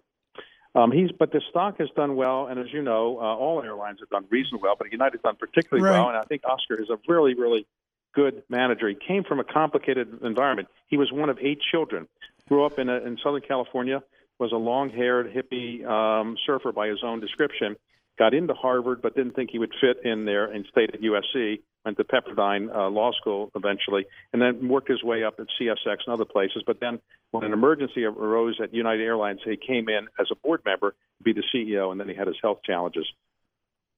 um, 0.76 0.91
he's, 0.91 1.10
but 1.12 1.32
the 1.32 1.41
stock 1.50 1.80
has 1.80 1.89
done 1.96 2.15
well, 2.15 2.48
and 2.48 2.60
as 2.60 2.67
you 2.72 2.84
know, 2.84 3.17
uh, 3.20 3.36
all 3.36 3.63
airlines 3.63 4.00
have 4.00 4.10
done 4.10 4.26
reasonably 4.30 4.67
well, 4.67 4.76
but 4.78 4.91
United 4.91 5.24
done 5.24 5.36
particularly 5.36 5.84
right. 5.84 5.98
well. 5.98 6.10
And 6.10 6.17
I 6.17 6.24
think 6.24 6.43
Oscar 6.46 6.80
is 6.80 6.89
a 6.91 7.00
really, 7.08 7.34
really 7.34 7.65
good 8.13 8.43
manager. 8.48 8.88
He 8.88 8.96
came 8.96 9.24
from 9.24 9.39
a 9.39 9.43
complicated 9.43 10.22
environment. 10.24 10.67
He 10.86 10.98
was 10.98 11.12
one 11.12 11.30
of 11.30 11.39
eight 11.41 11.60
children 11.72 12.08
grew 12.48 12.66
up 12.66 12.80
in, 12.80 12.90
a, 12.90 12.98
in 12.98 13.18
Southern 13.24 13.42
California, 13.42 14.02
was 14.40 14.52
a 14.52 14.58
long-haired 14.58 15.34
hippie 15.34 15.86
um, 15.86 16.38
surfer 16.46 16.72
by 16.72 16.88
his 16.88 17.00
own 17.04 17.20
description. 17.20 17.76
Got 18.20 18.34
into 18.34 18.54
Harvard, 18.54 19.02
but 19.02 19.16
didn't 19.16 19.36
think 19.36 19.52
he 19.52 19.60
would 19.60 19.74
fit 19.80 20.04
in 20.04 20.26
there, 20.26 20.46
and 20.46 20.66
stayed 20.72 20.92
at 20.94 21.02
USC. 21.02 21.62
Went 21.86 21.98
to 21.98 22.04
Pepperdine 22.04 22.76
uh, 22.76 22.90
Law 22.90 23.12
School 23.14 23.52
eventually, 23.56 24.06
and 24.34 24.42
then 24.42 24.68
worked 24.68 24.90
his 24.90 25.04
way 25.04 25.24
up 25.24 25.36
at 25.40 25.46
CSX 25.62 25.98
and 26.06 26.14
other 26.14 26.26
places. 26.26 26.64
But 26.66 26.80
then, 26.80 27.00
when 27.32 27.44
an 27.44 27.54
emergency 27.54 28.04
arose 28.04 28.60
at 28.62 28.74
United 28.74 29.04
Airlines, 29.04 29.40
he 29.46 29.56
came 29.56 29.88
in 29.88 30.08
as 30.20 30.28
a 30.32 30.36
board 30.36 30.62
member 30.66 30.92
to 30.92 31.24
be 31.24 31.34
the 31.34 31.44
CEO, 31.54 31.92
and 31.92 32.00
then 32.00 32.10
he 32.10 32.16
had 32.16 32.28
his 32.28 32.38
health 32.42 32.60
challenges. 32.66 33.06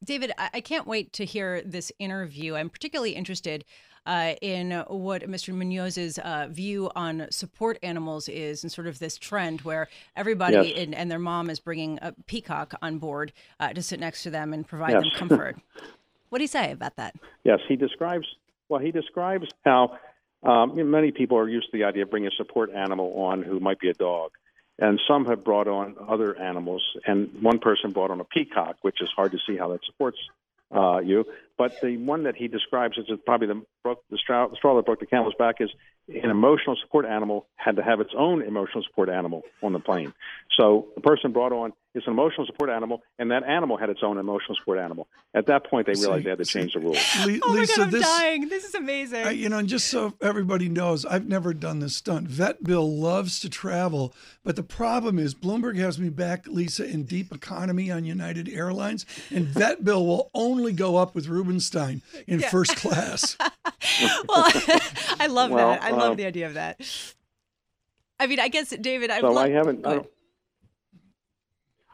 David, 0.04 0.32
I 0.38 0.62
can't 0.62 0.88
wait 0.88 1.12
to 1.14 1.26
hear 1.26 1.62
this 1.62 1.92
interview. 2.00 2.56
I'm 2.56 2.70
particularly 2.70 3.12
interested 3.12 3.66
uh, 4.06 4.34
in 4.42 4.72
what 4.88 5.24
Mr. 5.24 5.54
Munoz's 5.54 6.18
uh, 6.20 6.48
view 6.50 6.90
on 6.96 7.28
support 7.32 7.78
animals 7.84 8.30
is, 8.30 8.64
and 8.64 8.72
sort 8.72 8.88
of 8.88 9.00
this 9.00 9.18
trend 9.18 9.62
where 9.62 9.88
everybody 10.16 10.56
yes. 10.56 10.78
in, 10.78 10.94
and 10.94 11.12
their 11.12 11.20
mom 11.20 11.50
is 11.50 11.60
bringing 11.60 12.00
a 12.02 12.14
peacock 12.28 12.74
on 12.82 12.98
board 12.98 13.34
uh, 13.60 13.74
to 13.74 13.84
sit 13.84 14.00
next 14.00 14.24
to 14.24 14.30
them 14.30 14.54
and 14.54 14.68
provide 14.68 14.92
yes. 14.92 15.04
them 15.04 15.12
comfort. 15.16 15.58
what 16.30 16.40
do 16.40 16.44
you 16.44 16.48
say 16.48 16.72
about 16.72 16.96
that? 16.96 17.16
Yes, 17.44 17.60
he 17.68 17.76
describes. 17.76 18.26
Well, 18.70 18.80
he 18.80 18.92
describes 18.92 19.48
how 19.66 19.98
um, 20.44 20.90
many 20.90 21.12
people 21.12 21.38
are 21.38 21.50
used 21.50 21.72
to 21.72 21.78
the 21.78 21.84
idea 21.84 22.04
of 22.04 22.10
bringing 22.10 22.30
a 22.30 22.36
support 22.36 22.72
animal 22.74 23.14
on 23.22 23.44
who 23.44 23.60
might 23.60 23.80
be 23.80 23.90
a 23.90 23.94
dog 23.94 24.32
and 24.80 25.00
some 25.08 25.26
have 25.26 25.44
brought 25.44 25.68
on 25.68 25.96
other 26.08 26.38
animals. 26.38 26.84
And 27.06 27.42
one 27.42 27.60
person 27.60 27.92
brought 27.92 28.12
on 28.12 28.20
a 28.20 28.24
peacock, 28.24 28.78
which 28.82 29.02
is 29.02 29.10
hard 29.16 29.32
to 29.34 29.40
see 29.46 29.58
how 29.58 29.70
that 29.70 29.82
supports 29.86 30.18
uh, 30.74 31.00
you. 31.00 31.26
But 31.58 31.82
the 31.82 31.98
one 31.98 32.24
that 32.24 32.36
he 32.36 32.48
describes 32.48 32.98
as 32.98 33.06
probably 33.26 33.48
the, 33.48 33.62
the, 34.10 34.18
straw, 34.18 34.48
the 34.48 34.56
straw 34.56 34.76
that 34.78 34.86
broke 34.86 35.00
the 35.00 35.06
camel's 35.06 35.36
back 35.38 35.56
is 35.60 35.70
an 36.08 36.30
emotional 36.30 36.78
support 36.82 37.06
animal 37.06 37.48
had 37.56 37.76
to 37.76 37.84
have 37.84 38.00
its 38.00 38.12
own 38.18 38.42
emotional 38.42 38.84
support 38.84 39.10
animal 39.10 39.44
on 39.62 39.74
the 39.74 39.80
plane. 39.80 40.14
So 40.58 40.88
the 40.96 41.02
person 41.02 41.32
brought 41.32 41.52
on 41.52 41.74
is 41.96 42.04
an 42.06 42.14
emotional 42.14 42.46
support 42.46 42.70
animal, 42.70 43.02
and 43.18 43.32
that 43.32 43.44
animal 43.44 43.76
had 43.78 43.90
its 43.90 44.02
own 44.04 44.18
emotional 44.20 44.56
support 44.56 44.78
animal. 44.78 45.08
At 45.34 45.48
that 45.48 45.66
point, 45.66 45.88
they 45.88 45.94
realized 45.94 46.20
see, 46.20 46.24
they 46.26 46.30
had 46.30 46.40
to 46.40 46.46
see, 46.46 46.60
change 46.60 46.74
the 46.74 46.80
rules. 46.80 46.98
Le- 47.26 47.40
oh 47.44 47.52
Lisa, 47.52 47.72
my 47.72 47.78
God, 47.78 47.84
I'm 47.86 47.92
this, 47.92 48.02
dying. 48.04 48.50
This 48.50 48.64
is 48.64 48.76
amazing. 48.76 49.26
Uh, 49.26 49.30
you 49.30 49.50
know, 49.50 49.58
and 49.58 49.68
just 49.68 49.88
so 49.88 50.14
everybody 50.22 50.70
knows, 50.70 51.04
I've 51.06 51.28
never 51.28 51.54
done 51.54 51.80
this 51.80 51.96
stunt. 51.96 52.28
Vet 52.28 52.64
Bill 52.64 52.88
loves 52.96 53.40
to 53.40 53.50
travel, 53.50 54.14
but 54.44 54.56
the 54.56 54.64
problem 54.64 55.18
is 55.18 55.34
Bloomberg 55.34 55.78
has 55.78 55.98
me 56.00 56.10
back, 56.10 56.46
Lisa, 56.48 56.86
in 56.86 57.04
deep 57.04 57.34
economy 57.34 57.90
on 57.90 58.06
United 58.06 58.50
Airlines, 58.50 59.06
and 59.32 59.46
Vet 59.46 59.84
Bill 59.84 60.06
will 60.06 60.30
only 60.36 60.74
go 60.74 60.98
up 60.98 61.16
with 61.16 61.28
Rubenstein 61.28 62.02
in 62.28 62.40
yeah. 62.42 62.50
first 62.50 62.76
class. 62.76 63.36
well, 63.42 63.50
I 65.20 65.28
love 65.28 65.50
Well, 65.52 65.72
that. 65.72 65.82
I 65.82 65.92
love 65.92 66.12
um, 66.12 66.18
the 66.18 66.26
idea 66.26 66.46
of 66.46 66.54
that. 66.54 66.80
I 68.20 68.28
mean, 68.28 68.40
I 68.40 68.48
guess 68.50 68.70
David, 68.70 69.10
I 69.10 69.22
so 69.22 69.32
lo- 69.32 69.42
I 69.42 69.50
haven't. 69.50 69.82
Go 69.82 69.90
I, 69.90 69.94
ahead. 69.94 70.04
don't- 70.04 70.14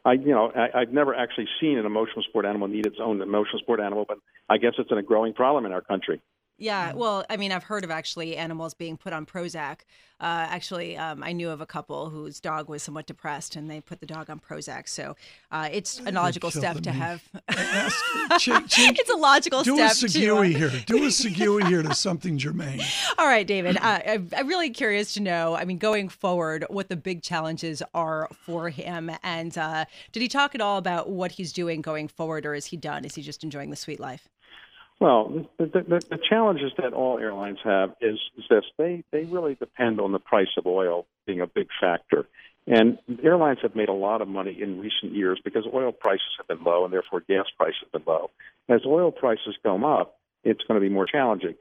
I 0.06 0.14
you 0.14 0.32
know 0.32 0.52
I, 0.56 0.82
I've 0.82 0.94
never 0.94 1.16
actually 1.16 1.48
seen 1.60 1.78
an 1.78 1.86
emotional 1.86 2.24
support 2.24 2.46
animal 2.46 2.68
need 2.68 2.86
its 2.86 2.98
own 3.02 3.22
emotional 3.22 3.60
support 3.60 3.80
animal, 3.80 4.06
but 4.08 4.20
I 4.48 4.58
guess 4.58 4.74
it's 4.78 4.92
a 4.92 5.02
growing 5.02 5.34
problem 5.34 5.66
in 5.66 5.72
our 5.74 5.82
country. 5.82 6.22
Yeah, 6.58 6.94
well, 6.94 7.26
I 7.30 7.36
mean, 7.38 7.52
I've 7.52 7.64
heard 7.66 7.84
of 7.84 7.92
actually 7.92 8.38
animals 8.38 8.74
being 8.74 8.96
put 8.96 9.12
on 9.12 9.26
Prozac. 9.26 9.80
Uh, 10.22 10.48
actually, 10.50 10.96
um, 10.96 11.22
I 11.22 11.34
knew 11.34 11.50
of 11.50 11.60
a 11.60 11.66
couple 11.66 12.10
whose 12.10 12.40
dog 12.40 12.70
was 12.70 12.82
somewhat 12.82 13.06
depressed, 13.06 13.58
and 13.58 13.70
they 13.70 13.82
put 13.82 14.00
the 14.00 14.06
dog 14.06 14.30
on 14.30 14.40
Prozac. 14.40 14.88
So 14.88 15.18
uh, 15.52 15.68
it's 15.70 16.00
a 16.00 16.12
logical 16.14 16.52
step 16.52 16.78
to 16.78 16.90
you- 16.92 16.98
have. 16.98 17.22
Ask, 17.50 18.04
change, 18.40 18.70
change, 18.72 18.98
it's 19.00 19.10
a 19.10 19.18
logical 19.18 19.64
step. 19.66 19.76
do 19.76 19.84
a 19.84 19.90
step 19.90 20.12
to. 20.12 20.18
uh, 20.18 20.40
Segui 20.44 20.56
here. 20.56 20.70
Do 20.86 21.04
a 21.04 21.08
Segui 21.08 21.68
here 21.68 21.84
to 21.84 21.94
something 21.94 22.38
germane. 22.38 22.80
All 23.18 23.28
right, 23.28 23.46
David. 23.46 23.76
Uh, 23.76 24.00
I'm, 24.08 24.30
I'm 24.38 24.48
really 24.48 24.70
curious 24.70 25.14
to 25.16 25.20
know. 25.20 25.56
I 25.56 25.66
mean, 25.66 25.78
going 25.78 26.08
forward, 26.08 26.66
what 26.70 26.88
the 26.88 26.96
big 26.96 27.22
challenges 27.22 27.84
are 27.94 28.30
for 28.46 28.70
him, 28.70 29.12
and 29.24 29.58
uh, 29.58 29.84
did 30.14 30.22
he 30.22 30.30
talk 30.30 30.56
at 30.56 30.62
all 30.62 30.78
about 30.78 31.10
what 31.10 31.34
he's 31.34 31.52
doing 31.52 31.82
going 31.82 32.08
forward, 32.08 32.46
or 32.46 32.54
is 32.56 32.68
he 32.68 32.78
done? 32.78 33.04
Is 33.04 33.16
he 33.16 33.22
just 33.22 33.44
enjoying 33.44 33.70
the 33.72 33.76
sweet 33.76 34.00
life? 34.00 34.30
Well, 35.00 35.46
the, 35.58 35.66
the, 35.66 36.06
the, 36.10 36.20
challenges 36.30 36.72
that 36.78 36.94
all 36.94 37.20
airlines 37.20 37.60
have 37.64 37.96
is, 38.00 38.18
is 38.38 38.46
this: 38.50 38.64
they 38.78 39.04
they 39.12 39.26
really 39.26 39.56
depend 39.56 40.00
on 40.00 40.14
the 40.14 40.20
price 40.20 40.48
of 40.58 40.66
oil 40.66 41.06
being 41.26 41.42
a 41.42 41.48
big 41.48 41.68
factor, 41.82 42.26
and 42.66 42.98
airlines 43.22 43.60
have 43.62 43.76
made 43.76 43.90
a 43.90 43.94
lot 43.94 44.22
of 44.22 44.30
money 44.30 44.58
in 44.62 44.80
recent 44.80 45.12
years 45.12 45.40
because 45.44 45.66
oil 45.74 45.92
prices 45.92 46.30
have 46.38 46.48
been 46.48 46.64
low, 46.64 46.86
and 46.86 46.94
therefore 46.94 47.20
gas 47.28 47.46
prices 47.58 47.78
have 47.82 47.92
been 47.92 48.04
low. 48.08 48.32
As 48.70 48.86
oil 48.86 49.12
prices 49.12 49.58
come 49.64 49.84
up, 49.84 50.18
it's 50.46 50.64
going 50.64 50.80
to 50.80 50.88
be 50.88 50.94
more 50.94 51.06
challenging. 51.06 51.56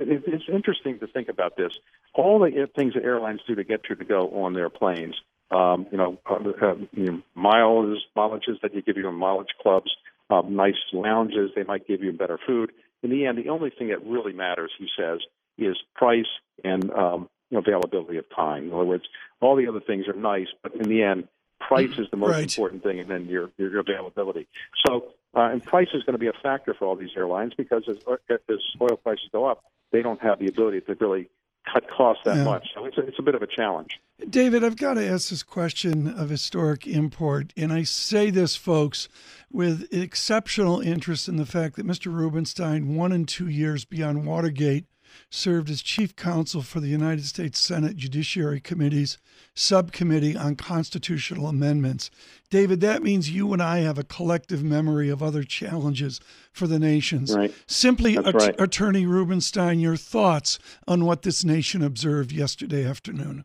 It's 0.00 0.48
interesting 0.48 0.98
to 1.00 1.06
think 1.06 1.28
about 1.28 1.58
this: 1.58 1.72
all 2.14 2.38
the 2.38 2.66
things 2.74 2.94
that 2.94 3.04
airlines 3.04 3.40
do 3.46 3.56
to 3.56 3.64
get 3.64 3.82
you 3.90 3.96
to 3.96 4.04
go 4.06 4.42
on 4.42 4.54
their 4.54 4.70
planes. 4.70 5.16
Um, 5.50 5.86
you 5.92 5.98
know, 5.98 6.18
uh, 6.28 6.34
uh, 6.34 6.74
you 6.92 7.04
know, 7.04 7.22
miles, 7.34 8.02
mileages 8.16 8.60
that 8.62 8.74
you 8.74 8.80
give 8.80 8.96
you 8.96 9.06
in 9.06 9.14
mileage 9.14 9.54
clubs, 9.60 9.94
um, 10.30 10.56
nice 10.56 10.74
lounges. 10.92 11.50
They 11.54 11.64
might 11.64 11.86
give 11.86 12.02
you 12.02 12.12
better 12.12 12.38
food. 12.46 12.72
In 13.02 13.10
the 13.10 13.26
end, 13.26 13.38
the 13.38 13.50
only 13.50 13.70
thing 13.70 13.88
that 13.88 14.04
really 14.04 14.32
matters, 14.32 14.72
he 14.78 14.88
says, 14.98 15.20
is 15.58 15.76
price 15.94 16.26
and 16.62 16.90
um, 16.92 17.28
availability 17.52 18.16
of 18.16 18.24
time. 18.34 18.64
In 18.68 18.72
other 18.72 18.84
words, 18.84 19.04
all 19.40 19.56
the 19.56 19.68
other 19.68 19.80
things 19.80 20.08
are 20.08 20.14
nice, 20.14 20.48
but 20.62 20.74
in 20.74 20.88
the 20.88 21.02
end, 21.02 21.28
price 21.60 21.90
is 21.98 22.06
the 22.10 22.16
most 22.16 22.32
Right. 22.32 22.58
important 22.58 22.82
thing, 22.82 23.00
and 23.00 23.08
then 23.08 23.26
your 23.26 23.50
your 23.58 23.78
availability. 23.78 24.46
So, 24.86 25.12
uh, 25.34 25.50
and 25.52 25.62
price 25.62 25.88
is 25.94 26.02
going 26.04 26.14
to 26.14 26.18
be 26.18 26.26
a 26.26 26.32
factor 26.42 26.74
for 26.74 26.86
all 26.86 26.96
these 26.96 27.10
airlines 27.16 27.52
because 27.56 27.88
as, 27.88 27.98
as 28.30 28.58
oil 28.80 28.96
prices 28.96 29.28
go 29.32 29.44
up, 29.46 29.64
they 29.92 30.02
don't 30.02 30.20
have 30.20 30.38
the 30.38 30.48
ability 30.48 30.80
to 30.82 30.94
really 30.94 31.28
cut 31.70 31.88
costs 31.88 32.22
that 32.24 32.36
Yeah. 32.36 32.44
much. 32.44 32.68
So 32.74 32.84
it's 32.84 32.96
a, 32.98 33.00
it's 33.02 33.18
a 33.18 33.22
bit 33.22 33.34
of 33.34 33.42
a 33.42 33.46
challenge. 33.46 33.98
David, 34.28 34.62
I've 34.62 34.76
got 34.76 34.94
to 34.94 35.06
ask 35.06 35.30
this 35.30 35.42
question 35.42 36.06
of 36.08 36.30
historic 36.30 36.86
import. 36.86 37.52
And 37.56 37.72
I 37.72 37.82
say 37.82 38.30
this, 38.30 38.54
folks, 38.56 39.08
with 39.50 39.92
exceptional 39.92 40.80
interest 40.80 41.28
in 41.28 41.36
the 41.36 41.46
fact 41.46 41.76
that 41.76 41.86
Mr. 41.86 42.12
Rubenstein, 42.14 42.94
one 42.96 43.12
and 43.12 43.26
two 43.26 43.48
years 43.48 43.84
beyond 43.84 44.26
Watergate, 44.26 44.84
served 45.30 45.70
as 45.70 45.82
chief 45.82 46.16
counsel 46.16 46.62
for 46.62 46.80
the 46.80 46.88
United 46.88 47.24
States 47.24 47.60
Senate 47.60 47.96
Judiciary 47.96 48.60
Committee's 48.60 49.18
subcommittee 49.54 50.36
on 50.36 50.56
constitutional 50.56 51.46
amendments. 51.46 52.10
David, 52.50 52.80
that 52.80 53.02
means 53.02 53.30
you 53.30 53.52
and 53.52 53.62
I 53.62 53.78
have 53.78 53.98
a 53.98 54.04
collective 54.04 54.62
memory 54.62 55.08
of 55.08 55.22
other 55.22 55.42
challenges 55.42 56.20
for 56.52 56.66
the 56.66 56.78
nations. 56.78 57.34
Right. 57.34 57.54
Simply, 57.66 58.16
At- 58.16 58.34
right. 58.34 58.60
Attorney 58.60 59.06
Rubenstein, 59.06 59.80
your 59.80 59.96
thoughts 59.96 60.58
on 60.86 61.04
what 61.04 61.22
this 61.22 61.44
nation 61.44 61.82
observed 61.82 62.32
yesterday 62.32 62.84
afternoon. 62.84 63.44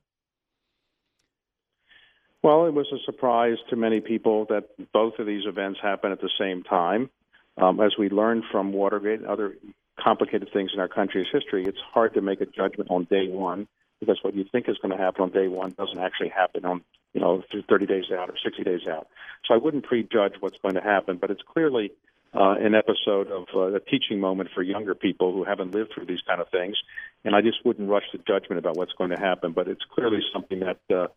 Well, 2.41 2.65
it 2.65 2.73
was 2.73 2.87
a 2.93 3.03
surprise 3.05 3.57
to 3.69 3.75
many 3.75 3.99
people 3.99 4.45
that 4.49 4.69
both 4.93 5.19
of 5.19 5.27
these 5.27 5.45
events 5.45 5.79
happened 5.81 6.13
at 6.13 6.21
the 6.21 6.31
same 6.39 6.63
time. 6.63 7.09
Um, 7.57 7.81
as 7.81 7.91
we 7.99 8.07
learned 8.09 8.45
from 8.51 8.71
Watergate 8.71 9.19
and 9.19 9.27
other 9.27 9.57
complicated 10.03 10.49
things 10.51 10.71
in 10.73 10.79
our 10.79 10.87
country's 10.87 11.27
history, 11.31 11.65
it's 11.65 11.79
hard 11.93 12.13
to 12.13 12.21
make 12.21 12.41
a 12.41 12.45
judgment 12.45 12.89
on 12.89 13.05
day 13.05 13.27
one 13.27 13.67
because 13.99 14.17
what 14.21 14.33
you 14.33 14.45
think 14.49 14.69
is 14.69 14.77
going 14.77 14.95
to 14.95 15.03
happen 15.03 15.23
on 15.23 15.29
day 15.29 15.47
one 15.47 15.71
doesn't 15.71 15.99
actually 15.99 16.29
happen 16.29 16.65
on, 16.65 16.81
you 17.13 17.21
know, 17.21 17.43
30 17.67 17.85
days 17.85 18.05
out 18.11 18.29
or 18.29 18.35
60 18.41 18.63
days 18.63 18.87
out. 18.89 19.07
So 19.45 19.53
I 19.53 19.57
wouldn't 19.57 19.83
prejudge 19.83 20.33
what's 20.39 20.57
going 20.59 20.75
to 20.75 20.81
happen, 20.81 21.17
but 21.17 21.31
it's 21.31 21.41
clearly 21.41 21.91
uh, 22.33 22.55
an 22.59 22.75
episode 22.75 23.27
of 23.31 23.47
uh, 23.53 23.75
a 23.75 23.79
teaching 23.79 24.19
moment 24.19 24.51
for 24.53 24.61
younger 24.61 24.95
people 24.95 25.33
who 25.33 25.43
haven't 25.43 25.73
lived 25.73 25.91
through 25.93 26.05
these 26.05 26.21
kind 26.27 26.39
of 26.39 26.49
things. 26.49 26.77
And 27.25 27.35
I 27.35 27.41
just 27.41 27.65
wouldn't 27.65 27.89
rush 27.89 28.03
to 28.11 28.19
judgment 28.19 28.59
about 28.59 28.77
what's 28.77 28.93
going 28.93 29.09
to 29.09 29.19
happen, 29.19 29.51
but 29.51 29.67
it's 29.67 29.83
clearly 29.93 30.19
something 30.31 30.59
that 30.59 30.79
uh, 30.95 31.07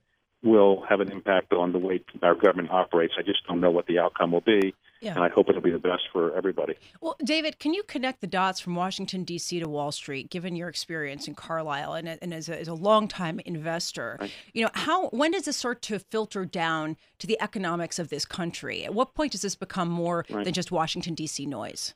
will 0.43 0.83
have 0.89 1.01
an 1.01 1.11
impact 1.13 1.53
on 1.53 1.73
the 1.73 1.79
way 1.79 2.01
our 2.23 2.35
government 2.35 2.71
operates. 2.71 3.15
I 3.19 3.23
just 3.23 3.47
don't 3.47 3.61
know 3.61 3.71
what 3.71 3.87
the 3.87 3.99
outcome 4.01 4.33
will 4.33 4.41
be, 4.41 4.75
Yeah. 5.01 5.15
and 5.15 5.23
I 5.23 5.29
hope 5.29 5.49
it'll 5.49 5.61
be 5.63 5.71
the 5.71 5.79
best 5.79 6.03
for 6.13 6.35
everybody. 6.37 6.75
Well, 7.01 7.15
David, 7.25 7.61
can 7.61 7.73
you 7.75 7.85
connect 7.85 8.21
the 8.21 8.27
dots 8.27 8.59
from 8.59 8.75
Washington 8.75 9.23
D.C. 9.23 9.61
to 9.61 9.69
Wall 9.69 9.93
Street, 9.93 10.31
given 10.31 10.57
your 10.57 10.69
experience 10.69 11.29
in 11.29 11.37
Carlyle 11.37 11.95
and, 11.95 12.09
and 12.21 12.35
as 12.35 12.49
a, 12.49 12.59
as 12.61 12.67
a 12.67 12.75
longtime 12.75 13.39
investor? 13.47 14.19
You 14.53 14.65
know, 14.65 14.71
how 14.75 15.09
when 15.11 15.31
does 15.31 15.45
this 15.45 15.57
start 15.59 15.81
to 15.83 16.01
filter 16.01 16.45
down 16.45 16.97
to 17.21 17.27
the 17.29 17.41
economics 17.41 18.01
of 18.01 18.09
this 18.09 18.25
country? 18.25 18.85
At 18.85 18.95
what 18.95 19.15
point 19.15 19.33
does 19.33 19.43
this 19.43 19.55
become 19.55 19.89
more 19.89 20.25
Right. 20.29 20.45
than 20.45 20.53
just 20.55 20.73
Washington 20.73 21.15
D.C. 21.15 21.47
noise? 21.47 21.95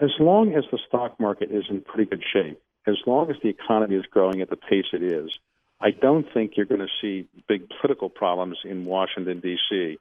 As 0.00 0.10
long 0.18 0.54
as 0.54 0.64
the 0.72 0.78
stock 0.88 1.20
market 1.20 1.50
is 1.50 1.64
in 1.68 1.82
pretty 1.82 2.08
good 2.08 2.22
shape, 2.32 2.58
as 2.86 2.96
long 3.06 3.30
as 3.30 3.36
the 3.42 3.50
economy 3.50 3.96
is 3.96 4.06
growing 4.10 4.40
at 4.40 4.48
the 4.48 4.56
pace 4.56 4.86
it 4.94 5.02
is, 5.02 5.30
I 5.80 5.90
don't 5.90 6.26
think 6.34 6.52
you're 6.56 6.66
going 6.66 6.80
to 6.80 6.88
see 7.00 7.28
big 7.48 7.68
political 7.80 8.10
problems 8.10 8.58
in 8.64 8.84
Washington, 8.84 9.40
D.C. 9.40 9.98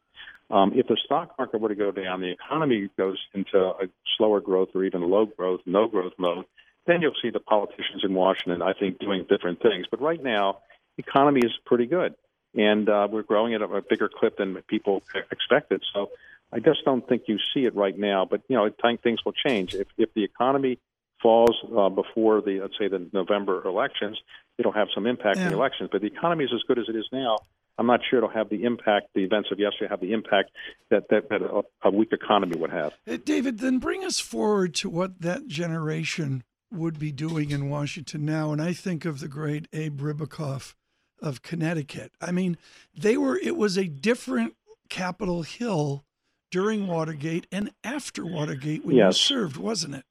Um, 0.51 0.73
if 0.75 0.87
the 0.87 0.97
stock 1.05 1.35
market 1.37 1.61
were 1.61 1.69
to 1.69 1.75
go 1.75 1.91
down, 1.91 2.21
the 2.21 2.31
economy 2.31 2.89
goes 2.97 3.17
into 3.33 3.57
a 3.57 3.87
slower 4.17 4.41
growth 4.41 4.69
or 4.75 4.83
even 4.83 5.01
low 5.01 5.25
growth, 5.25 5.61
no 5.65 5.87
growth 5.87 6.13
mode, 6.17 6.45
then 6.85 7.01
you'll 7.01 7.13
see 7.21 7.29
the 7.29 7.39
politicians 7.39 8.03
in 8.03 8.13
Washington, 8.13 8.61
I 8.61 8.73
think, 8.73 8.99
doing 8.99 9.25
different 9.29 9.61
things. 9.61 9.85
But 9.89 10.01
right 10.01 10.21
now, 10.21 10.59
the 10.97 11.03
economy 11.07 11.41
is 11.45 11.51
pretty 11.65 11.85
good, 11.85 12.15
and 12.55 12.89
uh, 12.89 13.07
we're 13.09 13.23
growing 13.23 13.53
at 13.53 13.61
a, 13.61 13.83
bigger 13.87 14.09
clip 14.09 14.37
than 14.37 14.55
people 14.67 15.03
expected. 15.31 15.83
So 15.93 16.09
I 16.51 16.59
just 16.59 16.83
don't 16.83 17.07
think 17.07 17.23
you 17.27 17.37
see 17.53 17.65
it 17.65 17.75
right 17.75 17.97
now. 17.97 18.25
But 18.25 18.41
you 18.47 18.55
know, 18.55 18.65
I 18.65 18.69
think 18.81 19.01
things 19.01 19.23
will 19.23 19.33
change 19.33 19.75
if 19.75 19.87
if 19.97 20.13
the 20.15 20.23
economy 20.23 20.79
falls 21.21 21.55
uh, 21.77 21.89
before 21.89 22.41
the 22.41 22.59
let's 22.61 22.77
say 22.79 22.87
the 22.87 23.07
November 23.13 23.65
elections, 23.67 24.17
it'll 24.57 24.71
have 24.71 24.87
some 24.93 25.05
impact 25.05 25.37
in 25.37 25.47
the 25.49 25.53
elections. 25.53 25.89
But 25.91 26.01
the 26.01 26.07
economy 26.07 26.45
is 26.45 26.51
as 26.53 26.61
good 26.67 26.79
as 26.79 26.85
it 26.87 26.95
is 26.95 27.05
now. 27.11 27.37
I'm 27.77 27.87
not 27.87 28.01
sure 28.09 28.17
it'll 28.17 28.29
have 28.29 28.49
the 28.49 28.63
impact. 28.65 29.07
The 29.15 29.23
events 29.23 29.49
of 29.51 29.59
yesterday 29.59 29.89
have 29.89 30.01
the 30.01 30.11
impact 30.11 30.51
that 30.89 31.03
that, 31.09 31.29
that 31.29 31.41
a, 31.41 31.61
a 31.87 31.91
weak 31.91 32.09
economy 32.11 32.57
would 32.57 32.71
have. 32.71 32.93
Uh, 33.07 33.17
David, 33.23 33.59
then 33.59 33.79
bring 33.79 34.03
us 34.03 34.19
forward 34.19 34.75
to 34.75 34.89
what 34.89 35.21
that 35.21 35.47
generation 35.47 36.43
would 36.71 36.99
be 36.99 37.11
doing 37.11 37.51
in 37.51 37.69
Washington 37.69 38.25
now. 38.25 38.51
And 38.51 38.61
I 38.61 38.73
think 38.73 39.05
of 39.05 39.19
the 39.19 39.27
great 39.27 39.67
Abe 39.73 40.01
Ribicoff 40.01 40.75
of 41.21 41.41
Connecticut. 41.41 42.11
I 42.21 42.31
mean, 42.31 42.57
they 42.95 43.17
were, 43.17 43.37
it 43.37 43.57
was 43.57 43.77
a 43.77 43.85
different 43.85 44.55
Capitol 44.89 45.43
Hill 45.43 46.03
during 46.51 46.87
Watergate 46.87 47.47
and 47.51 47.71
after 47.83 48.25
Watergate 48.25 48.85
when 48.85 48.95
Yes. 48.95 49.29
you 49.29 49.35
served, 49.35 49.57
wasn't 49.57 49.95
it? 49.95 50.03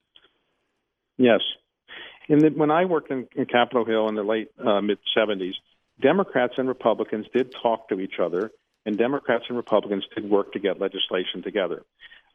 Yes. 1.19 1.41
And 2.29 2.55
when 2.55 2.71
I 2.71 2.85
worked 2.85 3.11
in, 3.11 3.27
in 3.35 3.45
Capitol 3.45 3.85
Hill 3.85 4.07
in 4.07 4.15
the 4.15 4.23
late 4.23 4.49
uh, 4.57 4.81
mid 4.81 4.99
70s, 5.15 5.53
Democrats 6.01 6.53
and 6.57 6.67
Republicans 6.67 7.27
did 7.33 7.53
talk 7.61 7.89
to 7.89 7.99
each 7.99 8.19
other, 8.23 8.51
and 8.85 8.97
Democrats 8.97 9.43
and 9.49 9.57
Republicans 9.57 10.05
did 10.15 10.29
work 10.29 10.53
to 10.53 10.59
get 10.59 10.79
legislation 10.79 11.43
together. 11.43 11.83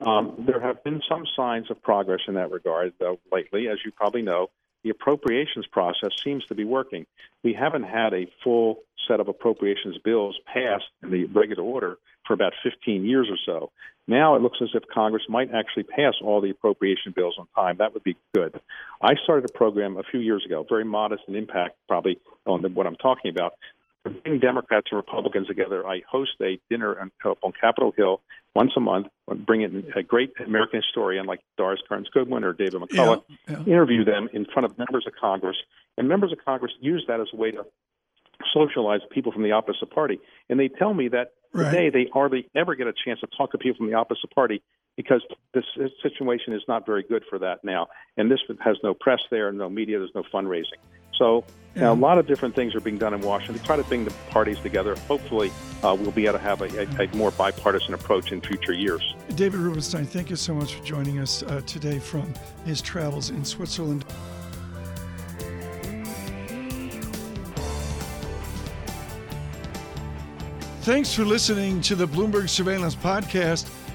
Um, 0.00 0.44
there 0.46 0.60
have 0.60 0.84
been 0.84 1.00
some 1.08 1.24
signs 1.34 1.70
of 1.70 1.82
progress 1.82 2.20
in 2.28 2.34
that 2.34 2.50
regard, 2.50 2.92
though, 3.00 3.18
lately. 3.32 3.68
As 3.68 3.78
you 3.84 3.90
probably 3.90 4.22
know, 4.22 4.50
the 4.84 4.90
appropriations 4.90 5.66
process 5.66 6.10
seems 6.22 6.44
to 6.46 6.54
be 6.54 6.64
working. 6.64 7.06
We 7.42 7.54
haven't 7.54 7.84
had 7.84 8.12
a 8.12 8.26
full 8.44 8.80
set 9.08 9.18
of 9.18 9.28
appropriations 9.28 9.98
bills 10.04 10.38
passed 10.46 10.84
in 11.02 11.10
the 11.10 11.24
regular 11.24 11.64
order 11.64 11.96
for 12.26 12.34
about 12.34 12.52
15 12.62 13.04
years 13.04 13.28
or 13.30 13.38
so. 13.44 13.70
Now 14.06 14.36
it 14.36 14.42
looks 14.42 14.58
as 14.62 14.68
if 14.74 14.82
Congress 14.92 15.22
might 15.28 15.48
actually 15.54 15.84
pass 15.84 16.14
all 16.22 16.40
the 16.40 16.50
appropriation 16.50 17.12
bills 17.16 17.36
on 17.38 17.46
time. 17.54 17.76
That 17.78 17.94
would 17.94 18.04
be 18.04 18.16
good. 18.34 18.60
I 19.00 19.14
started 19.22 19.48
a 19.48 19.52
program 19.52 19.96
a 19.96 20.02
few 20.02 20.20
years 20.20 20.44
ago, 20.44 20.64
very 20.68 20.84
modest 20.84 21.22
in 21.26 21.34
impact, 21.34 21.76
probably 21.88 22.18
on 22.46 22.60
the, 22.60 22.68
what 22.68 22.86
I'm 22.86 22.96
talking 22.96 23.30
about. 23.30 23.54
Bring 24.04 24.38
Democrats 24.38 24.88
and 24.90 24.96
Republicans 24.96 25.46
together, 25.46 25.86
I 25.86 26.02
host 26.08 26.32
a 26.42 26.58
dinner 26.68 26.98
on, 27.00 27.10
on 27.42 27.52
Capitol 27.58 27.92
Hill 27.96 28.20
once 28.54 28.72
a 28.76 28.80
month. 28.80 29.06
I 29.30 29.34
bring 29.34 29.62
in 29.62 29.84
a 29.96 30.02
great 30.02 30.32
American 30.44 30.82
historian 30.82 31.26
like 31.26 31.40
Doris 31.56 31.80
Kearns 31.88 32.08
Goodwin 32.12 32.44
or 32.44 32.52
David 32.52 32.80
McCullough, 32.82 33.22
yeah. 33.48 33.60
interview 33.60 34.04
them 34.04 34.28
in 34.32 34.44
front 34.44 34.66
of 34.66 34.76
members 34.76 35.06
of 35.06 35.14
Congress, 35.18 35.56
and 35.96 36.08
members 36.08 36.32
of 36.32 36.38
Congress 36.44 36.72
use 36.80 37.04
that 37.08 37.20
as 37.20 37.28
a 37.32 37.36
way 37.36 37.50
to 37.52 37.64
socialize 38.52 39.00
people 39.10 39.32
from 39.32 39.42
the 39.42 39.52
opposite 39.52 39.90
party. 39.90 40.20
And 40.50 40.60
they 40.60 40.68
tell 40.68 40.92
me 40.92 41.08
that 41.08 41.32
Right. 41.54 41.70
Today, 41.70 41.90
they 41.90 42.10
hardly 42.12 42.48
ever 42.56 42.74
get 42.74 42.88
a 42.88 42.92
chance 42.92 43.20
to 43.20 43.28
talk 43.28 43.52
to 43.52 43.58
people 43.58 43.76
from 43.76 43.86
the 43.86 43.94
opposite 43.94 44.30
party 44.32 44.60
because 44.96 45.22
this 45.52 45.64
situation 46.02 46.52
is 46.52 46.62
not 46.68 46.86
very 46.86 47.02
good 47.02 47.24
for 47.28 47.38
that 47.38 47.64
now. 47.64 47.88
And 48.16 48.30
this 48.30 48.40
has 48.60 48.76
no 48.82 48.94
press 48.94 49.20
there, 49.30 49.50
no 49.52 49.68
media, 49.68 49.98
there's 49.98 50.14
no 50.14 50.22
fundraising. 50.32 50.78
So 51.18 51.44
you 51.74 51.80
know, 51.80 51.92
a 51.92 51.94
lot 51.94 52.18
of 52.18 52.26
different 52.26 52.54
things 52.54 52.74
are 52.74 52.80
being 52.80 52.98
done 52.98 53.14
in 53.14 53.20
Washington 53.20 53.58
to 53.58 53.64
try 53.64 53.76
to 53.76 53.82
bring 53.84 54.04
the 54.04 54.12
parties 54.30 54.58
together. 54.60 54.96
Hopefully, 55.08 55.50
uh, 55.82 55.96
we'll 55.98 56.12
be 56.12 56.26
able 56.26 56.38
to 56.38 56.44
have 56.44 56.60
a, 56.60 56.82
a, 56.82 57.04
a, 57.04 57.16
more 57.16 57.30
bipartisan 57.32 57.94
approach 57.94 58.32
in 58.32 58.40
future 58.40 58.72
years. 58.72 59.14
David 59.34 59.60
Rubenstein, 59.60 60.06
thank 60.06 60.30
you 60.30 60.36
so 60.36 60.54
much 60.54 60.74
for 60.74 60.84
joining 60.84 61.18
us 61.18 61.42
uh, 61.42 61.60
today 61.66 61.98
from 61.98 62.32
his 62.64 62.80
travels 62.80 63.30
in 63.30 63.44
Switzerland. 63.44 64.04
Thanks 70.82 71.14
for 71.14 71.24
listening 71.24 71.80
to 71.82 71.94
the 71.94 72.06
Bloomberg 72.06 72.48
Surveillance 72.48 72.94
Podcast. 72.94 73.70